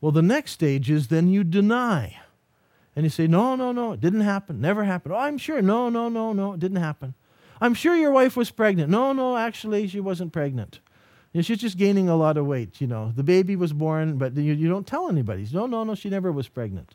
Well, 0.00 0.12
the 0.12 0.22
next 0.22 0.52
stage 0.52 0.88
is 0.88 1.08
then 1.08 1.28
you 1.28 1.44
deny. 1.44 2.20
And 2.94 3.04
you 3.04 3.10
say, 3.10 3.26
no, 3.26 3.56
no, 3.56 3.72
no, 3.72 3.92
it 3.92 4.00
didn't 4.00 4.22
happen, 4.22 4.60
never 4.60 4.84
happened. 4.84 5.14
Oh, 5.14 5.18
I'm 5.18 5.36
sure. 5.36 5.60
No, 5.60 5.90
no, 5.90 6.08
no, 6.08 6.32
no, 6.32 6.54
it 6.54 6.60
didn't 6.60 6.78
happen. 6.78 7.14
I'm 7.60 7.74
sure 7.74 7.94
your 7.94 8.10
wife 8.10 8.36
was 8.36 8.50
pregnant. 8.50 8.90
No, 8.90 9.12
no, 9.12 9.36
actually, 9.36 9.86
she 9.88 10.00
wasn't 10.00 10.32
pregnant. 10.32 10.80
You 11.36 11.40
know, 11.40 11.42
she's 11.42 11.58
just 11.58 11.76
gaining 11.76 12.08
a 12.08 12.16
lot 12.16 12.38
of 12.38 12.46
weight. 12.46 12.80
You 12.80 12.86
know, 12.86 13.12
the 13.14 13.22
baby 13.22 13.56
was 13.56 13.74
born, 13.74 14.16
but 14.16 14.34
you, 14.34 14.54
you 14.54 14.70
don't 14.70 14.86
tell 14.86 15.10
anybody. 15.10 15.46
No, 15.52 15.66
no, 15.66 15.84
no, 15.84 15.94
she 15.94 16.08
never 16.08 16.32
was 16.32 16.48
pregnant. 16.48 16.94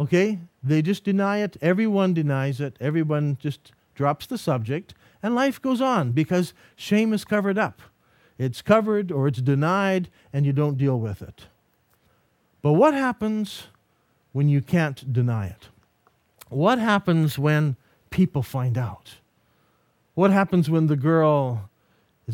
Okay? 0.00 0.40
They 0.60 0.82
just 0.82 1.04
deny 1.04 1.38
it. 1.38 1.56
Everyone 1.62 2.12
denies 2.12 2.60
it. 2.60 2.76
Everyone 2.80 3.38
just 3.40 3.70
drops 3.94 4.26
the 4.26 4.38
subject, 4.38 4.94
and 5.22 5.36
life 5.36 5.62
goes 5.62 5.80
on 5.80 6.10
because 6.10 6.52
shame 6.74 7.12
is 7.12 7.24
covered 7.24 7.58
up. 7.58 7.80
It's 8.38 8.60
covered 8.60 9.12
or 9.12 9.28
it's 9.28 9.40
denied, 9.40 10.10
and 10.32 10.44
you 10.44 10.52
don't 10.52 10.76
deal 10.76 10.98
with 10.98 11.22
it. 11.22 11.46
But 12.62 12.72
what 12.72 12.92
happens 12.92 13.68
when 14.32 14.48
you 14.48 14.62
can't 14.62 15.12
deny 15.12 15.46
it? 15.46 15.68
What 16.48 16.80
happens 16.80 17.38
when 17.38 17.76
people 18.10 18.42
find 18.42 18.76
out? 18.76 19.18
What 20.14 20.32
happens 20.32 20.68
when 20.68 20.88
the 20.88 20.96
girl 20.96 21.69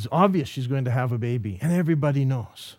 is 0.00 0.08
obvious 0.12 0.48
she's 0.48 0.66
going 0.66 0.84
to 0.84 0.90
have 0.90 1.12
a 1.12 1.18
baby 1.18 1.58
and 1.62 1.72
everybody 1.72 2.24
knows? 2.24 2.76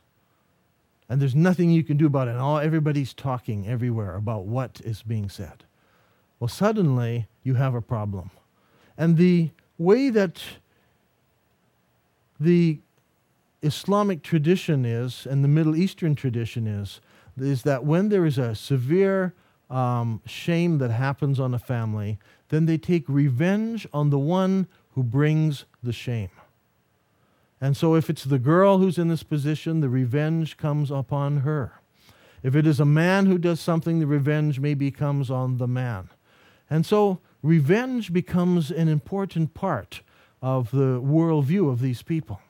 And 1.10 1.22
there's 1.22 1.36
nothing 1.36 1.72
you 1.72 1.84
can 1.84 1.98
do 1.98 2.06
about 2.06 2.28
it. 2.28 2.32
And 2.32 2.40
all 2.40 2.60
everybody's 2.60 3.14
talking 3.14 3.68
everywhere 3.68 4.16
about 4.16 4.46
what 4.46 4.82
is 4.84 5.02
being 5.04 5.30
said. 5.30 5.64
Well, 6.40 6.48
suddenly 6.48 7.28
you 7.44 7.56
have 7.56 7.74
a 7.74 7.82
problem. 7.82 8.30
And 8.98 9.18
the 9.18 9.52
way 9.78 10.10
that 10.10 10.44
the 12.40 12.80
Islamic 13.64 14.22
tradition 14.22 14.86
is 14.86 15.26
and 15.26 15.44
the 15.44 15.48
Middle 15.48 15.76
Eastern 15.76 16.14
tradition 16.14 16.68
is, 16.68 17.02
is 17.40 17.64
that 17.64 17.84
when 17.84 18.10
there 18.10 18.26
is 18.26 18.38
a 18.38 18.54
severe 18.54 19.34
um, 19.70 20.22
shame 20.26 20.78
that 20.80 20.92
happens 20.92 21.40
on 21.40 21.54
a 21.54 21.60
family, 21.60 22.20
then 22.50 22.66
they 22.66 22.78
take 22.78 23.06
revenge 23.08 23.88
on 23.94 24.10
the 24.10 24.20
one 24.20 24.68
who 24.92 25.04
brings 25.04 25.66
the 25.82 25.94
shame. 25.94 26.30
And 27.60 27.76
so, 27.76 27.96
if 27.96 28.10
it's 28.10 28.24
the 28.24 28.40
girl 28.40 28.78
who's 28.78 28.98
in 28.98 29.08
this 29.08 29.24
position, 29.24 29.80
the 29.80 29.90
revenge 29.90 30.58
comes 30.58 30.92
upon 30.92 31.38
her. 31.38 31.80
If 32.44 32.56
it 32.56 32.68
is 32.68 32.80
a 32.80 32.86
man 32.86 33.26
who 33.26 33.40
does 33.40 33.60
something, 33.60 34.00
the 34.00 34.06
revenge 34.06 34.60
maybe 34.60 34.92
comes 34.92 35.32
on 35.32 35.58
the 35.58 35.68
man. 35.68 36.10
And 36.70 36.86
so, 36.86 37.20
revenge 37.42 38.14
becomes 38.14 38.70
an 38.70 38.88
important 38.88 39.56
part 39.56 40.02
of 40.40 40.70
the 40.70 41.02
worldview 41.02 41.72
of 41.72 41.82
these 41.82 42.04
people. 42.04 42.42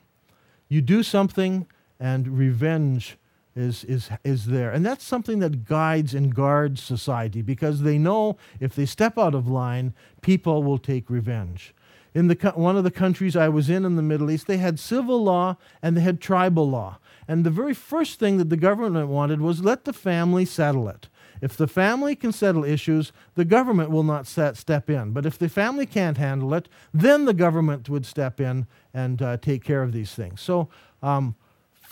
You 0.68 0.82
do 0.82 1.02
something, 1.02 1.66
and 1.98 2.38
revenge 2.38 3.16
is, 3.56 3.84
is, 3.84 4.10
is 4.24 4.46
there. 4.46 4.70
And 4.70 4.84
that's 4.84 5.04
something 5.04 5.38
that 5.38 5.64
guides 5.64 6.14
and 6.14 6.34
guards 6.34 6.82
society 6.82 7.40
because 7.40 7.80
they 7.80 7.96
know 7.96 8.36
if 8.60 8.74
they 8.74 8.84
step 8.84 9.16
out 9.16 9.34
of 9.34 9.48
line, 9.48 9.94
people 10.20 10.62
will 10.62 10.78
take 10.78 11.08
revenge 11.08 11.74
in 12.18 12.26
the, 12.26 12.52
one 12.56 12.76
of 12.76 12.82
the 12.82 12.90
countries 12.90 13.36
I 13.36 13.48
was 13.48 13.70
in 13.70 13.84
in 13.84 13.94
the 13.94 14.02
Middle 14.02 14.28
East, 14.28 14.48
they 14.48 14.56
had 14.56 14.80
civil 14.80 15.22
law 15.22 15.56
and 15.80 15.96
they 15.96 16.00
had 16.00 16.20
tribal 16.20 16.68
law. 16.68 16.98
And 17.28 17.44
the 17.44 17.50
very 17.50 17.74
first 17.74 18.18
thing 18.18 18.38
that 18.38 18.50
the 18.50 18.56
government 18.56 19.06
wanted 19.06 19.40
was 19.40 19.62
let 19.62 19.84
the 19.84 19.92
family 19.92 20.44
settle 20.44 20.88
it. 20.88 21.08
If 21.40 21.56
the 21.56 21.68
family 21.68 22.16
can 22.16 22.32
settle 22.32 22.64
issues, 22.64 23.12
the 23.36 23.44
government 23.44 23.90
will 23.90 24.02
not 24.02 24.26
set, 24.26 24.56
step 24.56 24.90
in. 24.90 25.12
But 25.12 25.26
if 25.26 25.38
the 25.38 25.48
family 25.48 25.86
can't 25.86 26.18
handle 26.18 26.52
it, 26.54 26.68
then 26.92 27.24
the 27.24 27.32
government 27.34 27.88
would 27.88 28.04
step 28.04 28.40
in 28.40 28.66
and 28.92 29.22
uh, 29.22 29.36
take 29.36 29.62
care 29.62 29.84
of 29.84 29.92
these 29.92 30.12
things. 30.12 30.40
So, 30.40 30.68
um, 31.04 31.36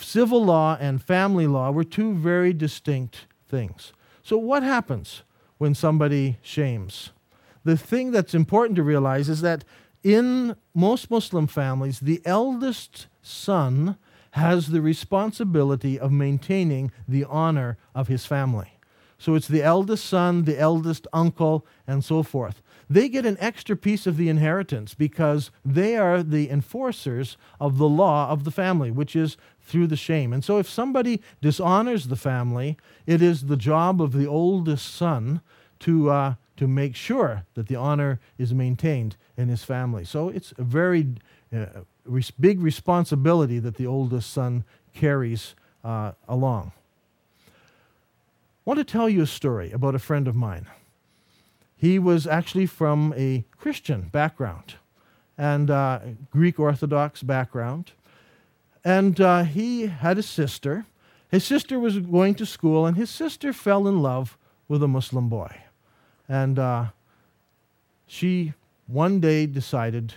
civil 0.01 0.45
law 0.45 0.77
and 0.81 1.01
family 1.01 1.47
law 1.47 1.71
were 1.71 1.85
two 1.85 2.15
very 2.15 2.53
distinct 2.53 3.27
things. 3.49 3.93
So, 4.25 4.37
what 4.37 4.65
happens 4.65 5.23
when 5.59 5.77
somebody 5.77 6.39
shames? 6.43 7.13
The 7.63 7.77
thing 7.77 8.11
that's 8.11 8.35
important 8.35 8.77
to 8.77 8.83
realize 8.83 9.29
is 9.29 9.41
that 9.43 9.65
in 10.03 10.57
most 10.75 11.11
Muslim 11.11 11.47
families, 11.47 12.01
the 12.01 12.23
eldest 12.25 13.07
son 13.23 13.97
has 14.33 14.69
the 14.69 14.83
responsibility 14.83 15.99
of 15.99 16.13
maintaining 16.13 16.93
the 17.09 17.25
honor 17.25 17.79
of 17.95 18.09
his 18.09 18.27
family. 18.27 18.73
So 19.19 19.35
it's 19.35 19.49
the 19.49 19.63
eldest 19.63 20.05
son, 20.05 20.45
the 20.45 20.59
eldest 20.59 21.07
uncle, 21.13 21.67
and 21.87 22.05
so 22.05 22.23
forth. 22.23 22.63
They 22.89 23.09
get 23.09 23.27
an 23.27 23.39
extra 23.41 23.75
piece 23.77 24.07
of 24.07 24.17
the 24.17 24.29
inheritance 24.29 24.95
because 24.95 25.51
they 25.65 25.97
are 25.97 26.23
the 26.23 26.51
enforcers 26.51 27.37
of 27.59 27.79
the 27.79 27.89
law 27.89 28.29
of 28.29 28.45
the 28.45 28.51
family, 28.51 28.91
which 28.91 29.17
is 29.17 29.37
through 29.61 29.89
the 29.89 29.97
shame. 29.97 30.33
And 30.33 30.45
so 30.45 30.59
if 30.59 30.69
somebody 30.69 31.21
dishonors 31.41 32.09
the 32.09 32.17
family, 32.17 32.77
it 33.07 33.23
is 33.23 33.47
the 33.47 33.57
job 33.57 34.01
of 34.01 34.13
the 34.13 34.27
oldest 34.27 34.95
son 34.95 35.41
to, 35.81 36.11
uh, 36.11 36.35
to 36.57 36.67
make 36.67 36.97
sure 36.97 37.45
that 37.55 37.67
the 37.69 37.77
honor 37.77 38.19
is 38.39 38.53
maintained 38.53 39.17
in 39.37 39.49
his 39.49 39.65
family. 39.65 40.05
So 40.05 40.29
it's 40.29 40.53
a 40.59 40.63
very 40.63 41.07
uh, 41.55 41.67
res- 42.05 42.31
big 42.31 42.61
responsibility 42.61 43.59
that 43.59 43.77
the 43.77 43.87
oldest 43.87 44.33
son 44.33 44.65
carries 44.95 45.55
uh, 45.85 46.13
along. 46.29 46.73
I 47.49 47.51
want 48.65 48.79
to 48.79 48.85
tell 48.85 49.09
you 49.09 49.23
a 49.23 49.27
story 49.27 49.71
about 49.73 49.95
a 49.95 49.99
friend 49.99 50.27
of 50.29 50.35
mine. 50.35 50.67
He 51.77 51.99
was 51.99 52.27
actually 52.27 52.67
from 52.67 53.13
a 53.17 53.45
Christian 53.59 54.09
background. 54.13 54.75
and 55.39 55.71
uh, 55.71 56.01
Greek 56.31 56.59
Orthodox 56.59 57.23
background. 57.23 57.93
And 58.85 59.21
uh, 59.21 59.45
he 59.45 59.87
had 59.87 60.17
a 60.19 60.23
sister. 60.23 60.87
His 61.31 61.45
sister 61.45 61.79
was 61.79 61.99
going 61.99 62.35
to 62.37 62.47
school, 62.47 62.87
and 62.87 62.97
his 62.97 63.11
sister 63.11 63.53
fell 63.53 63.87
in 63.87 64.01
love 64.01 64.39
with 64.69 64.83
a 64.83 64.89
Muslim 64.89 65.29
boy. 65.29 65.55
And 66.29 66.59
uh, 66.59 66.87
she 68.07 68.55
one 68.87 69.21
day 69.21 69.47
decided 69.47 70.15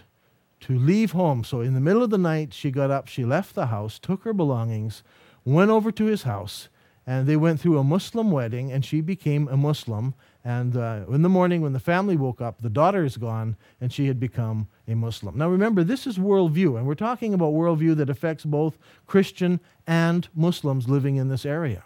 to 0.62 0.78
leave 0.78 1.12
home. 1.12 1.44
So, 1.44 1.62
in 1.62 1.74
the 1.74 1.80
middle 1.80 2.04
of 2.04 2.10
the 2.10 2.18
night, 2.18 2.54
she 2.54 2.72
got 2.72 2.92
up, 2.92 3.08
she 3.08 3.24
left 3.24 3.56
the 3.56 3.68
house, 3.68 4.00
took 4.00 4.24
her 4.24 4.34
belongings, 4.34 5.04
went 5.46 5.72
over 5.72 5.92
to 5.92 6.06
his 6.06 6.24
house, 6.24 6.70
and 7.08 7.28
they 7.28 7.38
went 7.38 7.60
through 7.60 7.78
a 7.78 7.84
Muslim 7.84 8.32
wedding, 8.32 8.72
and 8.72 8.86
she 8.86 9.02
became 9.02 9.48
a 9.48 9.58
Muslim. 9.58 10.14
And 10.44 10.78
uh, 10.78 11.06
in 11.10 11.22
the 11.22 11.30
morning, 11.30 11.62
when 11.62 11.74
the 11.74 11.80
family 11.80 12.16
woke 12.16 12.42
up, 12.42 12.62
the 12.62 12.70
daughter 12.70 13.04
is 13.04 13.18
gone, 13.18 13.56
and 13.82 13.92
she 13.92 14.08
had 14.08 14.20
become 14.20 14.68
a 14.88 14.96
Muslim. 14.96 15.38
Now, 15.38 15.50
remember, 15.50 15.84
this 15.84 16.06
is 16.06 16.18
worldview, 16.18 16.78
and 16.78 16.86
we're 16.86 16.96
talking 16.96 17.34
about 17.34 17.54
worldview 17.54 17.96
that 17.98 18.10
affects 18.10 18.46
both 18.46 18.78
Christian 19.08 19.60
and 19.88 20.28
Muslims 20.36 20.88
living 20.88 21.16
in 21.16 21.30
this 21.30 21.46
area. 21.46 21.84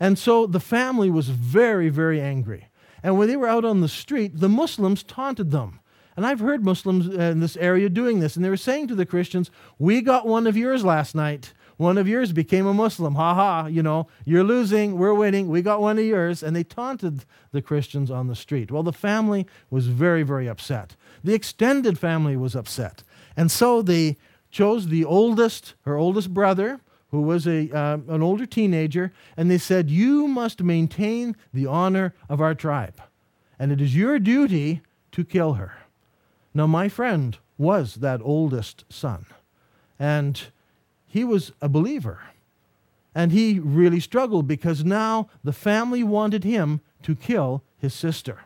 And 0.00 0.18
so 0.18 0.46
the 0.46 0.60
family 0.60 1.10
was 1.10 1.28
very, 1.28 1.88
very 1.88 2.20
angry. 2.20 2.68
And 3.02 3.18
when 3.18 3.28
they 3.28 3.36
were 3.36 3.48
out 3.48 3.64
on 3.64 3.80
the 3.80 3.88
street, 3.88 4.32
the 4.40 4.48
Muslims 4.48 5.02
taunted 5.02 5.50
them. 5.50 5.80
And 6.16 6.24
I've 6.24 6.40
heard 6.40 6.64
Muslims 6.64 7.08
uh, 7.08 7.20
in 7.20 7.40
this 7.40 7.56
area 7.58 7.90
doing 7.90 8.20
this, 8.20 8.36
and 8.36 8.44
they 8.44 8.48
were 8.48 8.56
saying 8.56 8.88
to 8.88 8.94
the 8.94 9.04
Christians, 9.04 9.50
We 9.78 10.00
got 10.00 10.26
one 10.26 10.46
of 10.46 10.56
yours 10.56 10.84
last 10.84 11.14
night. 11.14 11.52
One 11.76 11.98
of 11.98 12.08
yours 12.08 12.32
became 12.32 12.66
a 12.66 12.72
Muslim. 12.72 13.16
Ha 13.16 13.34
ha, 13.34 13.66
you 13.66 13.82
know, 13.82 14.08
you're 14.24 14.42
losing, 14.42 14.96
we're 14.96 15.12
winning, 15.12 15.48
we 15.48 15.60
got 15.60 15.82
one 15.82 15.98
of 15.98 16.04
yours. 16.06 16.42
And 16.42 16.56
they 16.56 16.64
taunted 16.64 17.26
the 17.52 17.60
Christians 17.60 18.10
on 18.10 18.28
the 18.28 18.34
street. 18.34 18.70
Well, 18.70 18.82
the 18.82 18.94
family 18.94 19.46
was 19.68 19.88
very, 19.88 20.22
very 20.22 20.48
upset. 20.48 20.96
The 21.22 21.34
extended 21.34 21.98
family 21.98 22.34
was 22.34 22.56
upset. 22.56 23.02
And 23.36 23.50
so 23.50 23.82
they 23.82 24.16
chose 24.50 24.88
the 24.88 25.04
oldest, 25.04 25.74
her 25.82 25.96
oldest 25.96 26.32
brother, 26.32 26.80
who 27.10 27.22
was 27.22 27.46
a, 27.46 27.70
uh, 27.70 27.98
an 28.08 28.22
older 28.22 28.46
teenager, 28.46 29.12
and 29.36 29.50
they 29.50 29.58
said, 29.58 29.90
You 29.90 30.26
must 30.26 30.62
maintain 30.62 31.36
the 31.52 31.66
honor 31.66 32.14
of 32.28 32.40
our 32.40 32.54
tribe, 32.54 33.00
and 33.58 33.72
it 33.72 33.80
is 33.80 33.96
your 33.96 34.18
duty 34.18 34.82
to 35.12 35.24
kill 35.24 35.54
her. 35.54 35.72
Now, 36.52 36.66
my 36.66 36.88
friend 36.88 37.38
was 37.58 37.96
that 37.96 38.20
oldest 38.22 38.84
son, 38.88 39.26
and 39.98 40.40
he 41.06 41.24
was 41.24 41.52
a 41.60 41.68
believer. 41.68 42.20
And 43.14 43.32
he 43.32 43.58
really 43.58 44.00
struggled 44.00 44.46
because 44.46 44.84
now 44.84 45.30
the 45.42 45.52
family 45.52 46.02
wanted 46.02 46.44
him 46.44 46.82
to 47.02 47.16
kill 47.16 47.62
his 47.78 47.94
sister. 47.94 48.40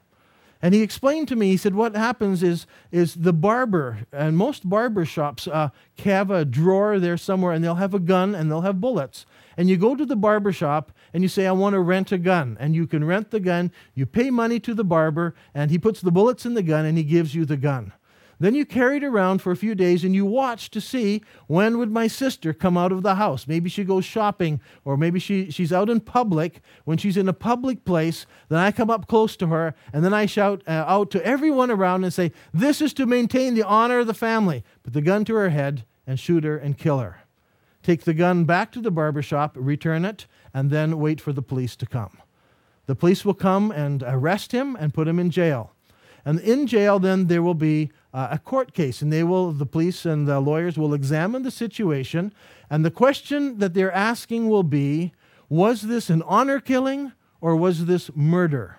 And 0.62 0.74
he 0.74 0.82
explained 0.82 1.28
to 1.28 1.36
me, 1.36 1.48
he 1.48 1.56
said, 1.56 1.74
what 1.74 1.96
happens 1.96 2.42
is, 2.42 2.66
is 2.92 3.14
the 3.14 3.32
barber, 3.32 4.00
and 4.12 4.36
most 4.36 4.68
barber 4.68 5.06
shops 5.06 5.48
uh, 5.48 5.70
have 6.04 6.30
a 6.30 6.44
drawer 6.44 6.98
there 6.98 7.16
somewhere, 7.16 7.52
and 7.52 7.64
they'll 7.64 7.76
have 7.76 7.94
a 7.94 7.98
gun 7.98 8.34
and 8.34 8.50
they'll 8.50 8.60
have 8.60 8.80
bullets. 8.80 9.24
And 9.56 9.68
you 9.68 9.76
go 9.76 9.94
to 9.94 10.04
the 10.06 10.16
barber 10.16 10.52
shop 10.52 10.92
and 11.12 11.22
you 11.22 11.28
say, 11.28 11.46
I 11.46 11.52
want 11.52 11.74
to 11.74 11.80
rent 11.80 12.12
a 12.12 12.18
gun. 12.18 12.56
And 12.60 12.74
you 12.74 12.86
can 12.86 13.04
rent 13.04 13.30
the 13.30 13.40
gun, 13.40 13.72
you 13.94 14.06
pay 14.06 14.30
money 14.30 14.60
to 14.60 14.74
the 14.74 14.84
barber, 14.84 15.34
and 15.54 15.70
he 15.70 15.78
puts 15.78 16.00
the 16.00 16.10
bullets 16.10 16.46
in 16.46 16.54
the 16.54 16.62
gun 16.62 16.86
and 16.86 16.96
he 16.96 17.04
gives 17.04 17.34
you 17.34 17.44
the 17.44 17.56
gun. 17.56 17.92
Then 18.40 18.54
you 18.54 18.64
carried 18.64 19.04
around 19.04 19.42
for 19.42 19.52
a 19.52 19.56
few 19.56 19.74
days 19.74 20.02
and 20.02 20.14
you 20.14 20.24
watched 20.24 20.72
to 20.72 20.80
see 20.80 21.22
when 21.46 21.76
would 21.76 21.92
my 21.92 22.06
sister 22.06 22.54
come 22.54 22.78
out 22.78 22.90
of 22.90 23.02
the 23.02 23.16
house. 23.16 23.46
Maybe 23.46 23.68
she 23.68 23.84
goes 23.84 24.06
shopping 24.06 24.62
or 24.82 24.96
maybe 24.96 25.20
she, 25.20 25.50
she's 25.50 25.74
out 25.74 25.90
in 25.90 26.00
public. 26.00 26.62
When 26.86 26.96
she's 26.96 27.18
in 27.18 27.28
a 27.28 27.34
public 27.34 27.84
place, 27.84 28.24
then 28.48 28.58
I 28.58 28.72
come 28.72 28.88
up 28.88 29.06
close 29.06 29.36
to 29.36 29.48
her 29.48 29.74
and 29.92 30.02
then 30.02 30.14
I 30.14 30.24
shout 30.24 30.62
uh, 30.66 30.70
out 30.86 31.10
to 31.10 31.24
everyone 31.24 31.70
around 31.70 32.02
and 32.02 32.14
say, 32.14 32.32
This 32.52 32.80
is 32.80 32.94
to 32.94 33.04
maintain 33.04 33.54
the 33.54 33.62
honor 33.62 33.98
of 33.98 34.06
the 34.06 34.14
family. 34.14 34.64
Put 34.82 34.94
the 34.94 35.02
gun 35.02 35.26
to 35.26 35.34
her 35.34 35.50
head 35.50 35.84
and 36.06 36.18
shoot 36.18 36.42
her 36.44 36.56
and 36.56 36.78
kill 36.78 36.98
her. 36.98 37.20
Take 37.82 38.04
the 38.04 38.14
gun 38.14 38.44
back 38.44 38.72
to 38.72 38.80
the 38.80 38.90
barber 38.90 39.22
shop, 39.22 39.54
return 39.58 40.06
it, 40.06 40.26
and 40.54 40.70
then 40.70 40.98
wait 40.98 41.20
for 41.20 41.34
the 41.34 41.42
police 41.42 41.76
to 41.76 41.86
come. 41.86 42.18
The 42.86 42.94
police 42.94 43.22
will 43.22 43.34
come 43.34 43.70
and 43.70 44.02
arrest 44.02 44.52
him 44.52 44.76
and 44.76 44.94
put 44.94 45.08
him 45.08 45.18
in 45.18 45.30
jail. 45.30 45.72
And 46.24 46.40
in 46.40 46.66
jail, 46.66 46.98
then 46.98 47.26
there 47.26 47.42
will 47.42 47.54
be 47.54 47.90
uh, 48.12 48.28
a 48.30 48.38
court 48.38 48.74
case, 48.74 49.02
and 49.02 49.12
they 49.12 49.22
will, 49.22 49.52
the 49.52 49.66
police 49.66 50.04
and 50.04 50.26
the 50.26 50.40
lawyers 50.40 50.76
will 50.76 50.94
examine 50.94 51.42
the 51.42 51.50
situation. 51.50 52.32
And 52.68 52.84
the 52.84 52.90
question 52.90 53.58
that 53.58 53.74
they're 53.74 53.92
asking 53.92 54.48
will 54.48 54.62
be 54.62 55.12
was 55.48 55.82
this 55.82 56.10
an 56.10 56.22
honor 56.22 56.60
killing 56.60 57.12
or 57.40 57.56
was 57.56 57.86
this 57.86 58.10
murder? 58.14 58.78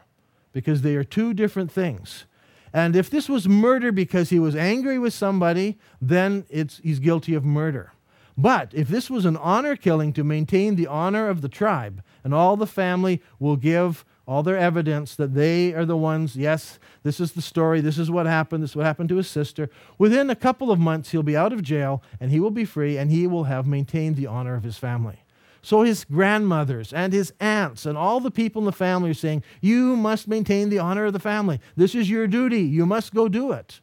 Because 0.54 0.82
they 0.82 0.96
are 0.96 1.04
two 1.04 1.34
different 1.34 1.72
things. 1.72 2.26
And 2.74 2.96
if 2.96 3.10
this 3.10 3.28
was 3.28 3.48
murder 3.48 3.92
because 3.92 4.30
he 4.30 4.40
was 4.40 4.56
angry 4.56 4.98
with 4.98 5.14
somebody, 5.14 5.78
then 6.02 6.46
it's, 6.50 6.80
he's 6.84 7.00
guilty 7.00 7.34
of 7.34 7.44
murder. 7.44 7.92
But 8.38 8.74
if 8.74 8.88
this 8.88 9.10
was 9.10 9.26
an 9.26 9.36
honor 9.38 9.76
killing 9.76 10.14
to 10.14 10.24
maintain 10.24 10.76
the 10.76 10.88
honor 10.88 11.28
of 11.28 11.42
the 11.42 11.50
tribe, 11.50 12.02
and 12.24 12.34
all 12.34 12.56
the 12.56 12.68
family 12.68 13.22
will 13.40 13.58
give 13.58 14.06
all 14.28 14.44
their 14.44 14.58
evidence 14.58 15.16
that 15.16 15.34
they 15.34 15.74
are 15.74 15.86
the 15.86 15.98
ones, 15.98 16.36
yes, 16.36 16.80
this 17.04 17.20
is 17.20 17.32
the 17.34 17.42
story, 17.42 17.82
this 17.82 17.98
is 17.98 18.12
what 18.12 18.26
happened, 18.26 18.64
this 18.64 18.72
is 18.72 18.76
what 18.76 18.86
happened 18.86 19.10
to 19.10 19.18
his 19.18 19.28
sister. 19.28 19.70
Within 19.98 20.30
a 20.30 20.36
couple 20.36 20.72
of 20.72 20.80
months, 20.80 21.12
he'll 21.12 21.24
be 21.24 21.36
out 21.36 21.52
of 21.52 21.64
jail 21.64 22.04
and 22.20 22.32
he 22.32 22.40
will 22.40 22.52
be 22.52 22.66
free 22.66 22.98
and 22.98 23.12
he 23.12 23.28
will 23.28 23.46
have 23.46 23.66
maintained 23.66 24.16
the 24.16 24.28
honor 24.28 24.56
of 24.56 24.64
his 24.64 24.78
family. 24.78 25.20
So 25.64 25.84
his 25.84 26.06
grandmothers 26.06 26.92
and 26.92 27.14
his 27.14 27.34
aunts 27.40 27.86
and 27.86 27.98
all 27.98 28.20
the 28.20 28.32
people 28.32 28.62
in 28.62 28.66
the 28.66 28.72
family 28.72 29.12
are 29.12 29.16
saying, 29.16 29.44
You 29.60 29.96
must 29.96 30.28
maintain 30.28 30.70
the 30.70 30.80
honor 30.80 31.06
of 31.06 31.14
the 31.14 31.20
family. 31.20 31.60
This 31.76 31.94
is 31.94 32.10
your 32.10 32.28
duty. 32.28 32.62
You 32.62 32.86
must 32.86 33.14
go 33.14 33.28
do 33.28 33.52
it. 33.52 33.80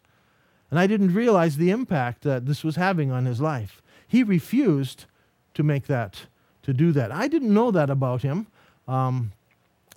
And 0.71 0.79
I 0.79 0.87
didn't 0.87 1.15
realize 1.15 1.57
the 1.57 1.71
impact 1.71 2.23
that 2.23 2.47
this 2.47 2.65
was 2.65 2.77
having 2.77 3.11
on 3.11 3.27
his 3.27 3.41
life. 3.41 3.81
He 4.07 4.23
refused 4.23 5.07
to 5.55 5.63
make 5.63 5.87
that, 5.87 6.27
to 6.63 6.73
do 6.73 6.93
that. 6.93 7.13
I 7.13 7.29
didn't 7.29 7.55
know 7.55 7.71
that 7.71 7.91
about 7.91 8.23
him. 8.23 8.49
Um, 8.87 9.33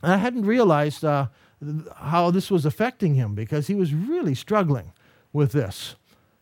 I 0.04 0.18
hadn't 0.18 0.46
realized 0.46 1.06
uh, 1.06 1.28
how 1.96 2.32
this 2.32 2.50
was 2.50 2.66
affecting 2.66 3.16
him 3.16 3.36
because 3.36 3.68
he 3.68 3.76
was 3.76 3.94
really 3.94 4.36
struggling 4.36 4.94
with 5.32 5.52
this. 5.52 5.96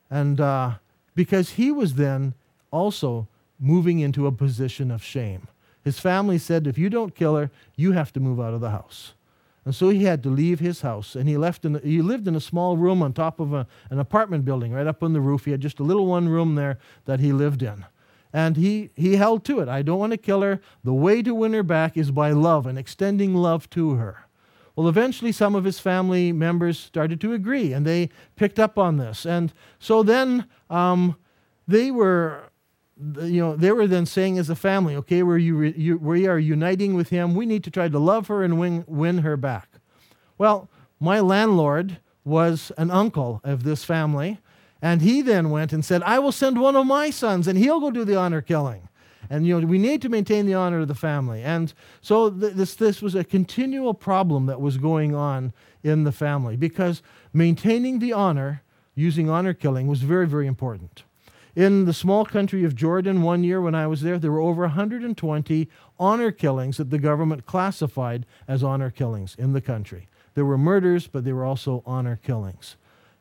And 0.09 0.39
uh, 0.39 0.75
because 1.15 1.51
he 1.51 1.71
was 1.71 1.95
then 1.95 2.33
also 2.71 3.27
moving 3.59 3.99
into 3.99 4.27
a 4.27 4.31
position 4.31 4.89
of 4.91 5.03
shame. 5.03 5.47
His 5.83 5.99
family 5.99 6.37
said, 6.37 6.67
if 6.67 6.77
you 6.77 6.89
don't 6.89 7.15
kill 7.15 7.35
her, 7.35 7.51
you 7.75 7.91
have 7.91 8.13
to 8.13 8.19
move 8.19 8.39
out 8.39 8.53
of 8.53 8.61
the 8.61 8.69
house. 8.69 9.13
And 9.65 9.75
so 9.75 9.89
he 9.89 10.05
had 10.05 10.23
to 10.23 10.29
leave 10.29 10.59
his 10.59 10.81
house, 10.81 11.15
and 11.15 11.27
he 11.27 11.37
left. 11.37 11.65
In, 11.65 11.79
he 11.83 12.01
lived 12.01 12.27
in 12.27 12.35
a 12.35 12.41
small 12.41 12.77
room 12.77 13.03
on 13.03 13.13
top 13.13 13.39
of 13.39 13.53
a, 13.53 13.67
an 13.89 13.99
apartment 13.99 14.45
building, 14.45 14.71
right 14.71 14.87
up 14.87 15.03
on 15.03 15.13
the 15.13 15.21
roof. 15.21 15.45
He 15.45 15.51
had 15.51 15.61
just 15.61 15.79
a 15.79 15.83
little 15.83 16.07
one 16.07 16.29
room 16.29 16.55
there 16.55 16.79
that 17.05 17.19
he 17.19 17.31
lived 17.31 17.61
in. 17.61 17.85
And 18.31 18.57
he, 18.57 18.91
he 18.95 19.15
held 19.15 19.43
to 19.45 19.59
it. 19.59 19.67
I 19.67 19.81
don't 19.81 19.99
want 19.99 20.11
to 20.11 20.17
kill 20.17 20.41
her. 20.41 20.61
The 20.83 20.93
way 20.93 21.21
to 21.23 21.33
win 21.33 21.53
her 21.53 21.63
back 21.63 21.97
is 21.97 22.11
by 22.11 22.31
love 22.31 22.67
and 22.67 22.77
extending 22.77 23.33
love 23.33 23.69
to 23.71 23.95
her. 23.95 24.25
Well, 24.75 24.87
eventually, 24.87 25.31
some 25.31 25.55
of 25.55 25.63
his 25.65 25.79
family 25.79 26.31
members 26.31 26.79
started 26.79 27.19
to 27.21 27.33
agree, 27.33 27.73
and 27.73 27.85
they 27.85 28.09
picked 28.35 28.59
up 28.59 28.77
on 28.77 28.97
this. 28.97 29.25
And 29.25 29.51
so 29.77 30.03
then 30.03 30.45
um, 30.69 31.17
they 31.67 31.91
were, 31.91 32.51
you 32.97 33.41
know, 33.41 33.55
they 33.55 33.71
were 33.71 33.87
then 33.87 34.05
saying 34.05 34.37
as 34.37 34.49
a 34.49 34.55
family, 34.55 34.95
okay, 34.95 35.23
we're, 35.23 35.37
you, 35.37 35.97
we 35.97 36.27
are 36.27 36.39
uniting 36.39 36.93
with 36.93 37.09
him. 37.09 37.35
We 37.35 37.45
need 37.45 37.63
to 37.65 37.71
try 37.71 37.89
to 37.89 37.99
love 37.99 38.27
her 38.27 38.43
and 38.43 38.59
win, 38.59 38.85
win 38.87 39.17
her 39.17 39.35
back. 39.35 39.69
Well, 40.37 40.69
my 40.99 41.19
landlord 41.19 41.97
was 42.23 42.71
an 42.77 42.91
uncle 42.91 43.41
of 43.43 43.63
this 43.63 43.83
family, 43.83 44.39
and 44.81 45.01
he 45.01 45.21
then 45.21 45.49
went 45.49 45.73
and 45.73 45.83
said, 45.83 46.01
I 46.03 46.19
will 46.19 46.31
send 46.31 46.59
one 46.59 46.75
of 46.75 46.85
my 46.85 47.09
sons, 47.09 47.47
and 47.47 47.57
he'll 47.57 47.79
go 47.79 47.91
do 47.91 48.05
the 48.05 48.15
honor 48.15 48.41
killing. 48.41 48.87
And 49.29 49.45
you 49.45 49.59
know, 49.59 49.67
we 49.67 49.77
need 49.77 50.01
to 50.01 50.09
maintain 50.09 50.45
the 50.45 50.53
honor 50.55 50.79
of 50.79 50.87
the 50.87 50.95
family. 50.95 51.43
And 51.43 51.73
so 52.01 52.29
th- 52.29 52.53
this, 52.53 52.75
this 52.75 53.01
was 53.01 53.15
a 53.15 53.23
continual 53.23 53.93
problem 53.93 54.47
that 54.47 54.61
was 54.61 54.77
going 54.77 55.13
on 55.13 55.53
in 55.83 56.03
the 56.03 56.11
family 56.11 56.57
because 56.57 57.03
maintaining 57.33 57.99
the 57.99 58.13
honor 58.13 58.63
using 58.95 59.29
honor 59.29 59.53
killing 59.53 59.87
was 59.87 60.01
very, 60.01 60.27
very 60.27 60.47
important. 60.47 61.03
In 61.55 61.85
the 61.85 61.93
small 61.93 62.25
country 62.25 62.63
of 62.63 62.75
Jordan, 62.75 63.21
one 63.21 63.43
year 63.43 63.61
when 63.61 63.75
I 63.75 63.87
was 63.87 64.01
there, 64.01 64.17
there 64.17 64.31
were 64.31 64.39
over 64.39 64.63
120 64.63 65.69
honor 65.99 66.31
killings 66.31 66.77
that 66.77 66.89
the 66.89 66.99
government 66.99 67.45
classified 67.45 68.25
as 68.47 68.63
honor 68.63 68.89
killings 68.89 69.35
in 69.37 69.53
the 69.53 69.61
country. 69.61 70.07
There 70.35 70.45
were 70.45 70.57
murders, 70.57 71.07
but 71.07 71.25
there 71.25 71.35
were 71.35 71.45
also 71.45 71.83
honor 71.85 72.19
killings. 72.21 72.77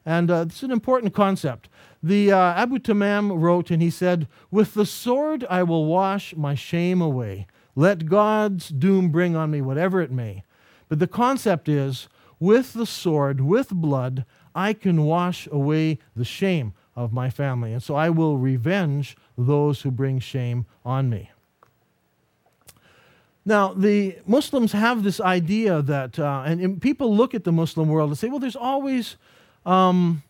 And 0.09 0.31
uh, 0.31 0.47
it's 0.47 0.63
an 0.63 0.71
important 0.71 1.13
concept. 1.13 1.69
The 2.03 2.33
uh, 2.33 2.55
Abu 2.55 2.79
Tamam 2.79 3.39
wrote, 3.43 3.71
and 3.71 3.83
he 3.83 3.91
said, 3.91 4.27
With 4.51 4.73
the 4.73 4.87
sword 4.87 5.45
I 5.51 5.63
will 5.63 5.85
wash 5.85 6.35
my 6.35 6.55
shame 6.55 7.03
away. 7.03 7.47
Let 7.77 8.07
God's 8.07 8.71
doom 8.71 9.11
bring 9.11 9.37
on 9.37 9.51
me 9.51 9.61
whatever 9.61 10.01
it 10.01 10.11
may. 10.11 10.45
But 10.89 10.99
the 10.99 11.07
concept 11.07 11.69
is, 11.69 12.09
with 12.41 12.73
the 12.73 12.87
sword, 12.87 13.43
with 13.43 13.69
blood, 13.69 14.25
I 14.55 14.73
can 14.73 15.05
wash 15.05 15.47
away 15.53 15.99
the 16.17 16.25
shame 16.25 16.73
of 16.97 17.13
my 17.13 17.29
family. 17.29 17.75
And 17.75 17.83
so 17.83 17.95
I 17.95 18.09
will 18.09 18.39
revenge 18.39 19.15
those 19.37 19.83
who 19.83 19.91
bring 19.91 20.21
shame 20.21 20.65
on 20.87 21.11
me. 21.11 21.31
Now, 23.45 23.75
the 23.75 24.17
Muslims 24.27 24.73
have 24.73 25.03
this 25.03 25.21
idea 25.21 25.83
that, 25.83 26.19
uh, 26.19 26.45
and, 26.47 26.63
and 26.63 26.81
people 26.81 27.15
look 27.15 27.35
at 27.35 27.45
the 27.45 27.53
Muslim 27.53 27.91
world 27.91 28.09
and 28.09 28.19
say, 28.19 28.29
well, 28.29 28.39
there's 28.39 28.57
always 28.57 29.17
um, 29.69 30.23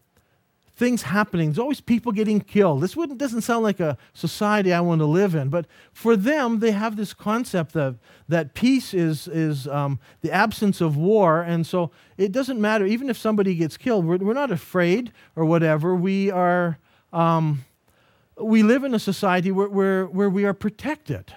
things 0.76 1.02
happening. 1.02 1.48
There's 1.48 1.58
always 1.58 1.80
people 1.80 2.12
getting 2.12 2.40
killed. 2.40 2.82
This 2.82 2.96
wouldn't, 2.96 3.18
doesn't 3.18 3.42
sound 3.42 3.62
like 3.64 3.80
a 3.80 3.96
society 4.12 4.72
I 4.72 4.80
want 4.80 5.00
to 5.00 5.06
live 5.06 5.34
in. 5.34 5.48
But 5.48 5.66
for 5.92 6.16
them, 6.16 6.60
they 6.60 6.70
have 6.70 6.96
this 6.96 7.12
concept 7.14 7.76
of, 7.76 7.98
that 8.28 8.54
peace 8.54 8.94
is, 8.94 9.28
is 9.28 9.66
um, 9.66 9.98
the 10.20 10.30
absence 10.30 10.80
of 10.80 10.96
war. 10.96 11.42
And 11.42 11.66
so 11.66 11.90
it 12.16 12.32
doesn't 12.32 12.60
matter, 12.60 12.86
even 12.86 13.10
if 13.10 13.18
somebody 13.18 13.54
gets 13.54 13.76
killed, 13.76 14.04
we're, 14.04 14.18
we're 14.18 14.34
not 14.34 14.52
afraid 14.52 15.12
or 15.34 15.44
whatever. 15.44 15.94
We 15.94 16.30
are. 16.30 16.78
Um, 17.12 17.64
we 18.40 18.62
live 18.62 18.84
in 18.84 18.94
a 18.94 18.98
society 19.00 19.50
where, 19.50 19.68
where, 19.68 20.06
where 20.06 20.30
we 20.30 20.44
are 20.44 20.54
protected. 20.54 21.32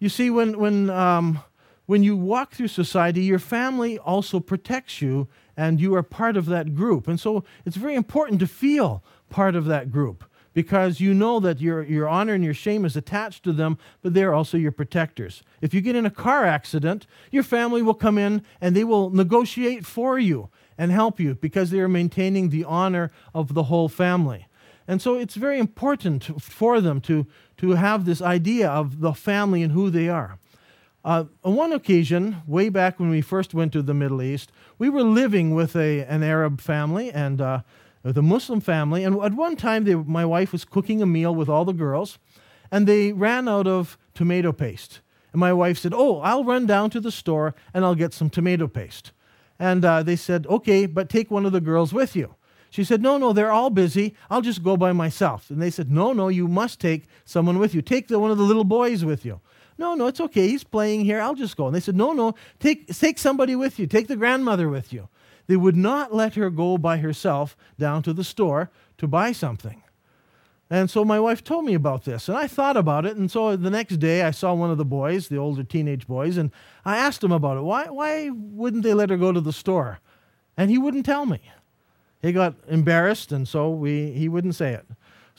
You 0.00 0.08
see, 0.08 0.30
when, 0.30 0.58
when, 0.58 0.90
um, 0.90 1.40
when 1.86 2.02
you 2.02 2.16
walk 2.16 2.52
through 2.52 2.68
society, 2.68 3.22
your 3.22 3.38
family 3.38 3.98
also 3.98 4.40
protects 4.40 5.00
you 5.00 5.28
and 5.58 5.80
you 5.80 5.92
are 5.96 6.04
part 6.04 6.36
of 6.36 6.46
that 6.46 6.76
group. 6.76 7.08
And 7.08 7.18
so 7.18 7.42
it's 7.66 7.76
very 7.76 7.96
important 7.96 8.38
to 8.40 8.46
feel 8.46 9.02
part 9.28 9.56
of 9.56 9.64
that 9.64 9.90
group 9.90 10.24
because 10.54 11.00
you 11.00 11.12
know 11.12 11.40
that 11.40 11.60
your, 11.60 11.82
your 11.82 12.08
honor 12.08 12.32
and 12.34 12.44
your 12.44 12.54
shame 12.54 12.84
is 12.84 12.96
attached 12.96 13.42
to 13.42 13.52
them, 13.52 13.76
but 14.00 14.14
they're 14.14 14.32
also 14.32 14.56
your 14.56 14.70
protectors. 14.72 15.42
If 15.60 15.74
you 15.74 15.80
get 15.80 15.96
in 15.96 16.06
a 16.06 16.10
car 16.10 16.44
accident, 16.44 17.08
your 17.32 17.42
family 17.42 17.82
will 17.82 17.94
come 17.94 18.18
in 18.18 18.42
and 18.60 18.74
they 18.74 18.84
will 18.84 19.10
negotiate 19.10 19.84
for 19.84 20.16
you 20.16 20.48
and 20.78 20.92
help 20.92 21.18
you 21.18 21.34
because 21.34 21.70
they 21.70 21.80
are 21.80 21.88
maintaining 21.88 22.50
the 22.50 22.64
honor 22.64 23.10
of 23.34 23.54
the 23.54 23.64
whole 23.64 23.88
family. 23.88 24.46
And 24.86 25.02
so 25.02 25.16
it's 25.16 25.34
very 25.34 25.58
important 25.58 26.40
for 26.40 26.80
them 26.80 27.00
to, 27.02 27.26
to 27.56 27.72
have 27.72 28.04
this 28.04 28.22
idea 28.22 28.70
of 28.70 29.00
the 29.00 29.12
family 29.12 29.64
and 29.64 29.72
who 29.72 29.90
they 29.90 30.08
are. 30.08 30.38
Uh, 31.04 31.24
on 31.44 31.54
one 31.54 31.72
occasion, 31.72 32.42
way 32.46 32.68
back 32.68 32.98
when 32.98 33.08
we 33.08 33.20
first 33.20 33.54
went 33.54 33.72
to 33.72 33.82
the 33.82 33.94
Middle 33.94 34.20
East, 34.20 34.50
we 34.78 34.90
were 34.90 35.02
living 35.02 35.54
with 35.54 35.76
a, 35.76 36.04
an 36.04 36.22
Arab 36.22 36.60
family 36.60 37.10
and 37.10 37.40
uh, 37.40 37.60
a 38.04 38.22
Muslim 38.22 38.60
family. 38.60 39.04
And 39.04 39.20
at 39.22 39.34
one 39.34 39.56
time, 39.56 39.84
they, 39.84 39.94
my 39.94 40.24
wife 40.24 40.52
was 40.52 40.64
cooking 40.64 41.00
a 41.00 41.06
meal 41.06 41.34
with 41.34 41.48
all 41.48 41.64
the 41.64 41.72
girls, 41.72 42.18
and 42.70 42.86
they 42.86 43.12
ran 43.12 43.48
out 43.48 43.66
of 43.66 43.96
tomato 44.14 44.52
paste. 44.52 45.00
And 45.32 45.40
my 45.40 45.52
wife 45.52 45.78
said, 45.78 45.92
Oh, 45.94 46.20
I'll 46.20 46.44
run 46.44 46.66
down 46.66 46.90
to 46.90 47.00
the 47.00 47.12
store 47.12 47.54
and 47.74 47.84
I'll 47.84 47.94
get 47.94 48.12
some 48.12 48.30
tomato 48.30 48.66
paste. 48.66 49.12
And 49.58 49.84
uh, 49.84 50.02
they 50.02 50.16
said, 50.16 50.46
Okay, 50.46 50.86
but 50.86 51.08
take 51.08 51.30
one 51.30 51.46
of 51.46 51.52
the 51.52 51.60
girls 51.60 51.92
with 51.92 52.16
you. 52.16 52.34
She 52.70 52.84
said, 52.84 53.02
No, 53.02 53.18
no, 53.18 53.32
they're 53.32 53.52
all 53.52 53.70
busy. 53.70 54.14
I'll 54.30 54.40
just 54.40 54.62
go 54.62 54.76
by 54.76 54.92
myself. 54.92 55.50
And 55.50 55.60
they 55.60 55.70
said, 55.70 55.90
No, 55.90 56.12
no, 56.12 56.28
you 56.28 56.48
must 56.48 56.80
take 56.80 57.06
someone 57.24 57.58
with 57.58 57.74
you. 57.74 57.82
Take 57.82 58.08
the, 58.08 58.18
one 58.18 58.30
of 58.30 58.38
the 58.38 58.44
little 58.44 58.64
boys 58.64 59.04
with 59.04 59.24
you. 59.24 59.40
No, 59.78 59.94
no, 59.94 60.08
it's 60.08 60.20
okay. 60.20 60.48
He's 60.48 60.64
playing 60.64 61.04
here. 61.04 61.20
I'll 61.20 61.36
just 61.36 61.56
go. 61.56 61.66
And 61.66 61.74
they 61.74 61.80
said, 61.80 61.96
No, 61.96 62.12
no, 62.12 62.34
take, 62.58 62.88
take 62.88 63.18
somebody 63.18 63.54
with 63.54 63.78
you. 63.78 63.86
Take 63.86 64.08
the 64.08 64.16
grandmother 64.16 64.68
with 64.68 64.92
you. 64.92 65.08
They 65.46 65.56
would 65.56 65.76
not 65.76 66.14
let 66.14 66.34
her 66.34 66.50
go 66.50 66.76
by 66.76 66.98
herself 66.98 67.56
down 67.78 68.02
to 68.02 68.12
the 68.12 68.24
store 68.24 68.70
to 68.98 69.06
buy 69.06 69.32
something. 69.32 69.82
And 70.70 70.90
so 70.90 71.02
my 71.02 71.18
wife 71.18 71.42
told 71.42 71.64
me 71.64 71.72
about 71.72 72.04
this, 72.04 72.28
and 72.28 72.36
I 72.36 72.46
thought 72.46 72.76
about 72.76 73.06
it. 73.06 73.16
And 73.16 73.30
so 73.30 73.56
the 73.56 73.70
next 73.70 73.96
day, 73.96 74.22
I 74.22 74.32
saw 74.32 74.52
one 74.52 74.70
of 74.70 74.76
the 74.76 74.84
boys, 74.84 75.28
the 75.28 75.38
older 75.38 75.62
teenage 75.62 76.06
boys, 76.06 76.36
and 76.36 76.50
I 76.84 76.98
asked 76.98 77.24
him 77.24 77.32
about 77.32 77.56
it. 77.56 77.62
Why, 77.62 77.86
why 77.86 78.28
wouldn't 78.30 78.82
they 78.82 78.92
let 78.92 79.08
her 79.08 79.16
go 79.16 79.32
to 79.32 79.40
the 79.40 79.52
store? 79.52 80.00
And 80.58 80.70
he 80.70 80.76
wouldn't 80.76 81.06
tell 81.06 81.24
me. 81.24 81.40
He 82.20 82.32
got 82.32 82.54
embarrassed, 82.68 83.32
and 83.32 83.48
so 83.48 83.70
we, 83.70 84.10
he 84.10 84.28
wouldn't 84.28 84.56
say 84.56 84.74
it. 84.74 84.86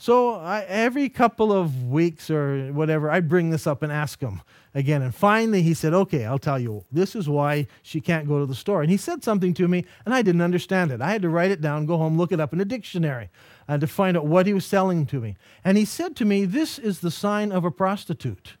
So 0.00 0.36
I, 0.36 0.62
every 0.62 1.10
couple 1.10 1.52
of 1.52 1.90
weeks 1.90 2.30
or 2.30 2.72
whatever, 2.72 3.10
I 3.10 3.20
bring 3.20 3.50
this 3.50 3.66
up 3.66 3.82
and 3.82 3.92
ask 3.92 4.18
him 4.18 4.40
again. 4.74 5.02
And 5.02 5.14
finally, 5.14 5.60
he 5.60 5.74
said, 5.74 5.92
Okay, 5.92 6.24
I'll 6.24 6.38
tell 6.38 6.58
you. 6.58 6.86
This 6.90 7.14
is 7.14 7.28
why 7.28 7.66
she 7.82 8.00
can't 8.00 8.26
go 8.26 8.38
to 8.38 8.46
the 8.46 8.54
store. 8.54 8.80
And 8.80 8.90
he 8.90 8.96
said 8.96 9.22
something 9.22 9.52
to 9.52 9.68
me, 9.68 9.84
and 10.06 10.14
I 10.14 10.22
didn't 10.22 10.40
understand 10.40 10.90
it. 10.90 11.02
I 11.02 11.12
had 11.12 11.20
to 11.20 11.28
write 11.28 11.50
it 11.50 11.60
down, 11.60 11.84
go 11.84 11.98
home, 11.98 12.16
look 12.16 12.32
it 12.32 12.40
up 12.40 12.54
in 12.54 12.62
a 12.62 12.64
dictionary 12.64 13.28
uh, 13.68 13.76
to 13.76 13.86
find 13.86 14.16
out 14.16 14.24
what 14.24 14.46
he 14.46 14.54
was 14.54 14.64
selling 14.64 15.04
to 15.04 15.20
me. 15.20 15.36
And 15.62 15.76
he 15.76 15.84
said 15.84 16.16
to 16.16 16.24
me, 16.24 16.46
This 16.46 16.78
is 16.78 17.00
the 17.00 17.10
sign 17.10 17.52
of 17.52 17.66
a 17.66 17.70
prostitute. 17.70 18.56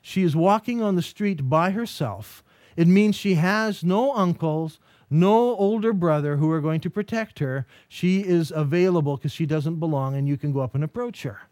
She 0.00 0.24
is 0.24 0.34
walking 0.34 0.82
on 0.82 0.96
the 0.96 1.00
street 1.02 1.48
by 1.48 1.70
herself. 1.70 2.42
It 2.74 2.88
means 2.88 3.14
she 3.14 3.34
has 3.34 3.84
no 3.84 4.16
uncles, 4.16 4.80
no 5.12 5.54
older 5.56 5.92
brother 5.92 6.36
who 6.36 6.50
are 6.50 6.60
going 6.60 6.80
to 6.80 6.90
protect 6.90 7.38
her. 7.38 7.66
She 7.88 8.20
is 8.20 8.52
available 8.54 9.16
because 9.16 9.32
she 9.32 9.46
doesn't 9.46 9.76
belong, 9.76 10.16
and 10.16 10.26
you 10.26 10.36
can 10.36 10.52
go 10.52 10.60
up 10.60 10.74
and 10.74 10.82
approach 10.82 11.22
her. 11.22 11.42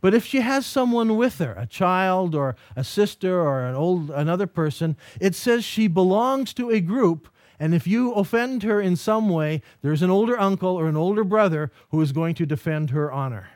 But 0.00 0.14
if 0.14 0.24
she 0.24 0.40
has 0.40 0.66
someone 0.66 1.16
with 1.16 1.38
her, 1.38 1.52
a 1.52 1.66
child 1.66 2.34
or 2.34 2.56
a 2.74 2.82
sister 2.82 3.40
or 3.40 3.64
an 3.64 3.74
old 3.74 4.10
another 4.10 4.46
person, 4.46 4.96
it 5.20 5.34
says 5.34 5.64
she 5.64 5.86
belongs 5.86 6.52
to 6.54 6.70
a 6.70 6.80
group 6.80 7.28
and 7.62 7.76
if 7.76 7.86
you 7.86 8.12
offend 8.14 8.64
her 8.64 8.80
in 8.80 8.96
some 8.96 9.28
way, 9.28 9.62
there's 9.82 10.02
an 10.02 10.10
older 10.10 10.36
uncle 10.36 10.74
or 10.74 10.88
an 10.88 10.96
older 10.96 11.22
brother 11.22 11.70
who 11.90 12.00
is 12.00 12.10
going 12.10 12.34
to 12.34 12.44
defend 12.44 12.90
her 12.90 13.12
honor. 13.12 13.50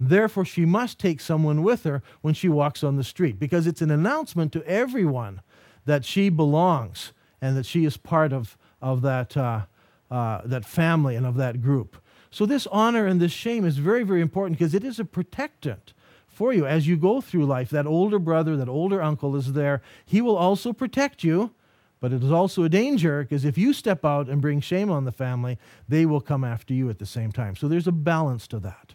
Therefore, 0.00 0.44
she 0.44 0.64
must 0.64 0.98
take 0.98 1.20
someone 1.20 1.62
with 1.62 1.84
her 1.84 2.02
when 2.22 2.34
she 2.34 2.48
walks 2.48 2.82
on 2.82 2.96
the 2.96 3.04
street 3.04 3.38
because 3.38 3.68
it's 3.68 3.80
an 3.80 3.92
announcement 3.92 4.52
to 4.54 4.66
everyone 4.66 5.42
that 5.84 6.04
she 6.04 6.28
belongs 6.28 7.12
and 7.40 7.56
that 7.56 7.64
she 7.64 7.84
is 7.84 7.96
part 7.96 8.32
of 8.32 8.58
of 8.82 9.00
that, 9.02 9.36
uh, 9.36 9.62
uh, 10.10 10.42
that 10.44 10.66
family 10.66 11.16
and 11.16 11.24
of 11.24 11.36
that 11.36 11.62
group. 11.62 11.96
So, 12.30 12.44
this 12.46 12.66
honor 12.68 13.06
and 13.06 13.20
this 13.20 13.32
shame 13.32 13.64
is 13.64 13.78
very, 13.78 14.04
very 14.04 14.20
important 14.20 14.58
because 14.58 14.74
it 14.74 14.84
is 14.84 14.98
a 14.98 15.04
protectant 15.04 15.92
for 16.28 16.52
you 16.52 16.66
as 16.66 16.86
you 16.86 16.96
go 16.96 17.20
through 17.20 17.46
life. 17.46 17.70
That 17.70 17.86
older 17.86 18.18
brother, 18.18 18.56
that 18.56 18.68
older 18.68 19.02
uncle 19.02 19.36
is 19.36 19.52
there. 19.52 19.82
He 20.04 20.20
will 20.20 20.36
also 20.36 20.72
protect 20.72 21.22
you, 21.22 21.52
but 22.00 22.12
it 22.12 22.22
is 22.22 22.32
also 22.32 22.64
a 22.64 22.70
danger 22.70 23.22
because 23.22 23.44
if 23.44 23.58
you 23.58 23.74
step 23.74 24.04
out 24.04 24.28
and 24.28 24.40
bring 24.40 24.60
shame 24.60 24.90
on 24.90 25.04
the 25.04 25.12
family, 25.12 25.58
they 25.88 26.06
will 26.06 26.22
come 26.22 26.42
after 26.42 26.72
you 26.72 26.88
at 26.88 26.98
the 26.98 27.06
same 27.06 27.32
time. 27.32 27.54
So, 27.54 27.68
there's 27.68 27.86
a 27.86 27.92
balance 27.92 28.46
to 28.48 28.58
that. 28.60 28.94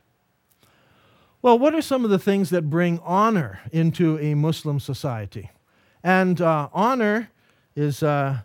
Well, 1.44 1.60
what 1.60 1.76
are 1.76 1.82
some 1.84 2.04
of 2.04 2.10
the 2.10 2.20
things 2.20 2.50
that 2.50 2.70
bring 2.70 3.00
honor 3.04 3.60
into 3.72 4.18
a 4.18 4.34
Muslim 4.34 4.80
society? 4.80 5.52
And 6.04 6.42
uh, 6.42 6.70
honor 6.74 7.30
is 7.76 8.02
uh, 8.02 8.40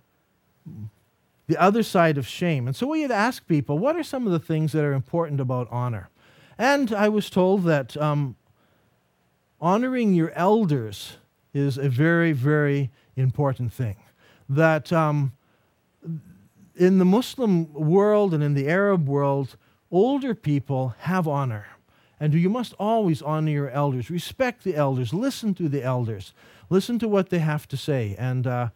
the 1.46 1.60
other 1.60 1.82
side 1.82 2.18
of 2.18 2.26
shame. 2.26 2.66
And 2.66 2.76
so 2.76 2.86
we 2.86 3.02
had 3.02 3.10
asked 3.10 3.48
people, 3.48 3.78
what 3.78 3.96
are 3.96 4.02
some 4.02 4.26
of 4.26 4.32
the 4.32 4.38
things 4.38 4.72
that 4.72 4.84
are 4.84 4.92
important 4.92 5.40
about 5.40 5.68
honor? 5.70 6.08
And 6.58 6.92
I 6.92 7.08
was 7.08 7.30
told 7.30 7.64
that 7.64 7.96
um, 7.96 8.36
honoring 9.60 10.14
your 10.14 10.30
elders 10.32 11.16
is 11.52 11.78
a 11.78 11.88
very, 11.88 12.32
very 12.32 12.90
important 13.16 13.72
thing. 13.72 13.96
That 14.48 14.92
um, 14.92 15.32
in 16.76 16.98
the 16.98 17.04
Muslim 17.04 17.72
world 17.72 18.32
and 18.34 18.42
in 18.42 18.54
the 18.54 18.68
Arab 18.68 19.08
world, 19.08 19.56
older 19.90 20.34
people 20.34 20.94
have 21.00 21.26
honor. 21.26 21.66
And 22.20 22.34
you 22.34 22.48
must 22.48 22.74
always 22.78 23.20
honor 23.20 23.50
your 23.50 23.70
elders, 23.70 24.08
respect 24.08 24.62
the 24.62 24.76
elders, 24.76 25.12
listen 25.12 25.54
to 25.54 25.68
the 25.68 25.82
elders, 25.82 26.32
listen 26.70 26.98
to 27.00 27.08
what 27.08 27.30
they 27.30 27.40
have 27.40 27.66
to 27.68 27.76
say. 27.76 28.14
And 28.16 28.46
uh, 28.46 28.68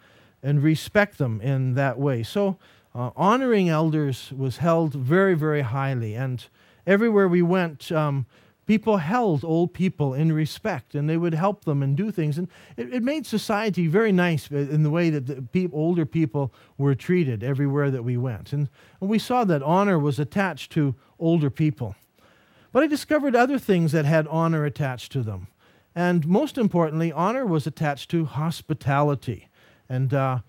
and 0.46 0.62
respect 0.62 1.18
them 1.18 1.40
in 1.40 1.74
that 1.74 1.98
way. 1.98 2.22
So, 2.22 2.56
uh, 2.94 3.10
honoring 3.16 3.68
elders 3.68 4.32
was 4.32 4.58
held 4.58 4.94
very, 4.94 5.34
very 5.34 5.62
highly. 5.62 6.14
And 6.14 6.46
everywhere 6.86 7.28
we 7.28 7.42
went, 7.42 7.90
um, 7.90 8.26
people 8.64 8.98
held 8.98 9.44
old 9.44 9.74
people 9.74 10.14
in 10.14 10.32
respect 10.32 10.94
and 10.94 11.10
they 11.10 11.16
would 11.16 11.34
help 11.34 11.64
them 11.64 11.82
and 11.82 11.96
do 11.96 12.12
things. 12.12 12.38
And 12.38 12.48
it, 12.76 12.94
it 12.94 13.02
made 13.02 13.26
society 13.26 13.88
very 13.88 14.12
nice 14.12 14.48
in 14.48 14.84
the 14.84 14.90
way 14.90 15.10
that 15.10 15.26
the 15.26 15.42
pe- 15.42 15.68
older 15.72 16.06
people 16.06 16.54
were 16.78 16.94
treated 16.94 17.42
everywhere 17.42 17.90
that 17.90 18.04
we 18.04 18.16
went. 18.16 18.52
And, 18.52 18.68
and 19.00 19.10
we 19.10 19.18
saw 19.18 19.44
that 19.44 19.64
honor 19.64 19.98
was 19.98 20.20
attached 20.20 20.70
to 20.72 20.94
older 21.18 21.50
people. 21.50 21.96
But 22.72 22.84
I 22.84 22.86
discovered 22.86 23.34
other 23.34 23.58
things 23.58 23.92
that 23.92 24.04
had 24.04 24.28
honor 24.28 24.64
attached 24.64 25.10
to 25.12 25.22
them. 25.22 25.48
And 25.94 26.26
most 26.26 26.56
importantly, 26.56 27.10
honor 27.10 27.44
was 27.44 27.66
attached 27.66 28.10
to 28.10 28.26
hospitality. 28.26 29.48
And 29.88 30.12
uh, 30.12 30.40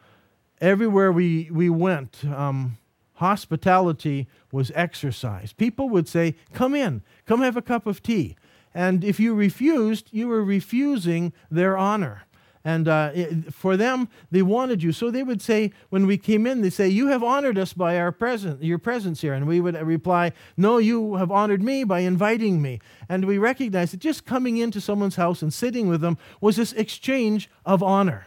everywhere 0.62 1.12
we, 1.12 1.50
we 1.52 1.70
went, 1.70 2.24
um, 2.26 2.78
hospitality 3.16 4.28
was 4.52 4.72
exercised. 4.76 5.58
People 5.58 5.90
would 5.90 6.08
say, 6.08 6.36
Come 6.54 6.76
in, 6.76 7.02
come 7.26 7.42
have 7.42 7.58
a 7.58 7.62
cup 7.62 7.86
of 7.86 8.02
tea. 8.02 8.36
And 8.74 9.04
if 9.04 9.20
you 9.20 9.34
refused, 9.34 10.10
you 10.12 10.28
were 10.28 10.44
refusing 10.44 11.34
their 11.50 11.78
honor. 11.78 12.28
And 12.64 12.88
uh, 12.90 13.12
it, 13.16 13.54
for 13.54 13.78
them, 13.78 14.10
they 14.30 14.42
wanted 14.42 14.84
you. 14.84 14.92
So 14.92 15.10
they 15.10 15.24
would 15.24 15.42
say, 15.42 15.72
when 15.90 16.06
we 16.06 16.18
came 16.18 16.46
in, 16.46 16.62
they 16.62 16.70
say, 16.70 16.90
"You 16.90 17.08
have 17.08 17.24
honored 17.24 17.58
us 17.58 17.72
by 17.72 17.98
our 17.98 18.12
presence, 18.12 18.62
your 18.62 18.78
presence 18.78 19.22
here." 19.22 19.34
And 19.34 19.48
we 19.48 19.62
would 19.62 19.76
reply, 19.82 20.34
"No, 20.58 20.78
you 20.78 21.16
have 21.16 21.32
honored 21.32 21.64
me 21.64 21.86
by 21.86 22.02
inviting 22.02 22.62
me." 22.62 22.82
And 23.08 23.24
we 23.24 23.38
recognized 23.38 23.94
that 23.94 24.02
just 24.02 24.26
coming 24.26 24.58
into 24.58 24.82
someone's 24.82 25.16
house 25.16 25.42
and 25.42 25.54
sitting 25.54 25.88
with 25.88 26.02
them 26.02 26.18
was 26.42 26.58
this 26.58 26.74
exchange 26.74 27.50
of 27.66 27.82
honor. 27.82 28.27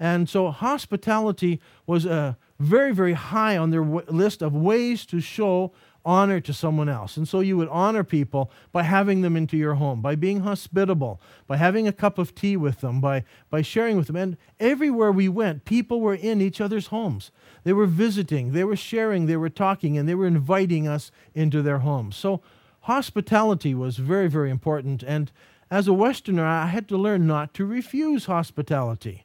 And 0.00 0.28
so 0.28 0.50
hospitality 0.50 1.60
was 1.86 2.06
uh, 2.06 2.34
very, 2.60 2.92
very 2.92 3.14
high 3.14 3.56
on 3.56 3.70
their 3.70 3.82
w- 3.82 4.04
list 4.08 4.42
of 4.42 4.54
ways 4.54 5.04
to 5.06 5.20
show 5.20 5.72
honor 6.04 6.40
to 6.40 6.54
someone 6.54 6.88
else. 6.88 7.16
And 7.16 7.28
so 7.28 7.40
you 7.40 7.56
would 7.56 7.68
honor 7.68 8.04
people 8.04 8.50
by 8.72 8.84
having 8.84 9.20
them 9.20 9.36
into 9.36 9.56
your 9.56 9.74
home, 9.74 10.00
by 10.00 10.14
being 10.14 10.40
hospitable, 10.40 11.20
by 11.46 11.56
having 11.56 11.86
a 11.86 11.92
cup 11.92 12.16
of 12.16 12.34
tea 12.34 12.56
with 12.56 12.80
them, 12.80 13.00
by, 13.00 13.24
by 13.50 13.62
sharing 13.62 13.96
with 13.96 14.06
them. 14.06 14.16
And 14.16 14.36
everywhere 14.58 15.12
we 15.12 15.28
went, 15.28 15.64
people 15.64 16.00
were 16.00 16.14
in 16.14 16.40
each 16.40 16.60
other's 16.60 16.86
homes. 16.86 17.30
They 17.64 17.72
were 17.72 17.86
visiting, 17.86 18.52
they 18.52 18.64
were 18.64 18.76
sharing, 18.76 19.26
they 19.26 19.36
were 19.36 19.50
talking, 19.50 19.98
and 19.98 20.08
they 20.08 20.14
were 20.14 20.26
inviting 20.26 20.88
us 20.88 21.10
into 21.34 21.60
their 21.60 21.80
homes. 21.80 22.16
So 22.16 22.40
hospitality 22.82 23.74
was 23.74 23.98
very, 23.98 24.28
very 24.28 24.50
important. 24.50 25.02
And 25.02 25.30
as 25.70 25.88
a 25.88 25.92
Westerner, 25.92 26.46
I 26.46 26.66
had 26.66 26.88
to 26.88 26.96
learn 26.96 27.26
not 27.26 27.52
to 27.54 27.66
refuse 27.66 28.24
hospitality 28.24 29.24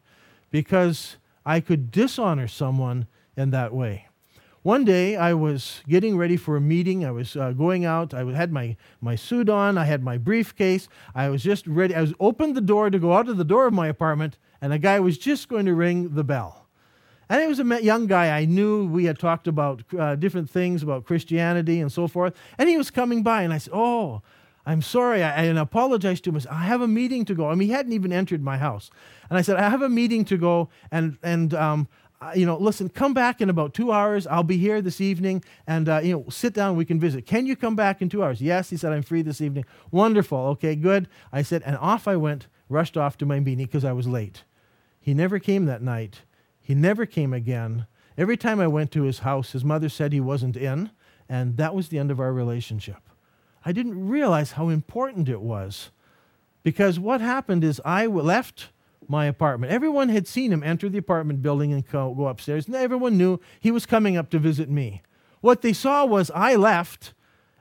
because 0.53 1.17
I 1.47 1.59
could 1.59 1.89
dishonor 1.89 2.47
someone 2.47 3.07
in 3.35 3.49
that 3.49 3.73
way. 3.73 4.07
One 4.61 4.85
day 4.85 5.15
I 5.15 5.33
was 5.33 5.81
getting 5.89 6.15
ready 6.15 6.37
for 6.37 6.55
a 6.55 6.61
meeting. 6.61 7.03
I 7.03 7.09
was 7.09 7.35
uh, 7.35 7.53
going 7.53 7.85
out. 7.85 8.13
I 8.13 8.23
had 8.31 8.51
my, 8.51 8.77
my 9.01 9.15
suit 9.15 9.49
on. 9.49 9.79
I 9.79 9.85
had 9.85 10.03
my 10.03 10.19
briefcase. 10.19 10.87
I 11.15 11.29
was 11.29 11.41
just 11.41 11.65
ready. 11.65 11.95
I 11.95 12.01
was 12.01 12.13
opened 12.19 12.55
the 12.55 12.61
door 12.61 12.91
to 12.91 12.99
go 12.99 13.13
out 13.13 13.27
of 13.27 13.37
the 13.37 13.43
door 13.43 13.65
of 13.65 13.73
my 13.73 13.87
apartment, 13.87 14.37
and 14.61 14.71
a 14.71 14.77
guy 14.77 14.99
was 14.99 15.17
just 15.17 15.49
going 15.49 15.65
to 15.65 15.73
ring 15.73 16.13
the 16.13 16.23
bell. 16.23 16.67
And 17.29 17.41
it 17.41 17.47
was 17.47 17.59
a 17.59 17.83
young 17.83 18.05
guy 18.05 18.37
I 18.37 18.45
knew. 18.45 18.85
We 18.85 19.05
had 19.05 19.17
talked 19.17 19.47
about 19.47 19.81
uh, 19.97 20.15
different 20.15 20.51
things 20.51 20.83
about 20.83 21.03
Christianity 21.03 21.81
and 21.81 21.91
so 21.91 22.07
forth. 22.07 22.35
And 22.59 22.69
he 22.69 22.77
was 22.77 22.91
coming 22.91 23.23
by, 23.23 23.41
and 23.41 23.51
I 23.51 23.57
said, 23.57 23.73
Oh, 23.73 24.21
I'm 24.65 24.81
sorry. 24.81 25.21
I, 25.23 25.43
and 25.43 25.59
apologized 25.59 26.23
to 26.25 26.31
him. 26.31 26.39
I, 26.49 26.63
have 26.63 26.81
a 26.81 26.87
meeting 26.87 27.25
to 27.25 27.35
go. 27.35 27.49
I 27.49 27.55
mean, 27.55 27.67
he 27.67 27.73
hadn't 27.73 27.93
even 27.93 28.13
entered 28.13 28.41
my 28.41 28.57
house. 28.57 28.89
And 29.29 29.37
I 29.37 29.41
said, 29.41 29.57
I 29.57 29.69
have 29.69 29.81
a 29.81 29.89
meeting 29.89 30.23
to 30.25 30.37
go, 30.37 30.69
and, 30.91 31.17
and 31.21 31.53
um, 31.53 31.87
you 32.35 32.45
know, 32.45 32.57
listen, 32.57 32.89
come 32.89 33.13
back 33.13 33.41
in 33.41 33.49
about 33.49 33.73
two 33.73 33.91
hours. 33.91 34.25
I'll 34.27 34.43
be 34.43 34.57
here 34.57 34.81
this 34.81 35.01
evening, 35.01 35.43
and 35.67 35.89
uh, 35.89 35.99
you 36.03 36.13
know, 36.13 36.25
sit 36.29 36.53
down. 36.53 36.75
We 36.77 36.85
can 36.85 36.99
visit. 36.99 37.25
Can 37.25 37.45
you 37.45 37.55
come 37.55 37.75
back 37.75 38.01
in 38.01 38.09
two 38.09 38.23
hours? 38.23 38.41
Yes, 38.41 38.69
he 38.69 38.77
said. 38.77 38.93
I'm 38.93 39.03
free 39.03 39.21
this 39.21 39.41
evening. 39.41 39.65
Wonderful. 39.91 40.37
Okay, 40.37 40.75
good. 40.75 41.07
I 41.31 41.41
said, 41.41 41.63
and 41.65 41.75
off 41.77 42.07
I 42.07 42.15
went, 42.15 42.47
rushed 42.69 42.97
off 42.97 43.17
to 43.17 43.25
my 43.25 43.39
meeting 43.39 43.65
because 43.65 43.85
I 43.85 43.91
was 43.91 44.07
late. 44.07 44.43
He 44.99 45.13
never 45.13 45.39
came 45.39 45.65
that 45.65 45.81
night. 45.81 46.21
He 46.61 46.73
never 46.73 47.05
came 47.05 47.33
again. 47.33 47.87
Every 48.17 48.37
time 48.37 48.59
I 48.59 48.67
went 48.67 48.91
to 48.91 49.03
his 49.03 49.19
house, 49.19 49.51
his 49.51 49.65
mother 49.65 49.89
said 49.89 50.13
he 50.13 50.21
wasn't 50.21 50.55
in, 50.55 50.91
and 51.27 51.57
that 51.57 51.75
was 51.75 51.89
the 51.89 51.99
end 51.99 52.11
of 52.11 52.19
our 52.19 52.31
relationship. 52.31 53.09
I 53.65 53.71
didn't 53.71 54.07
realize 54.07 54.53
how 54.53 54.69
important 54.69 55.29
it 55.29 55.41
was 55.41 55.89
because 56.63 56.99
what 56.99 57.21
happened 57.21 57.63
is 57.63 57.81
I 57.85 58.07
left 58.07 58.69
my 59.07 59.25
apartment. 59.25 59.71
Everyone 59.71 60.09
had 60.09 60.27
seen 60.27 60.51
him 60.51 60.63
enter 60.63 60.89
the 60.89 60.97
apartment 60.97 61.41
building 61.41 61.71
and 61.73 61.87
go, 61.87 62.27
upstairs, 62.27 62.67
and 62.67 62.75
everyone 62.75 63.17
knew 63.17 63.39
he 63.59 63.71
was 63.71 63.85
coming 63.85 64.17
up 64.17 64.29
to 64.31 64.39
visit 64.39 64.69
me. 64.69 65.01
What 65.41 65.61
they 65.61 65.73
saw 65.73 66.05
was 66.05 66.31
I 66.33 66.55
left, 66.55 67.13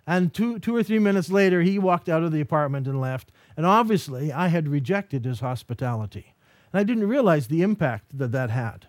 and 0.07 0.33
two, 0.33 0.59
two 0.59 0.75
or 0.75 0.83
three 0.83 0.99
minutes 0.99 1.31
later, 1.31 1.63
he 1.63 1.79
walked 1.79 2.09
out 2.09 2.23
of 2.23 2.33
the 2.33 2.41
apartment 2.41 2.87
and 2.87 3.01
left. 3.01 3.33
And 3.57 3.67
obviously, 3.67 4.33
I 4.33 4.49
had 4.49 4.69
rejected 4.69 5.25
his 5.25 5.41
hospitality. 5.41 6.35
And 6.73 6.81
I 6.81 6.85
didn't 6.85 7.09
realize 7.09 7.49
the 7.49 7.63
impact 7.63 8.17
that 8.19 8.33
that 8.33 8.51
had. 8.51 8.87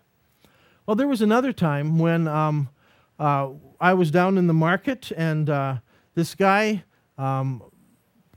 Well, 0.86 0.95
there 0.95 1.07
was 1.07 1.22
another 1.22 1.53
time 1.53 1.97
when 1.97 2.28
um, 2.28 2.70
uh, 3.20 3.49
I 3.80 3.93
was 3.93 4.11
down 4.11 4.38
in 4.38 4.47
the 4.47 4.53
market, 4.53 5.11
and 5.16 5.49
uh, 5.49 5.78
this 6.14 6.36
guy 6.36 6.84
um, 7.18 7.64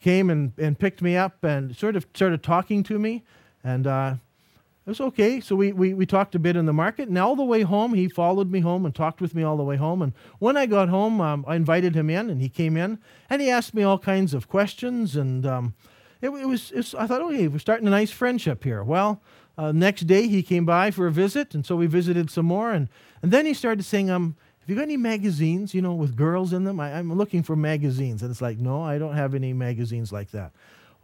came 0.01 0.31
and, 0.31 0.53
and 0.59 0.79
picked 0.79 1.03
me 1.03 1.17
up 1.17 1.43
and 1.43 1.77
sort 1.77 1.97
of 1.97 2.07
started 2.15 2.43
talking 2.43 2.83
to 2.85 2.99
me. 2.99 3.25
And 3.65 3.87
uh, 3.87 4.15
it 4.85 4.91
was 4.91 5.01
okay. 5.01 5.41
So 5.41 5.57
we, 5.57 5.73
we, 5.73 5.95
we 5.95 6.07
talked 6.07 6.35
a 6.35 6.39
bit 6.39 6.55
in 6.55 6.67
the 6.67 6.73
market. 6.73 7.09
And 7.09 7.19
all 7.19 7.35
the 7.35 7.43
way 7.45 7.63
home, 7.63 7.95
he 7.95 8.09
followed 8.09 8.51
me 8.51 8.61
home 8.61 8.87
and 8.87 8.95
talked 8.95 9.21
with 9.21 9.35
me 9.35 9.43
all 9.43 9.57
the 9.57 9.65
way 9.65 9.77
home. 9.77 10.03
And 10.03 10.13
when 10.39 10.57
I 10.57 10.67
got 10.67 10.89
home, 10.89 11.21
um, 11.21 11.45
I 11.49 11.57
invited 11.57 11.97
him 11.97 12.09
in, 12.09 12.31
and 12.31 12.41
he 12.41 12.49
came 12.49 12.77
in 12.77 12.99
and 13.29 13.43
he 13.43 13.51
asked 13.51 13.75
me 13.75 13.83
all 13.83 13.99
kinds 13.99 14.33
of 14.33 14.49
questions. 14.49 15.17
And 15.17 15.45
um, 15.45 15.75
it, 16.21 16.29
it, 16.29 16.47
was, 16.47 16.71
it, 16.71 16.77
was, 16.77 16.95
I 16.95 17.07
thought, 17.07 17.23
okay, 17.23 17.49
we're 17.49 17.59
starting 17.59 17.89
a 17.89 17.91
nice 17.91 18.13
friendship 18.13 18.63
here. 18.63 18.85
Well, 18.85 19.21
uh, 19.59 19.73
next 19.73 20.03
day 20.03 20.29
he 20.29 20.43
came 20.43 20.67
by 20.67 20.91
for 20.91 21.07
a 21.07 21.13
visit, 21.13 21.55
and 21.55 21.65
so 21.65 21.77
we 21.77 21.87
visited 21.87 22.31
some 22.31 22.47
more. 22.47 22.71
And, 22.71 22.89
and 23.23 23.33
then 23.33 23.47
he 23.47 23.55
started 23.55 23.83
saying, 23.85 24.11
um, 24.11 24.37
have 24.67 24.71
you 24.71 24.75
got 24.75 24.83
any 24.83 24.97
magazines, 24.97 25.75
you 25.75 25.81
know, 25.81 25.95
with 25.95 26.17
girls 26.17 26.53
in 26.53 26.65
them? 26.65 26.81
I, 26.81 26.95
I'm 26.95 27.13
looking 27.13 27.45
for 27.45 27.55
magazines. 27.55 28.23
And 28.23 28.33
it's 28.33 28.43
like, 28.43 28.59
no, 28.59 28.83
I 28.83 28.99
don't 28.99 29.15
have 29.15 29.33
any 29.33 29.53
magazines 29.53 30.11
like 30.11 30.33
that. 30.33 30.51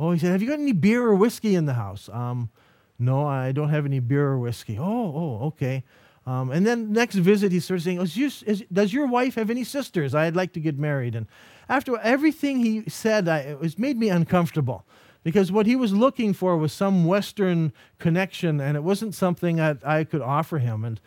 Oh, 0.01 0.11
he 0.11 0.19
said, 0.19 0.33
Have 0.33 0.43
you 0.43 0.49
got 0.49 0.59
any 0.59 0.73
beer 0.73 1.05
or 1.05 1.15
whiskey 1.15 1.55
in 1.55 1.67
the 1.67 1.75
house? 1.75 2.09
Um, 2.13 2.51
no, 2.99 3.25
I 3.25 3.53
don't 3.53 3.69
have 3.69 3.87
any 3.87 4.01
beer 4.01 4.27
or 4.27 4.39
whiskey. 4.41 4.79
Oh, 4.81 4.85
oh, 4.85 5.47
okay. 5.47 5.85
Um, 6.27 6.51
and 6.51 6.67
then 6.67 6.93
next 6.93 7.15
visit, 7.15 7.53
he 7.53 7.61
started 7.61 7.85
saying, 7.85 8.01
is 8.01 8.17
you, 8.17 8.27
is, 8.27 8.65
Does 8.73 8.93
your 8.93 9.07
wife 9.07 9.37
have 9.37 9.49
any 9.49 9.63
sisters? 9.63 10.13
I'd 10.13 10.35
like 10.35 10.53
to 10.55 10.61
get 10.61 10.77
married. 10.77 11.15
And 11.15 11.29
after 11.69 11.97
everything 11.99 12.59
he 12.59 12.91
said, 12.91 13.29
I, 13.29 13.39
it 13.39 13.61
was 13.61 13.79
made 13.79 13.97
me 13.97 14.09
uncomfortable 14.09 14.85
because 15.23 15.53
what 15.53 15.67
he 15.67 15.77
was 15.77 15.93
looking 15.93 16.33
for 16.33 16.57
was 16.57 16.73
some 16.73 17.05
Western 17.05 17.73
connection, 18.01 18.61
and 18.61 18.77
it 18.77 18.83
wasn't 18.83 19.15
something 19.15 19.55
that 19.55 19.79
I 19.87 20.03
could 20.03 20.21
offer 20.21 20.59
him. 20.59 20.85
And 20.85 21.01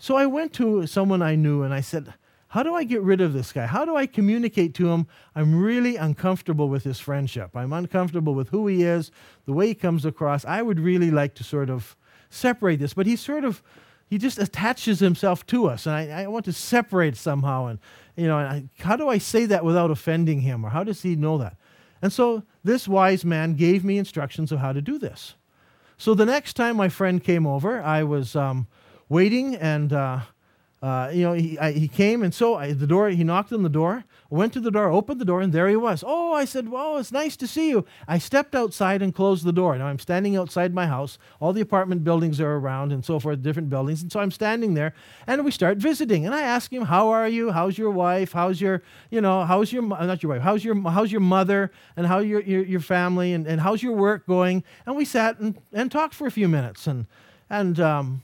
so 0.00 0.16
I 0.16 0.26
went 0.26 0.52
to 0.54 0.86
someone 0.86 1.22
I 1.22 1.36
knew 1.36 1.62
and 1.62 1.72
I 1.72 1.82
said, 1.82 2.14
how 2.48 2.64
do 2.64 2.74
I 2.74 2.82
get 2.82 3.02
rid 3.02 3.20
of 3.20 3.32
this 3.32 3.52
guy? 3.52 3.66
How 3.66 3.84
do 3.84 3.94
I 3.94 4.06
communicate 4.06 4.74
to 4.74 4.90
him? 4.90 5.06
I'm 5.36 5.62
really 5.62 5.94
uncomfortable 5.94 6.68
with 6.68 6.82
his 6.82 6.98
friendship. 6.98 7.54
I'm 7.54 7.72
uncomfortable 7.72 8.34
with 8.34 8.48
who 8.48 8.66
he 8.66 8.82
is, 8.82 9.12
the 9.46 9.52
way 9.52 9.68
he 9.68 9.74
comes 9.74 10.04
across. 10.04 10.44
I 10.44 10.60
would 10.62 10.80
really 10.80 11.12
like 11.12 11.34
to 11.34 11.44
sort 11.44 11.70
of 11.70 11.96
separate 12.28 12.80
this, 12.80 12.94
but 12.94 13.06
he 13.06 13.14
sort 13.14 13.44
of 13.44 13.62
he 14.08 14.18
just 14.18 14.40
attaches 14.40 14.98
himself 14.98 15.46
to 15.46 15.68
us, 15.68 15.86
and 15.86 15.94
I, 15.94 16.22
I 16.22 16.26
want 16.26 16.44
to 16.46 16.52
separate 16.52 17.16
somehow. 17.16 17.66
And 17.66 17.78
you 18.16 18.26
know, 18.26 18.38
I, 18.38 18.64
how 18.80 18.96
do 18.96 19.08
I 19.08 19.18
say 19.18 19.46
that 19.46 19.64
without 19.64 19.92
offending 19.92 20.40
him, 20.40 20.64
or 20.64 20.70
how 20.70 20.82
does 20.82 21.02
he 21.02 21.14
know 21.14 21.38
that? 21.38 21.56
And 22.02 22.12
so 22.12 22.42
this 22.64 22.88
wise 22.88 23.24
man 23.24 23.54
gave 23.54 23.84
me 23.84 23.98
instructions 23.98 24.50
of 24.50 24.58
how 24.58 24.72
to 24.72 24.82
do 24.82 24.98
this. 24.98 25.34
So 25.96 26.14
the 26.14 26.26
next 26.26 26.54
time 26.54 26.76
my 26.76 26.88
friend 26.88 27.22
came 27.22 27.46
over, 27.46 27.80
I 27.80 28.02
was 28.02 28.34
um, 28.34 28.66
waiting 29.10 29.56
and. 29.56 29.92
Uh, 29.92 30.20
uh, 30.82 31.10
you 31.12 31.22
know, 31.22 31.34
he, 31.34 31.58
I, 31.58 31.72
he 31.72 31.88
came, 31.88 32.22
and 32.22 32.32
so 32.32 32.54
I, 32.54 32.72
the 32.72 32.86
door, 32.86 33.10
he 33.10 33.22
knocked 33.22 33.52
on 33.52 33.62
the 33.62 33.68
door, 33.68 34.04
went 34.30 34.54
to 34.54 34.60
the 34.60 34.70
door, 34.70 34.88
opened 34.88 35.20
the 35.20 35.26
door, 35.26 35.42
and 35.42 35.52
there 35.52 35.68
he 35.68 35.76
was. 35.76 36.02
Oh, 36.06 36.32
I 36.32 36.46
said, 36.46 36.70
well, 36.70 36.96
it's 36.96 37.12
nice 37.12 37.36
to 37.36 37.46
see 37.46 37.68
you. 37.68 37.84
I 38.08 38.16
stepped 38.16 38.54
outside 38.54 39.02
and 39.02 39.14
closed 39.14 39.44
the 39.44 39.52
door. 39.52 39.76
Now 39.76 39.88
I'm 39.88 39.98
standing 39.98 40.38
outside 40.38 40.72
my 40.72 40.86
house. 40.86 41.18
All 41.38 41.52
the 41.52 41.60
apartment 41.60 42.02
buildings 42.02 42.40
are 42.40 42.56
around 42.56 42.92
and 42.92 43.04
so 43.04 43.20
forth, 43.20 43.42
different 43.42 43.68
buildings. 43.68 44.00
And 44.00 44.10
so 44.10 44.20
I'm 44.20 44.30
standing 44.30 44.72
there, 44.72 44.94
and 45.26 45.44
we 45.44 45.50
start 45.50 45.76
visiting. 45.76 46.24
And 46.24 46.34
I 46.34 46.40
ask 46.40 46.72
him, 46.72 46.84
how 46.84 47.10
are 47.10 47.28
you? 47.28 47.52
How's 47.52 47.76
your 47.76 47.90
wife? 47.90 48.32
How's 48.32 48.58
your, 48.58 48.82
you 49.10 49.20
know, 49.20 49.44
how's 49.44 49.74
your, 49.74 49.82
not 49.82 50.22
your 50.22 50.32
wife, 50.32 50.40
how's 50.40 50.64
your, 50.64 50.80
how's 50.90 51.12
your 51.12 51.20
mother? 51.20 51.72
And 51.94 52.06
how 52.06 52.20
your, 52.20 52.40
your, 52.40 52.64
your 52.64 52.80
family? 52.80 53.34
And, 53.34 53.46
and 53.46 53.60
how's 53.60 53.82
your 53.82 53.92
work 53.92 54.26
going? 54.26 54.64
And 54.86 54.96
we 54.96 55.04
sat 55.04 55.40
and, 55.40 55.60
and 55.74 55.92
talked 55.92 56.14
for 56.14 56.26
a 56.26 56.30
few 56.30 56.48
minutes. 56.48 56.86
And, 56.86 57.06
and, 57.50 57.78
um, 57.80 58.22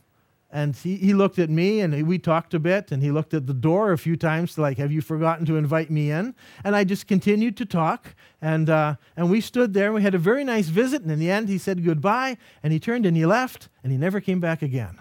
and 0.51 0.77
he, 0.77 0.97
he 0.97 1.13
looked 1.13 1.39
at 1.39 1.51
me 1.51 1.81
and 1.81 2.07
we 2.07 2.19
talked 2.19 2.55
a 2.55 2.61
bit 2.61 2.93
and 2.93 3.03
he 3.03 3.11
looked 3.11 3.35
at 3.35 3.47
the 3.47 3.55
door 3.55 3.93
a 3.93 3.99
few 3.99 4.17
times 4.17 4.55
to 4.55 4.61
like 4.61 4.79
have 4.79 4.93
you 4.93 5.01
forgotten 5.01 5.45
to 5.47 5.57
invite 5.57 5.91
me 5.91 6.11
in? 6.11 6.35
And 6.63 6.77
i 6.77 6.85
just 6.85 7.07
continued 7.07 7.57
to 7.57 7.67
talk. 7.67 8.15
And, 8.41 8.71
uh, 8.71 8.97
and 9.17 9.31
we 9.31 9.41
stood 9.41 9.75
there 9.75 9.87
and 9.87 9.95
we 9.97 10.03
had 10.03 10.15
a 10.15 10.19
very 10.19 10.45
nice 10.45 10.69
visit. 10.69 11.03
And 11.03 11.11
in 11.11 11.19
the 11.19 11.31
end 11.31 11.49
he 11.49 11.59
said 11.59 11.85
goodbye 11.85 12.37
and 12.63 12.73
he 12.73 12.79
turned 12.79 13.07
and 13.07 13.17
he 13.17 13.27
left 13.27 13.69
and 13.83 13.91
he 13.91 13.99
never 13.99 14.21
came 14.21 14.41
back 14.41 14.63
again 14.63 15.01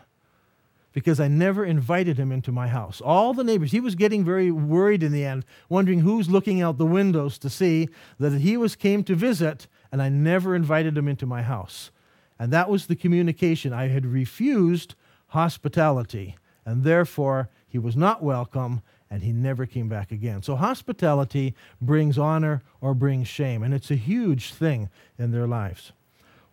because 0.93 1.20
i 1.20 1.28
never 1.28 1.66
invited 1.66 2.18
him 2.18 2.32
into 2.32 2.52
my 2.52 2.68
house. 2.68 3.00
All 3.00 3.34
the 3.34 3.43
neighbors 3.43 3.72
he 3.72 3.80
was 3.80 3.93
getting 3.93 4.26
very 4.26 4.50
worried 4.50 5.04
in 5.04 5.12
the 5.12 5.26
end 5.26 5.46
wondering 5.70 6.00
who's 6.00 6.30
looking 6.30 6.60
out 6.60 6.80
the 6.80 6.86
windows 6.88 7.38
to 7.39 7.52
see 7.52 7.89
that 8.20 8.34
he 8.39 8.58
was 8.58 8.76
came 8.76 9.04
to 9.04 9.14
visit 9.14 9.68
and 9.91 10.02
i 10.02 10.10
never 10.10 10.56
invited 10.56 10.98
him 10.98 11.08
into 11.08 11.28
my 11.28 11.43
house. 11.43 11.91
And 12.39 12.52
that 12.52 12.70
was 12.70 12.88
the 12.88 12.96
communication 12.96 13.74
i 13.74 13.89
had 13.89 14.08
refused 14.08 14.96
hospitality, 15.36 16.38
and 16.65 16.86
therefore 16.86 17.49
he 17.67 17.77
was 17.77 17.97
not 17.97 18.23
welcome 18.23 18.81
and 19.11 19.21
he 19.21 19.33
never 19.33 19.65
came 19.65 19.89
back 19.89 20.11
again. 20.11 20.41
So 20.41 20.55
hospitality 20.55 21.53
brings 21.81 22.17
honor 22.17 22.63
or 22.79 22.93
brings 22.93 23.27
shame, 23.27 23.61
and 23.61 23.73
it's 23.73 23.91
a 23.91 23.95
huge 23.95 24.53
thing 24.53 24.89
in 25.19 25.31
their 25.31 25.45
lives. 25.45 25.91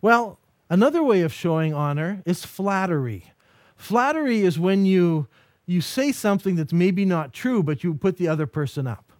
Well, 0.01 0.37
another 0.69 1.01
way 1.01 1.21
of 1.21 1.31
showing 1.33 1.73
honor 1.73 2.21
is 2.25 2.45
flattery. 2.45 3.31
Flattery 3.77 4.41
is 4.41 4.59
when 4.59 4.85
you 4.85 5.27
you 5.65 5.79
say 5.79 6.11
something 6.11 6.57
that's 6.57 6.73
maybe 6.73 7.05
not 7.05 7.31
true, 7.31 7.63
but 7.63 7.85
you 7.85 7.93
put 7.93 8.17
the 8.17 8.27
other 8.27 8.45
person 8.45 8.85
up. 8.85 9.13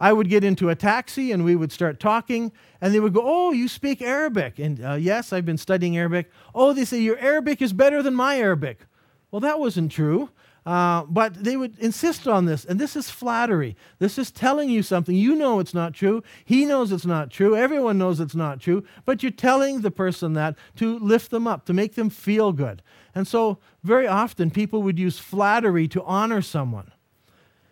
I 0.00 0.12
would 0.12 0.28
get 0.28 0.44
into 0.44 0.68
a 0.68 0.76
taxi 0.76 1.32
and 1.32 1.44
we 1.44 1.56
would 1.56 1.72
start 1.72 1.98
talking, 1.98 2.52
and 2.80 2.94
they 2.94 3.00
would 3.00 3.12
go, 3.14 3.22
Oh, 3.24 3.50
you 3.50 3.66
speak 3.66 4.00
Arabic. 4.00 4.60
And 4.60 4.84
uh, 4.84 4.94
yes, 4.94 5.32
I've 5.32 5.44
been 5.44 5.58
studying 5.58 5.96
Arabic. 5.96 6.30
Oh, 6.54 6.72
they 6.72 6.84
say, 6.84 7.00
Your 7.00 7.18
Arabic 7.18 7.60
is 7.60 7.72
better 7.72 8.00
than 8.00 8.14
my 8.14 8.38
Arabic. 8.38 8.86
Well, 9.32 9.40
that 9.40 9.58
wasn't 9.58 9.90
true. 9.90 10.28
Uh, 10.64 11.02
but 11.04 11.42
they 11.42 11.56
would 11.56 11.76
insist 11.80 12.28
on 12.28 12.44
this, 12.44 12.64
and 12.64 12.78
this 12.78 12.94
is 12.94 13.10
flattery. 13.10 13.76
This 13.98 14.16
is 14.16 14.30
telling 14.30 14.70
you 14.70 14.84
something. 14.84 15.16
You 15.16 15.34
know 15.34 15.58
it's 15.58 15.74
not 15.74 15.92
true. 15.92 16.22
He 16.44 16.64
knows 16.64 16.92
it's 16.92 17.04
not 17.04 17.30
true. 17.30 17.56
Everyone 17.56 17.98
knows 17.98 18.20
it's 18.20 18.36
not 18.36 18.60
true. 18.60 18.84
But 19.04 19.24
you're 19.24 19.32
telling 19.32 19.80
the 19.80 19.90
person 19.90 20.34
that 20.34 20.56
to 20.76 21.00
lift 21.00 21.32
them 21.32 21.48
up, 21.48 21.66
to 21.66 21.72
make 21.72 21.96
them 21.96 22.10
feel 22.10 22.52
good. 22.52 22.80
And 23.12 23.26
so, 23.26 23.58
very 23.82 24.06
often, 24.06 24.52
people 24.52 24.84
would 24.84 25.00
use 25.00 25.18
flattery 25.18 25.88
to 25.88 26.02
honor 26.04 26.42
someone. 26.42 26.92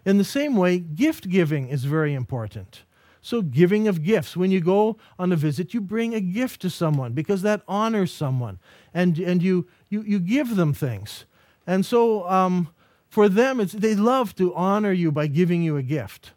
In 0.05 0.19
the 0.19 0.25
same 0.25 0.57
way, 0.57 0.81
gift 0.81 1.29
giving 1.29 1.69
is 1.69 1.85
very 1.85 2.13
important. 2.13 2.83
So, 3.23 3.41
giving 3.41 3.87
of 3.87 4.03
gifts. 4.03 4.37
When 4.37 4.51
you 4.51 4.61
go 4.61 4.97
on 5.17 5.31
a 5.31 5.37
visit, 5.37 5.75
you 5.75 5.81
bring 5.81 6.13
a 6.13 6.21
gift 6.21 6.61
to 6.63 6.71
someone 6.71 7.13
because 7.13 7.43
that 7.43 7.63
honors 7.69 8.13
someone. 8.13 8.59
And, 8.93 9.17
and 9.21 9.41
you, 9.41 9.69
you, 9.89 10.03
you 10.03 10.19
give 10.19 10.57
them 10.57 10.75
things. 10.75 11.25
And 11.71 11.87
so, 11.87 12.29
um, 12.29 12.67
for 13.09 13.29
them, 13.29 13.65
they 13.65 13.95
love 13.95 14.35
to 14.35 14.53
honor 14.57 14.91
you 14.91 15.13
by 15.13 15.29
giving 15.29 15.63
you 15.63 15.77
a 15.77 15.85
gift. 15.85 16.33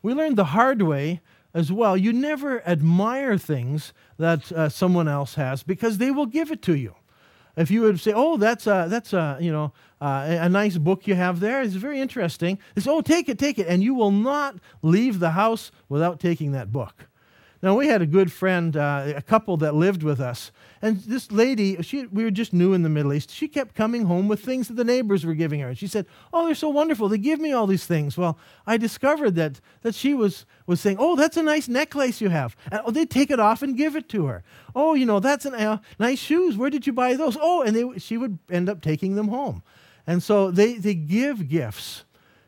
We 0.00 0.14
learned 0.14 0.38
the 0.38 0.56
hard 0.56 0.80
way 0.80 1.20
as 1.52 1.70
well. 1.70 1.94
You 1.94 2.10
never 2.10 2.66
admire 2.66 3.36
things 3.36 3.92
that 4.16 4.50
uh, 4.50 4.70
someone 4.70 5.06
else 5.06 5.34
has 5.34 5.62
because 5.62 5.98
they 5.98 6.10
will 6.10 6.24
give 6.24 6.50
it 6.50 6.62
to 6.62 6.74
you. 6.74 6.94
If 7.54 7.70
you 7.70 7.82
would 7.82 8.00
say, 8.00 8.14
"Oh, 8.14 8.38
that's 8.38 8.66
a 8.66 8.86
that's 8.88 9.12
a 9.12 9.36
you 9.38 9.52
know 9.52 9.74
uh, 10.00 10.38
a 10.40 10.48
nice 10.48 10.78
book 10.78 11.06
you 11.06 11.16
have 11.16 11.40
there. 11.40 11.60
It's 11.60 11.74
very 11.74 12.00
interesting," 12.00 12.58
they 12.74 12.80
say, 12.80 12.90
"Oh, 12.90 13.02
take 13.02 13.28
it, 13.28 13.38
take 13.38 13.58
it," 13.58 13.66
and 13.66 13.82
you 13.82 13.92
will 13.92 14.12
not 14.12 14.56
leave 14.80 15.18
the 15.18 15.32
house 15.32 15.70
without 15.90 16.18
taking 16.18 16.52
that 16.52 16.72
book. 16.72 17.07
Now 17.60 17.76
we 17.76 17.88
had 17.88 18.02
a 18.02 18.06
good 18.06 18.30
friend, 18.30 18.76
uh, 18.76 19.12
a 19.16 19.22
couple 19.22 19.56
that 19.58 19.74
lived 19.74 20.02
with 20.02 20.20
us, 20.20 20.52
and 20.80 20.98
this 20.98 21.32
lady, 21.32 21.80
she, 21.82 22.06
we 22.06 22.22
were 22.22 22.30
just 22.30 22.52
new 22.52 22.72
in 22.72 22.82
the 22.82 22.88
Middle 22.88 23.12
East. 23.12 23.30
She 23.32 23.48
kept 23.48 23.74
coming 23.74 24.04
home 24.04 24.28
with 24.28 24.40
things 24.40 24.68
that 24.68 24.74
the 24.74 24.84
neighbors 24.84 25.26
were 25.26 25.34
giving 25.34 25.58
her. 25.60 25.70
And 25.70 25.78
she 25.78 25.88
said, 25.88 26.06
Oh, 26.32 26.46
they're 26.46 26.54
so 26.54 26.68
wonderful. 26.68 27.08
They 27.08 27.18
give 27.18 27.40
me 27.40 27.52
all 27.52 27.66
these 27.66 27.84
things. 27.84 28.16
Well, 28.16 28.38
I 28.64 28.76
discovered 28.76 29.34
that, 29.34 29.60
that 29.82 29.96
she 29.96 30.14
was, 30.14 30.46
was 30.66 30.80
saying, 30.80 30.98
Oh, 31.00 31.16
that's 31.16 31.36
a 31.36 31.42
nice 31.42 31.66
necklace 31.66 32.20
you 32.20 32.28
have. 32.28 32.56
And 32.70 32.80
oh, 32.84 32.92
they'd 32.92 33.10
take 33.10 33.32
it 33.32 33.40
off 33.40 33.62
and 33.62 33.76
give 33.76 33.96
it 33.96 34.08
to 34.10 34.26
her. 34.26 34.44
Oh, 34.74 34.94
you 34.94 35.04
know, 35.04 35.18
that's 35.18 35.44
an, 35.44 35.54
uh, 35.54 35.78
nice 35.98 36.20
shoes. 36.20 36.56
Where 36.56 36.70
did 36.70 36.86
you 36.86 36.92
buy 36.92 37.14
those? 37.14 37.36
Oh, 37.40 37.62
and 37.62 37.74
they, 37.74 37.98
she 37.98 38.16
would 38.16 38.38
end 38.48 38.68
up 38.68 38.80
taking 38.80 39.16
them 39.16 39.28
home. 39.28 39.64
And 40.06 40.22
so 40.22 40.52
they, 40.52 40.74
they 40.74 40.94
give 40.94 41.48
gifts, 41.48 42.04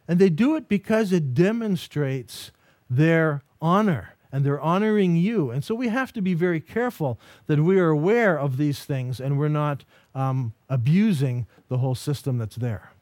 and 0.07 0.19
they 0.19 0.31
do 0.31 0.55
it 0.57 0.69
because 0.69 1.13
it 1.13 1.35
demonstrates 1.35 2.53
their 2.89 3.43
honor 3.61 4.15
and 4.33 4.45
they're 4.45 4.61
honoring 4.61 5.17
you. 5.17 5.51
And 5.51 5.65
so 5.65 5.75
we 5.75 5.89
have 5.89 6.13
to 6.13 6.23
be 6.23 6.35
very 6.35 6.61
careful 6.61 7.19
that 7.47 7.61
we 7.61 7.79
are 7.79 7.89
aware 7.89 8.39
of 8.39 8.57
these 8.57 8.85
things 8.85 9.21
and 9.21 9.39
we're 9.39 9.49
not 9.49 9.85
um, 10.15 10.53
abusing 10.69 11.47
the 11.69 11.79
whole 11.79 11.95
system 11.95 12.39
that's 12.39 12.57
there. 12.57 12.93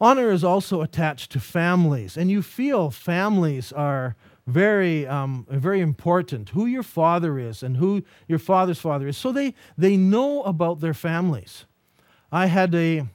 Honor 0.00 0.30
is 0.30 0.42
also 0.42 0.80
attached 0.80 1.30
to 1.32 1.40
families, 1.40 2.16
and 2.16 2.30
you 2.30 2.40
feel 2.40 2.90
families 2.90 3.70
are 3.70 4.16
very, 4.46 5.06
um, 5.06 5.46
very 5.50 5.80
important. 5.80 6.50
Who 6.50 6.64
your 6.64 6.82
father 6.82 7.38
is 7.38 7.62
and 7.62 7.76
who 7.76 8.02
your 8.26 8.38
father's 8.38 8.78
father 8.78 9.08
is. 9.08 9.18
So 9.18 9.30
they, 9.30 9.54
they 9.76 9.98
know 9.98 10.42
about 10.42 10.80
their 10.80 10.94
families. 10.94 11.66
I 12.32 12.46
had 12.46 12.74
a, 12.74 13.06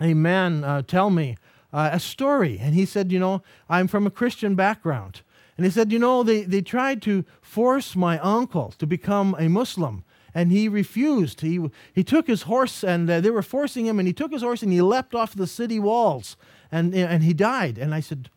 a 0.00 0.14
man 0.14 0.62
uh, 0.62 0.82
tell 0.82 1.10
me 1.10 1.36
uh, 1.72 1.90
a 1.92 2.00
story, 2.00 2.58
and 2.60 2.74
he 2.74 2.86
said, 2.86 3.10
You 3.10 3.18
know, 3.18 3.42
I'm 3.68 3.88
from 3.88 4.06
a 4.06 4.10
Christian 4.10 4.54
background. 4.54 5.22
And 5.56 5.64
he 5.64 5.70
said, 5.70 5.92
You 5.92 5.98
know, 5.98 6.22
they, 6.22 6.42
they 6.42 6.62
tried 6.62 7.02
to 7.02 7.24
force 7.40 7.96
my 7.96 8.18
uncle 8.18 8.74
to 8.78 8.86
become 8.86 9.34
a 9.38 9.48
Muslim, 9.48 10.04
and 10.34 10.52
he 10.52 10.68
refused. 10.68 11.40
He, 11.40 11.60
he 11.92 12.04
took 12.04 12.26
his 12.26 12.42
horse, 12.42 12.84
and 12.84 13.08
uh, 13.08 13.20
they 13.20 13.30
were 13.30 13.42
forcing 13.42 13.86
him, 13.86 13.98
and 13.98 14.06
he 14.06 14.12
took 14.12 14.32
his 14.32 14.42
horse 14.42 14.62
and 14.62 14.72
he 14.72 14.82
leapt 14.82 15.14
off 15.14 15.34
the 15.34 15.46
city 15.46 15.78
walls, 15.78 16.36
and, 16.70 16.94
and 16.94 17.22
he 17.22 17.32
died. 17.32 17.78
And 17.78 17.94
I 17.94 18.00
said, 18.00 18.30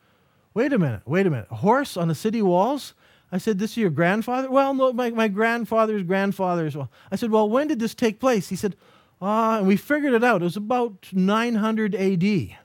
Wait 0.54 0.74
a 0.74 0.80
minute, 0.80 1.02
wait 1.06 1.28
a 1.28 1.30
minute. 1.30 1.48
A 1.52 1.56
horse 1.56 1.96
on 1.96 2.08
the 2.08 2.16
city 2.16 2.42
walls? 2.42 2.94
I 3.32 3.38
said, 3.38 3.60
This 3.60 3.72
is 3.72 3.78
your 3.78 3.90
grandfather? 3.90 4.50
Well, 4.50 4.74
no, 4.74 4.94
my, 4.94 5.10
my 5.12 5.28
grandfather's 5.28 6.04
grandfather's. 6.04 6.76
Well, 6.76 6.92
I 7.12 7.16
said, 7.16 7.32
Well, 7.32 7.50
when 7.50 7.68
did 7.68 7.80
this 7.80 7.94
take 7.94 8.20
place? 8.20 8.50
He 8.50 8.56
said, 8.56 8.76
Ah, 9.22 9.56
uh, 9.56 9.58
and 9.60 9.68
we 9.68 9.76
figured 9.76 10.14
it 10.14 10.24
out. 10.24 10.42
It 10.42 10.46
was 10.46 10.56
about 10.56 11.10
900 11.12 11.94
AD. 11.94 12.58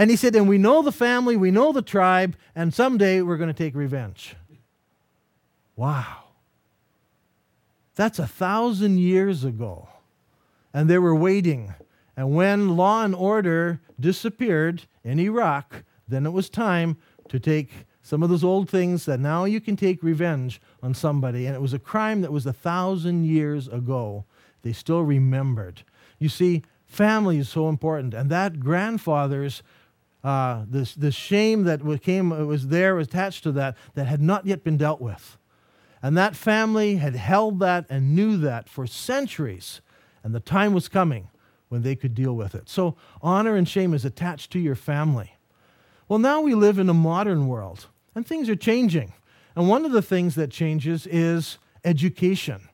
And 0.00 0.08
he 0.08 0.16
said, 0.16 0.34
and 0.34 0.48
we 0.48 0.56
know 0.56 0.80
the 0.80 0.92
family, 0.92 1.36
we 1.36 1.50
know 1.50 1.72
the 1.72 1.82
tribe, 1.82 2.34
and 2.54 2.72
someday 2.72 3.20
we're 3.20 3.36
going 3.36 3.52
to 3.52 3.52
take 3.52 3.74
revenge. 3.74 4.34
Wow. 5.76 6.24
That's 7.96 8.18
a 8.18 8.26
thousand 8.26 8.96
years 8.96 9.44
ago. 9.44 9.90
And 10.72 10.88
they 10.88 10.96
were 10.96 11.14
waiting. 11.14 11.74
And 12.16 12.34
when 12.34 12.78
law 12.78 13.04
and 13.04 13.14
order 13.14 13.82
disappeared 14.00 14.84
in 15.04 15.20
Iraq, 15.20 15.84
then 16.08 16.24
it 16.24 16.32
was 16.32 16.48
time 16.48 16.96
to 17.28 17.38
take 17.38 17.70
some 18.00 18.22
of 18.22 18.30
those 18.30 18.42
old 18.42 18.70
things 18.70 19.04
that 19.04 19.20
now 19.20 19.44
you 19.44 19.60
can 19.60 19.76
take 19.76 20.02
revenge 20.02 20.62
on 20.82 20.94
somebody. 20.94 21.44
And 21.44 21.54
it 21.54 21.60
was 21.60 21.74
a 21.74 21.78
crime 21.78 22.22
that 22.22 22.32
was 22.32 22.46
a 22.46 22.54
thousand 22.54 23.26
years 23.26 23.68
ago. 23.68 24.24
They 24.62 24.72
still 24.72 25.02
remembered. 25.02 25.82
You 26.18 26.30
see, 26.30 26.62
family 26.86 27.36
is 27.36 27.50
so 27.50 27.68
important. 27.68 28.14
And 28.14 28.30
that 28.30 28.60
grandfather's 28.60 29.62
uh, 30.22 30.64
this, 30.68 30.94
this 30.94 31.14
shame 31.14 31.64
that 31.64 32.00
came, 32.02 32.46
was 32.46 32.68
there 32.68 32.98
attached 32.98 33.42
to 33.44 33.52
that 33.52 33.76
that 33.94 34.06
had 34.06 34.20
not 34.20 34.46
yet 34.46 34.62
been 34.62 34.76
dealt 34.76 35.00
with. 35.00 35.38
And 36.02 36.16
that 36.16 36.36
family 36.36 36.96
had 36.96 37.14
held 37.14 37.60
that 37.60 37.86
and 37.90 38.14
knew 38.14 38.36
that 38.38 38.68
for 38.68 38.86
centuries. 38.86 39.80
And 40.22 40.34
the 40.34 40.40
time 40.40 40.72
was 40.72 40.88
coming 40.88 41.28
when 41.68 41.82
they 41.82 41.94
could 41.94 42.14
deal 42.14 42.34
with 42.34 42.54
it. 42.54 42.68
So 42.68 42.96
honor 43.22 43.54
and 43.54 43.68
shame 43.68 43.94
is 43.94 44.04
attached 44.04 44.50
to 44.52 44.58
your 44.58 44.74
family. 44.74 45.36
Well, 46.08 46.18
now 46.18 46.40
we 46.40 46.54
live 46.54 46.78
in 46.78 46.88
a 46.88 46.94
modern 46.94 47.46
world, 47.46 47.86
and 48.14 48.26
things 48.26 48.48
are 48.48 48.56
changing. 48.56 49.12
And 49.54 49.68
one 49.68 49.84
of 49.84 49.92
the 49.92 50.02
things 50.02 50.34
that 50.34 50.50
changes 50.50 51.06
is 51.06 51.58
education. 51.84 52.68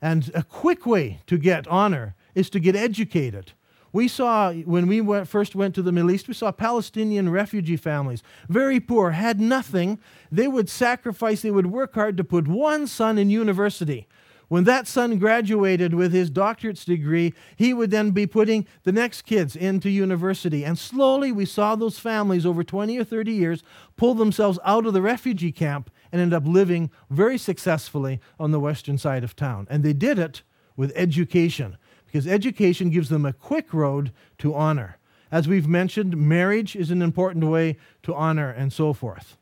And 0.00 0.30
a 0.34 0.42
quick 0.42 0.86
way 0.86 1.20
to 1.26 1.36
get 1.36 1.68
honor 1.68 2.14
is 2.34 2.48
to 2.50 2.60
get 2.60 2.74
educated. 2.74 3.52
We 3.92 4.06
saw, 4.06 4.52
when 4.52 4.86
we 4.86 5.00
went, 5.00 5.28
first 5.28 5.54
went 5.54 5.74
to 5.74 5.82
the 5.82 5.92
Middle 5.92 6.12
East, 6.12 6.28
we 6.28 6.34
saw 6.34 6.52
Palestinian 6.52 7.28
refugee 7.30 7.76
families, 7.76 8.22
very 8.48 8.78
poor, 8.78 9.10
had 9.10 9.40
nothing. 9.40 9.98
They 10.30 10.46
would 10.46 10.68
sacrifice, 10.68 11.42
they 11.42 11.50
would 11.50 11.66
work 11.66 11.94
hard 11.94 12.16
to 12.16 12.24
put 12.24 12.46
one 12.46 12.86
son 12.86 13.18
in 13.18 13.30
university. 13.30 14.06
When 14.50 14.64
that 14.64 14.88
son 14.88 15.18
graduated 15.18 15.94
with 15.94 16.12
his 16.12 16.28
doctorate's 16.28 16.84
degree, 16.84 17.34
he 17.54 17.72
would 17.72 17.92
then 17.92 18.10
be 18.10 18.26
putting 18.26 18.66
the 18.82 18.90
next 18.90 19.22
kids 19.22 19.54
into 19.54 19.88
university. 19.88 20.64
And 20.64 20.76
slowly 20.76 21.30
we 21.30 21.44
saw 21.44 21.76
those 21.76 22.00
families 22.00 22.44
over 22.44 22.64
20 22.64 22.98
or 22.98 23.04
30 23.04 23.30
years 23.30 23.62
pull 23.96 24.14
themselves 24.14 24.58
out 24.64 24.86
of 24.86 24.92
the 24.92 25.02
refugee 25.02 25.52
camp 25.52 25.88
and 26.10 26.20
end 26.20 26.34
up 26.34 26.48
living 26.48 26.90
very 27.10 27.38
successfully 27.38 28.20
on 28.40 28.50
the 28.50 28.58
western 28.58 28.98
side 28.98 29.22
of 29.22 29.36
town. 29.36 29.68
And 29.70 29.84
they 29.84 29.92
did 29.92 30.18
it 30.18 30.42
with 30.76 30.92
education 30.96 31.76
because 32.10 32.26
education 32.26 32.90
gives 32.90 33.08
them 33.08 33.24
a 33.24 33.32
quick 33.32 33.72
road 33.72 34.10
to 34.38 34.54
honor. 34.54 34.98
As 35.30 35.46
we've 35.46 35.68
mentioned, 35.68 36.16
marriage 36.16 36.74
is 36.74 36.90
an 36.90 37.02
important 37.02 37.44
way 37.44 37.76
to 38.02 38.14
honor 38.14 38.50
and 38.50 38.72
so 38.72 38.92
forth. 38.92 39.36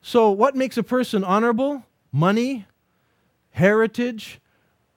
So, 0.00 0.30
what 0.30 0.56
makes 0.56 0.78
a 0.78 0.82
person 0.82 1.22
honorable? 1.22 1.84
Money, 2.12 2.66
heritage, 3.50 4.40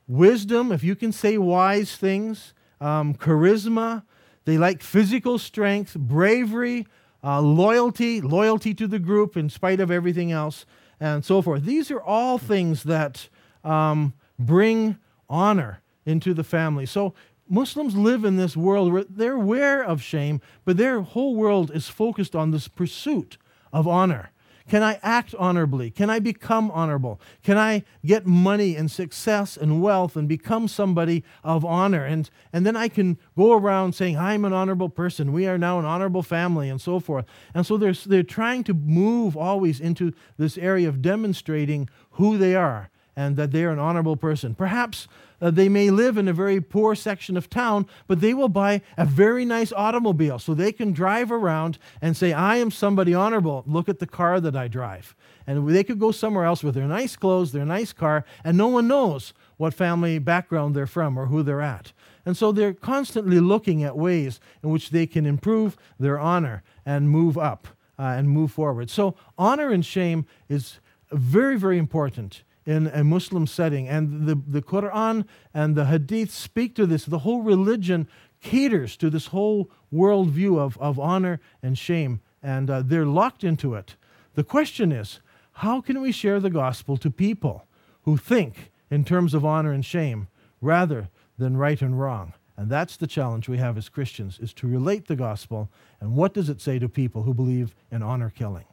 wisdom, 0.08 0.72
if 0.72 0.82
you 0.82 0.96
can 0.96 1.12
say 1.12 1.38
wise 1.38 1.98
things, 1.98 2.54
um, 2.80 3.14
charisma. 3.16 4.04
They 4.46 4.58
like 4.58 4.82
physical 4.82 5.38
strength, 5.38 5.96
bravery, 5.96 6.88
uh, 7.22 7.42
loyalty, 7.42 8.22
loyalty 8.22 8.74
to 8.76 8.88
the 8.88 9.00
group 9.00 9.36
in 9.36 9.50
spite 9.50 9.82
of 9.82 9.92
everything 9.92 10.32
else, 10.32 10.66
and 11.02 11.26
so 11.26 11.42
forth. 11.42 11.64
These 11.66 11.92
are 11.92 12.02
all 12.02 12.38
things 12.38 12.84
that 12.84 13.28
um, 13.66 14.14
bring 14.40 14.98
honor 15.30 15.82
into 16.10 16.34
the 16.34 16.44
family. 16.44 16.86
So 16.86 17.14
Muslims 17.48 17.96
live 17.96 18.26
in 18.26 18.36
this 18.36 18.58
world 18.58 18.92
where 18.92 19.04
they're 19.04 19.34
aware 19.34 19.84
of 19.84 20.02
shame, 20.02 20.42
but 20.66 20.78
their 20.78 21.02
whole 21.02 21.36
world 21.36 21.72
is 21.72 21.88
focused 21.88 22.36
on 22.36 22.52
this 22.52 22.68
pursuit 22.68 23.38
of 23.72 23.88
honor. 23.88 24.32
Can 24.70 24.84
I 24.84 25.00
act 25.02 25.34
honorably? 25.34 25.90
Can 25.90 26.12
I 26.12 26.20
become 26.20 26.70
honorable? 26.70 27.20
Can 27.44 27.58
I 27.58 27.84
get 28.06 28.28
money 28.28 28.76
and 28.76 28.90
success 28.90 29.58
and 29.58 29.82
wealth 29.82 30.16
and 30.16 30.30
become 30.30 30.68
somebody 30.68 31.24
of 31.44 31.66
honor? 31.66 32.06
And, 32.06 32.30
and 32.54 32.68
then 32.68 32.78
I 32.78 32.88
can 32.88 33.18
go 33.36 33.54
around 33.54 33.94
saying, 33.94 34.16
I'm 34.16 34.46
an 34.46 34.54
honorable 34.54 34.90
person. 34.90 35.34
We 35.34 35.48
are 35.48 35.58
now 35.58 35.80
an 35.80 35.86
honorable 35.86 36.22
family, 36.22 36.70
and 36.70 36.80
so 36.80 37.00
forth. 37.00 37.26
And 37.56 37.66
so 37.66 37.78
they're, 37.78 37.94
they're 37.94 38.22
trying 38.22 38.64
to 38.66 38.76
move 38.76 39.36
always 39.36 39.80
into 39.80 40.14
this 40.38 40.56
area 40.56 40.88
of 40.88 41.02
demonstrating 41.02 41.90
who 42.12 42.38
they 42.38 42.54
are 42.54 42.92
and 43.16 43.38
that 43.38 43.52
they're 43.52 43.72
an 43.72 43.80
honorable 43.80 44.18
person. 44.18 44.54
Perhaps 44.54 45.08
uh, 45.42 45.52
they 45.52 45.70
may 45.70 45.90
live 45.90 46.18
in 46.18 46.28
a 46.28 46.34
very 46.34 46.62
poor 46.62 46.96
section 46.96 47.38
of 47.38 47.50
town, 47.50 47.86
but 48.08 48.22
they 48.22 48.34
will 48.34 48.50
buy 48.50 48.82
a 48.98 49.06
very 49.06 49.46
nice 49.46 49.72
automobile 49.74 50.40
so 50.40 50.54
they 50.54 50.72
can 50.72 50.92
drive 50.92 51.32
around 51.32 51.78
and 52.02 52.16
say, 52.16 52.34
I 52.34 52.58
am 52.58 52.72
somebody 52.72 53.14
honorable. 53.14 53.64
Look 53.66 53.90
at 53.90 54.00
the 54.00 54.08
car 54.08 54.40
that 54.40 54.56
I 54.56 54.68
drive. 54.68 55.16
And 55.48 55.68
they 55.70 55.84
could 55.84 56.00
go 56.00 56.12
somewhere 56.12 56.46
else 56.46 56.64
with 56.64 56.76
their 56.76 56.88
nice 56.88 57.16
clothes, 57.16 57.52
their 57.52 57.66
nice 57.66 57.94
car, 57.94 58.26
and 58.44 58.58
no 58.58 58.68
one 58.68 58.88
knows 58.88 59.34
what 59.58 59.74
family 59.74 60.20
background 60.20 60.76
they're 60.76 60.88
from 60.88 61.18
or 61.18 61.26
who 61.26 61.44
they're 61.44 61.62
at. 61.62 61.92
And 62.26 62.38
so 62.38 62.52
they're 62.52 62.74
constantly 62.74 63.40
looking 63.40 63.84
at 63.84 63.98
ways 63.98 64.40
in 64.62 64.70
which 64.70 64.92
they 64.92 65.08
can 65.08 65.26
improve 65.26 65.78
their 66.00 66.20
honor 66.20 66.64
and 66.86 67.10
move 67.10 67.38
up 67.38 67.68
uh, 67.98 68.04
and 68.04 68.30
move 68.30 68.52
forward. 68.52 68.90
So 68.90 69.16
honor 69.38 69.72
and 69.72 69.86
shame 69.86 70.26
is 70.48 70.80
very, 71.12 71.58
very 71.58 71.78
important 71.78 72.44
in 72.70 72.86
a 72.88 73.04
Muslim 73.04 73.48
setting. 73.48 73.88
And 73.88 74.28
the, 74.28 74.40
the 74.48 74.62
Quran 74.62 75.26
and 75.56 75.76
the 75.76 75.86
Hadith 75.86 76.30
speak 76.30 76.76
to 76.76 76.86
this. 76.86 77.04
The 77.04 77.20
whole 77.20 77.42
religion 77.42 78.08
caters 78.42 78.96
to 78.98 79.10
this 79.10 79.28
whole 79.28 79.72
worldview 79.92 80.60
of, 80.60 80.78
of 80.78 81.00
honor 81.00 81.42
and 81.64 81.76
shame, 81.76 82.22
and 82.44 82.70
uh, 82.70 82.84
they're 82.86 83.08
locked 83.08 83.44
into 83.44 83.74
it. 83.74 83.96
The 84.36 84.44
question 84.44 84.92
is 84.92 85.20
how 85.54 85.82
can 85.82 86.00
we 86.00 86.12
share 86.12 86.40
the 86.40 86.52
gospel 86.52 86.96
to 86.98 87.10
people 87.10 87.66
who 88.04 88.18
think 88.18 88.72
in 88.92 89.04
terms 89.04 89.34
of 89.34 89.44
honor 89.44 89.72
and 89.72 89.84
shame 89.84 90.28
rather 90.62 91.10
than 91.40 91.58
right 91.58 91.82
and 91.82 92.00
wrong? 92.00 92.34
And 92.56 92.70
that's 92.70 92.98
the 92.98 93.08
challenge 93.08 93.50
we 93.50 93.58
have 93.58 93.78
as 93.78 93.90
Christians 93.90 94.38
is 94.40 94.54
to 94.54 94.68
relate 94.68 95.08
the 95.08 95.16
gospel 95.16 95.72
and 96.00 96.16
what 96.16 96.36
does 96.36 96.50
it 96.50 96.62
say 96.62 96.78
to 96.78 96.88
people 96.88 97.24
who 97.24 97.34
believe 97.34 97.74
in 97.92 98.04
honor 98.04 98.30
killing? 98.30 98.66